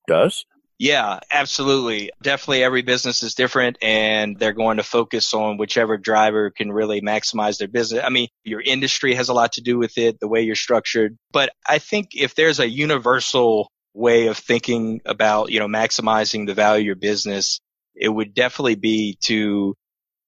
does. 0.07 0.45
Yeah, 0.79 1.19
absolutely. 1.29 2.11
Definitely 2.21 2.63
every 2.63 2.83
business 2.83 3.21
is 3.21 3.35
different 3.35 3.77
and 3.81 4.39
they're 4.39 4.53
going 4.53 4.77
to 4.77 4.83
focus 4.83 5.33
on 5.33 5.57
whichever 5.57 5.97
driver 5.97 6.51
can 6.51 6.71
really 6.71 7.01
maximize 7.01 7.57
their 7.57 7.67
business. 7.67 8.01
I 8.03 8.09
mean, 8.09 8.29
your 8.45 8.61
industry 8.61 9.13
has 9.15 9.27
a 9.27 9.33
lot 9.33 9.53
to 9.53 9.61
do 9.61 9.77
with 9.77 9.97
it, 9.97 10.21
the 10.21 10.29
way 10.29 10.41
you're 10.41 10.55
structured. 10.55 11.17
But 11.33 11.51
I 11.67 11.79
think 11.79 12.11
if 12.15 12.33
there's 12.33 12.61
a 12.61 12.69
universal 12.69 13.69
way 13.93 14.27
of 14.27 14.37
thinking 14.37 15.01
about, 15.05 15.51
you 15.51 15.59
know, 15.59 15.67
maximizing 15.67 16.47
the 16.47 16.53
value 16.53 16.83
of 16.83 16.85
your 16.85 16.95
business, 16.95 17.59
it 17.93 18.07
would 18.07 18.33
definitely 18.33 18.75
be 18.75 19.17
to 19.23 19.75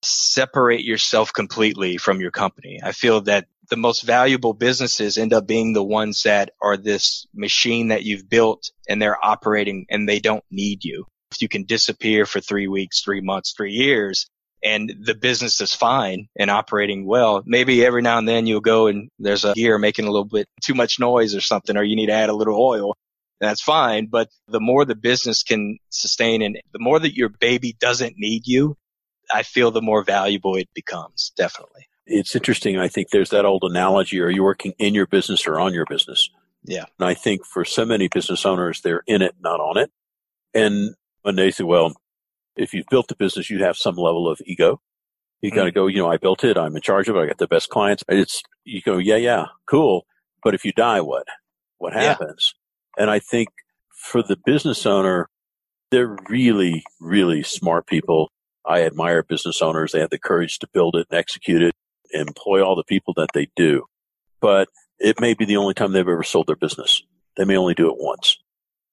separate 0.02 0.84
yourself 0.84 1.32
completely 1.32 1.96
from 1.96 2.20
your 2.20 2.30
company. 2.30 2.80
I 2.82 2.92
feel 2.92 3.20
that 3.22 3.46
the 3.70 3.76
most 3.76 4.02
valuable 4.02 4.52
businesses 4.52 5.16
end 5.16 5.32
up 5.32 5.46
being 5.46 5.72
the 5.72 5.82
ones 5.82 6.24
that 6.24 6.50
are 6.60 6.76
this 6.76 7.26
machine 7.34 7.88
that 7.88 8.02
you've 8.02 8.28
built 8.28 8.70
and 8.88 9.00
they're 9.00 9.24
operating 9.24 9.86
and 9.88 10.08
they 10.08 10.18
don't 10.18 10.44
need 10.50 10.84
you. 10.84 11.06
If 11.30 11.40
you 11.40 11.48
can 11.48 11.64
disappear 11.64 12.26
for 12.26 12.40
three 12.40 12.68
weeks, 12.68 13.00
three 13.00 13.22
months, 13.22 13.54
three 13.56 13.72
years, 13.72 14.26
and 14.62 14.92
the 15.00 15.14
business 15.14 15.60
is 15.60 15.74
fine 15.74 16.28
and 16.38 16.50
operating 16.50 17.06
well, 17.06 17.42
maybe 17.46 17.84
every 17.84 18.02
now 18.02 18.18
and 18.18 18.28
then 18.28 18.46
you'll 18.46 18.60
go 18.60 18.86
and 18.86 19.08
there's 19.18 19.44
a 19.44 19.54
gear 19.54 19.78
making 19.78 20.04
a 20.04 20.10
little 20.10 20.24
bit 20.24 20.46
too 20.60 20.74
much 20.74 21.00
noise 21.00 21.34
or 21.34 21.40
something, 21.40 21.76
or 21.76 21.82
you 21.82 21.96
need 21.96 22.06
to 22.06 22.12
add 22.12 22.28
a 22.28 22.34
little 22.34 22.60
oil. 22.60 22.94
That's 23.40 23.62
fine. 23.62 24.06
But 24.06 24.28
the 24.46 24.60
more 24.60 24.84
the 24.84 24.94
business 24.94 25.42
can 25.42 25.78
sustain 25.88 26.42
and 26.42 26.60
the 26.72 26.78
more 26.78 27.00
that 27.00 27.16
your 27.16 27.28
baby 27.28 27.74
doesn't 27.80 28.14
need 28.16 28.46
you, 28.46 28.76
I 29.32 29.42
feel 29.42 29.70
the 29.70 29.82
more 29.82 30.04
valuable 30.04 30.56
it 30.56 30.68
becomes. 30.74 31.32
Definitely 31.36 31.86
it's 32.04 32.34
interesting. 32.34 32.78
I 32.78 32.88
think 32.88 33.10
there's 33.10 33.30
that 33.30 33.44
old 33.44 33.62
analogy: 33.64 34.20
are 34.20 34.30
you 34.30 34.42
working 34.42 34.74
in 34.78 34.94
your 34.94 35.06
business 35.06 35.46
or 35.46 35.60
on 35.60 35.72
your 35.72 35.86
business? 35.86 36.28
Yeah. 36.64 36.84
And 36.98 37.08
I 37.08 37.14
think 37.14 37.44
for 37.44 37.64
so 37.64 37.84
many 37.84 38.08
business 38.08 38.46
owners, 38.46 38.80
they're 38.80 39.02
in 39.06 39.22
it, 39.22 39.34
not 39.40 39.60
on 39.60 39.78
it. 39.78 39.90
And 40.54 40.94
when 41.22 41.36
they 41.36 41.50
say, 41.50 41.64
well, 41.64 41.94
if 42.56 42.72
you've 42.72 42.86
built 42.90 43.10
a 43.10 43.16
business, 43.16 43.50
you 43.50 43.62
have 43.64 43.76
some 43.76 43.96
level 43.96 44.28
of 44.28 44.40
ego. 44.44 44.80
You 45.40 45.50
mm-hmm. 45.50 45.58
got 45.58 45.64
to 45.64 45.72
go, 45.72 45.86
you 45.86 45.98
know, 45.98 46.10
I 46.10 46.18
built 46.18 46.44
it. 46.44 46.56
I'm 46.56 46.76
in 46.76 46.82
charge 46.82 47.08
of 47.08 47.16
it. 47.16 47.20
I 47.20 47.26
got 47.26 47.38
the 47.38 47.48
best 47.48 47.68
clients. 47.70 48.04
It's, 48.08 48.42
you 48.64 48.80
go, 48.80 48.98
yeah, 48.98 49.16
yeah, 49.16 49.46
cool. 49.66 50.06
But 50.44 50.54
if 50.54 50.64
you 50.64 50.72
die, 50.72 51.00
what? 51.00 51.26
What 51.78 51.94
happens? 51.94 52.54
Yeah. 52.96 53.02
And 53.02 53.10
I 53.10 53.18
think 53.18 53.48
for 53.90 54.22
the 54.22 54.36
business 54.44 54.86
owner, 54.86 55.28
they're 55.90 56.16
really, 56.28 56.84
really 57.00 57.42
smart 57.42 57.86
people. 57.86 58.30
I 58.66 58.82
admire 58.82 59.22
business 59.22 59.62
owners. 59.62 59.92
They 59.92 60.00
have 60.00 60.10
the 60.10 60.18
courage 60.18 60.58
to 60.60 60.68
build 60.72 60.96
it 60.96 61.06
and 61.10 61.18
execute 61.18 61.62
it 61.62 61.74
and 62.12 62.28
employ 62.28 62.64
all 62.64 62.76
the 62.76 62.84
people 62.84 63.14
that 63.16 63.30
they 63.34 63.48
do, 63.56 63.84
but 64.40 64.68
it 64.98 65.20
may 65.20 65.34
be 65.34 65.44
the 65.44 65.56
only 65.56 65.74
time 65.74 65.92
they've 65.92 66.00
ever 66.00 66.22
sold 66.22 66.46
their 66.46 66.56
business. 66.56 67.02
They 67.36 67.44
may 67.44 67.56
only 67.56 67.74
do 67.74 67.90
it 67.90 67.96
once. 67.98 68.38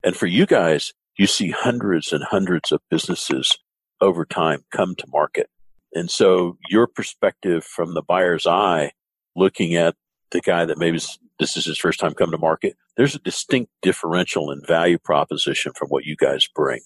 And 0.03 0.15
for 0.15 0.26
you 0.26 0.45
guys, 0.45 0.93
you 1.17 1.28
see 1.28 1.51
hundreds 1.51 2.13
and 2.13 2.24
hundreds 2.24 2.72
of 2.72 2.82
businesses 2.89 3.57
over 4.01 4.26
time 4.26 4.63
come 4.72 4.95
to 4.95 5.05
market. 5.07 5.49
And 5.93 6.09
so 6.09 6.57
your 6.70 6.88
perspective 6.88 7.63
from 7.63 7.93
the 7.93 8.01
buyer's 8.01 8.47
eye, 8.47 8.91
looking 9.36 9.76
at 9.76 9.95
the 10.32 10.41
guy 10.41 10.65
that 10.65 10.78
maybe 10.78 10.99
this 11.39 11.57
is 11.57 11.65
his 11.65 11.78
first 11.78 11.99
time 11.99 12.13
come 12.13 12.32
to 12.32 12.38
market, 12.38 12.76
there's 12.95 13.15
a 13.15 13.20
distinct 13.20 13.72
differential 13.82 14.51
in 14.51 14.61
value 14.65 14.97
proposition 14.97 15.74
from 15.76 15.89
what 15.89 16.05
you 16.05 16.15
guys 16.15 16.47
bring. 16.53 16.82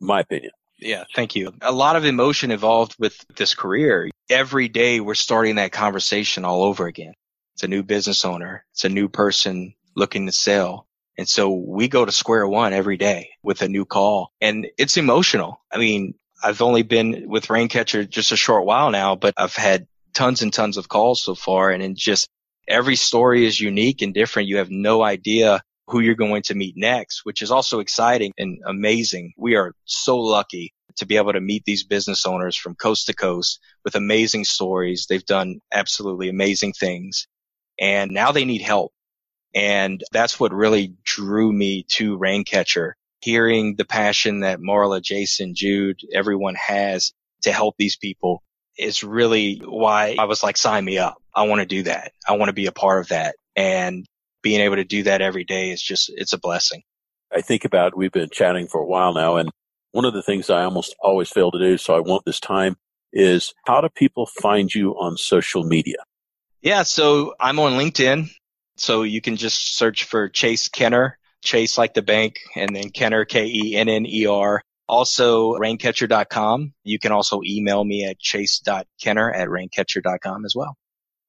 My 0.00 0.20
opinion. 0.20 0.52
Yeah, 0.82 1.04
thank 1.14 1.36
you. 1.36 1.52
A 1.62 1.72
lot 1.72 1.96
of 1.96 2.04
emotion 2.04 2.50
involved 2.50 2.96
with 2.98 3.16
this 3.36 3.54
career. 3.54 4.10
Every 4.28 4.68
day 4.68 5.00
we're 5.00 5.14
starting 5.14 5.56
that 5.56 5.72
conversation 5.72 6.44
all 6.44 6.64
over 6.64 6.86
again. 6.86 7.14
It's 7.54 7.62
a 7.62 7.68
new 7.68 7.82
business 7.82 8.24
owner. 8.24 8.64
It's 8.72 8.84
a 8.84 8.88
new 8.88 9.08
person 9.08 9.74
looking 9.94 10.26
to 10.26 10.32
sell. 10.32 10.86
And 11.18 11.28
so 11.28 11.50
we 11.50 11.88
go 11.88 12.04
to 12.04 12.12
square 12.12 12.46
one 12.46 12.72
every 12.72 12.96
day 12.96 13.30
with 13.42 13.62
a 13.62 13.68
new 13.68 13.84
call 13.84 14.32
and 14.40 14.66
it's 14.78 14.96
emotional. 14.96 15.60
I 15.70 15.78
mean, 15.78 16.14
I've 16.42 16.62
only 16.62 16.82
been 16.82 17.28
with 17.28 17.46
Raincatcher 17.48 18.08
just 18.08 18.32
a 18.32 18.36
short 18.36 18.64
while 18.64 18.90
now, 18.90 19.14
but 19.14 19.34
I've 19.36 19.54
had 19.54 19.86
tons 20.14 20.42
and 20.42 20.52
tons 20.52 20.76
of 20.78 20.88
calls 20.88 21.22
so 21.22 21.34
far 21.34 21.70
and 21.70 21.82
in 21.82 21.94
just 21.96 22.28
every 22.66 22.96
story 22.96 23.46
is 23.46 23.60
unique 23.60 24.02
and 24.02 24.14
different. 24.14 24.48
You 24.48 24.56
have 24.56 24.70
no 24.70 25.02
idea 25.02 25.62
who 25.86 26.00
you're 26.00 26.14
going 26.14 26.42
to 26.42 26.54
meet 26.54 26.74
next, 26.76 27.24
which 27.24 27.42
is 27.42 27.50
also 27.50 27.80
exciting 27.80 28.32
and 28.38 28.60
amazing. 28.66 29.32
We 29.36 29.56
are 29.56 29.74
so 29.84 30.18
lucky 30.18 30.72
to 30.96 31.06
be 31.06 31.16
able 31.16 31.32
to 31.32 31.40
meet 31.40 31.64
these 31.64 31.84
business 31.84 32.26
owners 32.26 32.56
from 32.56 32.74
coast 32.74 33.06
to 33.06 33.14
coast 33.14 33.60
with 33.84 33.94
amazing 33.94 34.44
stories. 34.44 35.06
They've 35.08 35.24
done 35.24 35.60
absolutely 35.72 36.28
amazing 36.28 36.74
things 36.74 37.26
and 37.78 38.10
now 38.10 38.32
they 38.32 38.44
need 38.44 38.62
help. 38.62 38.92
And 39.54 40.02
that's 40.12 40.40
what 40.40 40.52
really 40.52 40.94
drew 41.04 41.52
me 41.52 41.84
to 41.90 42.18
Raincatcher, 42.18 42.92
hearing 43.20 43.74
the 43.76 43.84
passion 43.84 44.40
that 44.40 44.60
Marla, 44.60 45.02
Jason, 45.02 45.54
Jude, 45.54 46.00
everyone 46.14 46.54
has 46.54 47.12
to 47.42 47.52
help 47.52 47.74
these 47.78 47.96
people 47.96 48.42
is 48.78 49.04
really 49.04 49.60
why 49.62 50.16
I 50.18 50.24
was 50.24 50.42
like, 50.42 50.56
sign 50.56 50.84
me 50.84 50.98
up. 50.98 51.16
I 51.34 51.42
want 51.42 51.60
to 51.60 51.66
do 51.66 51.82
that. 51.82 52.12
I 52.26 52.36
want 52.36 52.48
to 52.48 52.54
be 52.54 52.66
a 52.66 52.72
part 52.72 53.00
of 53.00 53.08
that. 53.08 53.36
And 53.54 54.06
being 54.42 54.60
able 54.60 54.76
to 54.76 54.84
do 54.84 55.04
that 55.04 55.22
every 55.22 55.44
day 55.44 55.70
is 55.70 55.82
just, 55.82 56.10
it's 56.14 56.32
a 56.32 56.38
blessing. 56.38 56.82
I 57.34 57.40
think 57.40 57.64
about, 57.64 57.96
we've 57.96 58.12
been 58.12 58.30
chatting 58.30 58.66
for 58.66 58.80
a 58.80 58.86
while 58.86 59.14
now, 59.14 59.36
and 59.36 59.50
one 59.92 60.04
of 60.04 60.12
the 60.12 60.22
things 60.22 60.50
I 60.50 60.64
almost 60.64 60.94
always 61.00 61.28
fail 61.28 61.50
to 61.50 61.58
do, 61.58 61.78
so 61.78 61.94
I 61.94 62.00
want 62.00 62.24
this 62.24 62.40
time, 62.40 62.76
is 63.12 63.54
how 63.66 63.80
do 63.80 63.88
people 63.88 64.26
find 64.26 64.72
you 64.74 64.92
on 64.92 65.16
social 65.16 65.62
media? 65.64 65.98
Yeah, 66.60 66.82
so 66.82 67.34
I'm 67.40 67.58
on 67.58 67.72
LinkedIn. 67.72 68.30
So 68.76 69.02
you 69.02 69.20
can 69.20 69.36
just 69.36 69.76
search 69.76 70.04
for 70.04 70.28
Chase 70.28 70.68
Kenner, 70.68 71.18
Chase 71.42 71.76
like 71.76 71.92
the 71.94 72.02
bank, 72.02 72.40
and 72.56 72.74
then 72.74 72.90
Kenner, 72.90 73.24
K-E-N-N-E-R. 73.24 74.62
Also, 74.88 75.52
raincatcher.com. 75.54 76.72
You 76.82 76.98
can 76.98 77.12
also 77.12 77.40
email 77.44 77.84
me 77.84 78.06
at 78.06 78.18
chase.kenner 78.18 79.32
at 79.32 79.48
raincatcher.com 79.48 80.44
as 80.44 80.54
well. 80.56 80.76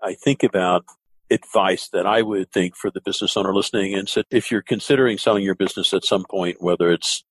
I 0.01 0.15
think 0.15 0.43
about 0.43 0.85
advice 1.29 1.89
that 1.89 2.05
I 2.05 2.21
would 2.21 2.51
think 2.51 2.75
for 2.75 2.91
the 2.91 3.01
business 3.01 3.35
owner 3.35 3.53
listening 3.53 3.95
and 3.95 4.07
said, 4.07 4.25
if 4.29 4.51
you're 4.51 4.61
considering 4.61 5.17
selling 5.17 5.43
your 5.43 5.55
business 5.55 5.93
at 5.93 6.05
some 6.05 6.25
point, 6.29 6.57
whether 6.61 6.91
it's 6.91 7.23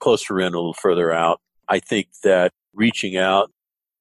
closer 0.00 0.40
in, 0.40 0.54
or 0.54 0.56
a 0.56 0.60
little 0.60 0.74
further 0.74 1.12
out, 1.12 1.40
I 1.68 1.80
think 1.80 2.08
that 2.22 2.52
reaching 2.72 3.16
out 3.16 3.50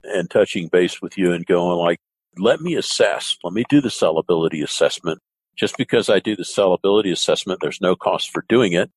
and 0.03 0.29
touching 0.29 0.67
base 0.67 1.01
with 1.01 1.17
you 1.17 1.33
and 1.33 1.45
going 1.45 1.77
like, 1.77 1.99
let 2.37 2.61
me 2.61 2.75
assess, 2.75 3.37
let 3.43 3.53
me 3.53 3.63
do 3.67 3.81
the 3.81 3.89
sellability 3.89 4.63
assessment. 4.63 5.19
Just 5.55 5.75
because 5.75 6.07
I 6.07 6.19
do 6.19 6.35
the 6.35 6.43
sellability 6.43 7.11
assessment, 7.11 7.61
there's 7.61 7.81
no 7.81 7.95
cost 7.95 8.29
for 8.29 8.45
doing 8.47 8.73
it. 8.73 8.91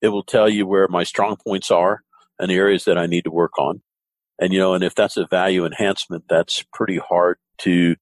It 0.00 0.08
will 0.08 0.22
tell 0.22 0.48
you 0.48 0.66
where 0.66 0.86
my 0.86 1.02
strong 1.02 1.36
points 1.36 1.70
are 1.70 2.02
and 2.38 2.48
the 2.48 2.54
areas 2.54 2.84
that 2.84 2.96
I 2.96 3.06
need 3.06 3.24
to 3.24 3.30
work 3.30 3.58
on. 3.58 3.82
And, 4.38 4.52
you 4.52 4.58
know, 4.60 4.74
and 4.74 4.84
if 4.84 4.94
that's 4.94 5.16
a 5.16 5.26
value 5.26 5.64
enhancement, 5.64 6.24
that's 6.28 6.64
pretty 6.72 6.98
hard 6.98 7.38
to 7.58 7.96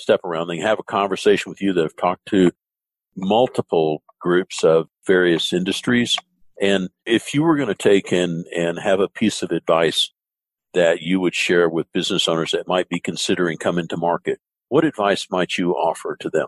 step 0.00 0.20
around. 0.24 0.48
They 0.48 0.58
have 0.58 0.78
a 0.78 0.84
conversation 0.84 1.50
with 1.50 1.60
you 1.60 1.72
that 1.72 1.82
have 1.82 1.96
talked 1.96 2.26
to 2.26 2.52
multiple 3.16 4.02
groups 4.20 4.64
of 4.64 4.88
various 5.06 5.52
industries. 5.52 6.16
And 6.60 6.90
if 7.06 7.34
you 7.34 7.42
were 7.42 7.56
going 7.56 7.68
to 7.68 7.74
take 7.74 8.12
in 8.12 8.44
and 8.54 8.78
have 8.78 9.00
a 9.00 9.08
piece 9.08 9.42
of 9.42 9.50
advice 9.50 10.10
that 10.74 11.02
you 11.02 11.20
would 11.20 11.34
share 11.34 11.68
with 11.68 11.92
business 11.92 12.28
owners 12.28 12.52
that 12.52 12.68
might 12.68 12.88
be 12.88 13.00
considering 13.00 13.58
coming 13.58 13.88
to 13.88 13.96
market, 13.96 14.38
what 14.68 14.84
advice 14.84 15.26
might 15.30 15.58
you 15.58 15.72
offer 15.72 16.16
to 16.20 16.30
them? 16.30 16.46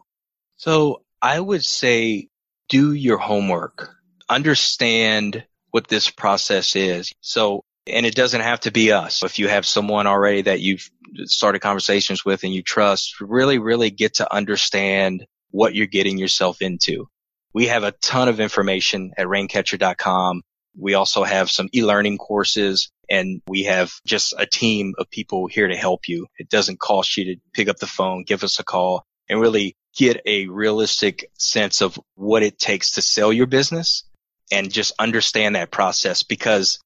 So 0.57 1.03
I 1.21 1.41
would 1.41 1.65
say 1.65 2.29
do 2.69 2.93
your 2.93 3.19
homework, 3.19 3.95
understand 4.29 5.45
what 5.71 5.89
this 5.89 6.11
process 6.11 6.77
is. 6.77 7.13
So, 7.21 7.65
and 7.87 8.07
it 8.07 8.15
doesn't 8.15 8.41
have 8.41 8.61
to 8.61 8.71
be 8.71 8.93
us. 8.93 9.23
If 9.23 9.39
you 9.39 9.49
have 9.49 9.67
someone 9.67 10.07
already 10.07 10.43
that 10.43 10.61
you've 10.61 10.89
started 11.25 11.61
conversations 11.61 12.25
with 12.25 12.45
and 12.45 12.55
you 12.55 12.63
trust, 12.63 13.21
really, 13.21 13.59
really 13.59 13.91
get 13.91 14.15
to 14.15 14.33
understand 14.33 15.27
what 15.51 15.75
you're 15.75 15.87
getting 15.87 16.19
yourself 16.19 16.63
into. 16.63 17.09
We 17.53 17.67
have 17.67 17.85
a 17.85 17.93
ton 17.93 18.29
of 18.29 18.41
information 18.41 19.13
at 19.19 19.27
raincatcher.com. 19.27 20.43
We 20.79 20.95
also 20.95 21.23
have 21.23 21.51
some 21.51 21.69
e-learning 21.75 22.17
courses 22.19 22.91
and 23.11 23.43
we 23.47 23.65
have 23.65 23.93
just 24.07 24.35
a 24.39 24.47
team 24.47 24.95
of 24.97 25.11
people 25.11 25.47
here 25.47 25.69
to 25.69 25.77
help 25.77 26.09
you. 26.09 26.27
It 26.39 26.49
doesn't 26.49 26.81
cost 26.81 27.17
you 27.19 27.27
to 27.27 27.41
pick 27.53 27.69
up 27.69 27.77
the 27.77 27.87
phone, 27.87 28.25
give 28.25 28.43
us 28.43 28.59
a 28.59 28.65
call 28.65 29.05
and 29.29 29.41
really 29.41 29.77
get 29.95 30.23
a 30.25 30.47
realistic 30.47 31.31
sense 31.39 31.83
of 31.83 32.01
what 32.15 32.43
it 32.43 32.59
takes 32.59 32.93
to 32.93 33.03
sell 33.03 33.33
your 33.33 33.47
business 33.47 34.05
and 34.51 34.73
just 34.73 34.95
understand 34.99 35.57
that 35.57 35.71
process 35.71 36.23
because 36.23 36.79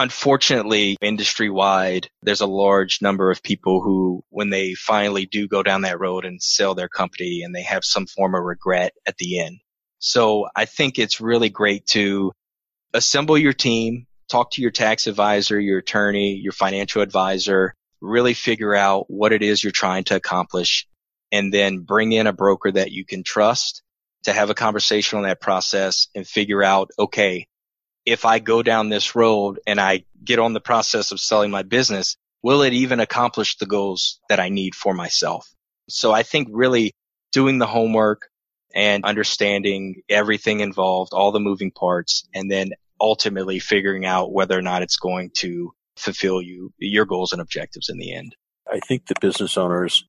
Unfortunately, 0.00 0.96
industry 1.02 1.50
wide, 1.50 2.08
there's 2.22 2.40
a 2.40 2.46
large 2.46 3.02
number 3.02 3.30
of 3.30 3.42
people 3.42 3.82
who, 3.82 4.24
when 4.30 4.48
they 4.48 4.72
finally 4.72 5.26
do 5.26 5.46
go 5.46 5.62
down 5.62 5.82
that 5.82 6.00
road 6.00 6.24
and 6.24 6.42
sell 6.42 6.74
their 6.74 6.88
company 6.88 7.42
and 7.42 7.54
they 7.54 7.64
have 7.64 7.84
some 7.84 8.06
form 8.06 8.34
of 8.34 8.42
regret 8.42 8.94
at 9.06 9.18
the 9.18 9.40
end. 9.40 9.58
So 9.98 10.48
I 10.56 10.64
think 10.64 10.98
it's 10.98 11.20
really 11.20 11.50
great 11.50 11.84
to 11.88 12.32
assemble 12.94 13.36
your 13.36 13.52
team, 13.52 14.06
talk 14.30 14.52
to 14.52 14.62
your 14.62 14.70
tax 14.70 15.06
advisor, 15.06 15.60
your 15.60 15.80
attorney, 15.80 16.32
your 16.32 16.54
financial 16.54 17.02
advisor, 17.02 17.74
really 18.00 18.32
figure 18.32 18.74
out 18.74 19.04
what 19.10 19.34
it 19.34 19.42
is 19.42 19.62
you're 19.62 19.70
trying 19.70 20.04
to 20.04 20.16
accomplish 20.16 20.88
and 21.30 21.52
then 21.52 21.80
bring 21.80 22.12
in 22.12 22.26
a 22.26 22.32
broker 22.32 22.72
that 22.72 22.90
you 22.90 23.04
can 23.04 23.22
trust 23.22 23.82
to 24.24 24.32
have 24.32 24.48
a 24.48 24.54
conversation 24.54 25.18
on 25.18 25.24
that 25.24 25.42
process 25.42 26.08
and 26.14 26.26
figure 26.26 26.64
out, 26.64 26.88
okay, 26.98 27.48
if 28.10 28.24
I 28.24 28.40
go 28.40 28.62
down 28.62 28.88
this 28.88 29.14
road 29.14 29.60
and 29.68 29.80
I 29.80 30.04
get 30.24 30.40
on 30.40 30.52
the 30.52 30.60
process 30.60 31.12
of 31.12 31.20
selling 31.20 31.50
my 31.52 31.62
business, 31.62 32.16
will 32.42 32.62
it 32.62 32.72
even 32.72 32.98
accomplish 32.98 33.56
the 33.56 33.66
goals 33.66 34.18
that 34.28 34.40
I 34.40 34.48
need 34.48 34.74
for 34.74 34.92
myself? 34.94 35.48
So 35.88 36.10
I 36.10 36.24
think 36.24 36.48
really 36.50 36.92
doing 37.30 37.58
the 37.58 37.66
homework 37.66 38.28
and 38.74 39.04
understanding 39.04 40.02
everything 40.08 40.58
involved, 40.58 41.12
all 41.12 41.30
the 41.30 41.38
moving 41.38 41.70
parts, 41.70 42.26
and 42.34 42.50
then 42.50 42.70
ultimately 43.00 43.60
figuring 43.60 44.04
out 44.04 44.32
whether 44.32 44.58
or 44.58 44.62
not 44.62 44.82
it's 44.82 44.96
going 44.96 45.30
to 45.36 45.72
fulfill 45.96 46.42
you, 46.42 46.72
your 46.78 47.06
goals 47.06 47.32
and 47.32 47.40
objectives 47.40 47.88
in 47.88 47.98
the 47.98 48.12
end. 48.12 48.34
I 48.70 48.80
think 48.80 49.06
the 49.06 49.14
business 49.20 49.56
owners, 49.56 50.04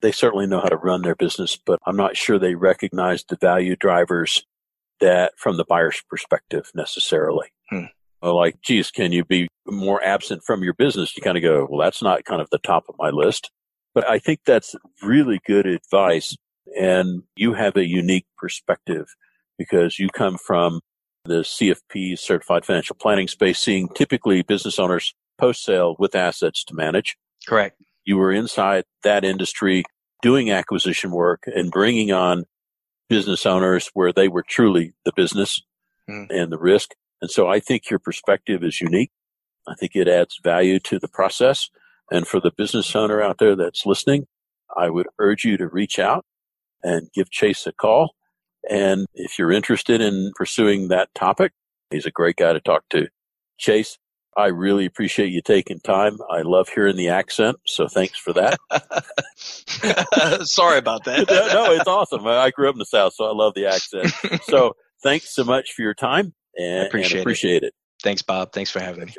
they 0.00 0.12
certainly 0.12 0.46
know 0.46 0.60
how 0.60 0.68
to 0.68 0.76
run 0.76 1.02
their 1.02 1.14
business, 1.14 1.58
but 1.64 1.78
I'm 1.86 1.96
not 1.96 2.16
sure 2.16 2.38
they 2.38 2.54
recognize 2.54 3.22
the 3.24 3.36
value 3.36 3.76
drivers 3.76 4.44
that 5.00 5.32
from 5.36 5.56
the 5.56 5.64
buyer's 5.64 6.02
perspective 6.08 6.70
necessarily. 6.74 7.48
Hmm. 7.70 7.84
Like, 8.22 8.60
geez, 8.62 8.90
can 8.90 9.12
you 9.12 9.24
be 9.24 9.48
more 9.66 10.02
absent 10.02 10.42
from 10.44 10.62
your 10.62 10.72
business? 10.74 11.14
You 11.16 11.22
kind 11.22 11.36
of 11.36 11.42
go, 11.42 11.66
well, 11.68 11.84
that's 11.84 12.02
not 12.02 12.24
kind 12.24 12.40
of 12.40 12.48
the 12.50 12.58
top 12.58 12.84
of 12.88 12.94
my 12.98 13.10
list. 13.10 13.50
But 13.94 14.08
I 14.08 14.18
think 14.18 14.40
that's 14.46 14.74
really 15.02 15.40
good 15.46 15.66
advice. 15.66 16.34
And 16.78 17.22
you 17.36 17.52
have 17.54 17.76
a 17.76 17.86
unique 17.86 18.26
perspective 18.38 19.06
because 19.58 19.98
you 19.98 20.08
come 20.08 20.38
from 20.38 20.80
the 21.24 21.40
CFP 21.40 22.18
certified 22.18 22.64
financial 22.64 22.96
planning 22.96 23.28
space, 23.28 23.58
seeing 23.58 23.88
typically 23.88 24.42
business 24.42 24.78
owners 24.78 25.14
post 25.38 25.64
sale 25.64 25.96
with 25.98 26.14
assets 26.14 26.64
to 26.64 26.74
manage. 26.74 27.16
Correct. 27.46 27.80
You 28.04 28.16
were 28.16 28.32
inside 28.32 28.84
that 29.02 29.24
industry 29.24 29.84
doing 30.22 30.50
acquisition 30.50 31.10
work 31.10 31.44
and 31.46 31.70
bringing 31.70 32.12
on 32.12 32.44
business 33.08 33.46
owners 33.46 33.90
where 33.94 34.12
they 34.12 34.28
were 34.28 34.44
truly 34.46 34.94
the 35.04 35.12
business 35.14 35.60
mm. 36.08 36.26
and 36.30 36.50
the 36.50 36.58
risk. 36.58 36.90
And 37.20 37.30
so 37.30 37.48
I 37.48 37.60
think 37.60 37.90
your 37.90 37.98
perspective 37.98 38.62
is 38.62 38.80
unique. 38.80 39.10
I 39.66 39.74
think 39.78 39.92
it 39.94 40.08
adds 40.08 40.40
value 40.42 40.78
to 40.80 40.98
the 40.98 41.08
process. 41.08 41.70
And 42.10 42.26
for 42.26 42.40
the 42.40 42.52
business 42.56 42.94
owner 42.94 43.22
out 43.22 43.38
there 43.38 43.56
that's 43.56 43.86
listening, 43.86 44.26
I 44.76 44.90
would 44.90 45.06
urge 45.18 45.44
you 45.44 45.56
to 45.56 45.68
reach 45.68 45.98
out 45.98 46.24
and 46.82 47.08
give 47.14 47.30
Chase 47.30 47.66
a 47.66 47.72
call. 47.72 48.14
And 48.68 49.06
if 49.14 49.38
you're 49.38 49.52
interested 49.52 50.00
in 50.00 50.32
pursuing 50.34 50.88
that 50.88 51.08
topic, 51.14 51.52
he's 51.90 52.06
a 52.06 52.10
great 52.10 52.36
guy 52.36 52.52
to 52.52 52.60
talk 52.60 52.82
to. 52.90 53.08
Chase, 53.58 53.98
I 54.36 54.46
really 54.46 54.86
appreciate 54.86 55.32
you 55.32 55.40
taking 55.42 55.80
time. 55.80 56.18
I 56.30 56.42
love 56.42 56.68
hearing 56.68 56.96
the 56.96 57.08
accent, 57.08 57.56
so 57.66 57.86
thanks 57.88 58.18
for 58.18 58.32
that. 58.32 58.58
Sorry 60.46 60.78
about 60.78 61.04
that. 61.04 61.28
no, 61.52 61.72
it's 61.72 61.86
awesome. 61.86 62.26
I 62.26 62.50
grew 62.50 62.68
up 62.68 62.74
in 62.74 62.80
the 62.80 62.84
South, 62.84 63.14
so 63.14 63.26
I 63.26 63.32
love 63.32 63.54
the 63.54 63.66
accent. 63.66 64.12
So 64.44 64.76
thanks 65.02 65.34
so 65.34 65.44
much 65.44 65.72
for 65.72 65.82
your 65.82 65.94
time 65.94 66.34
and 66.56 66.82
I 66.82 66.86
appreciate, 66.86 67.12
and 67.12 67.20
appreciate 67.20 67.62
it. 67.62 67.68
it. 67.68 67.74
Thanks, 68.02 68.22
Bob. 68.22 68.52
Thanks 68.52 68.70
for 68.70 68.80
having 68.80 69.06
me. 69.06 69.14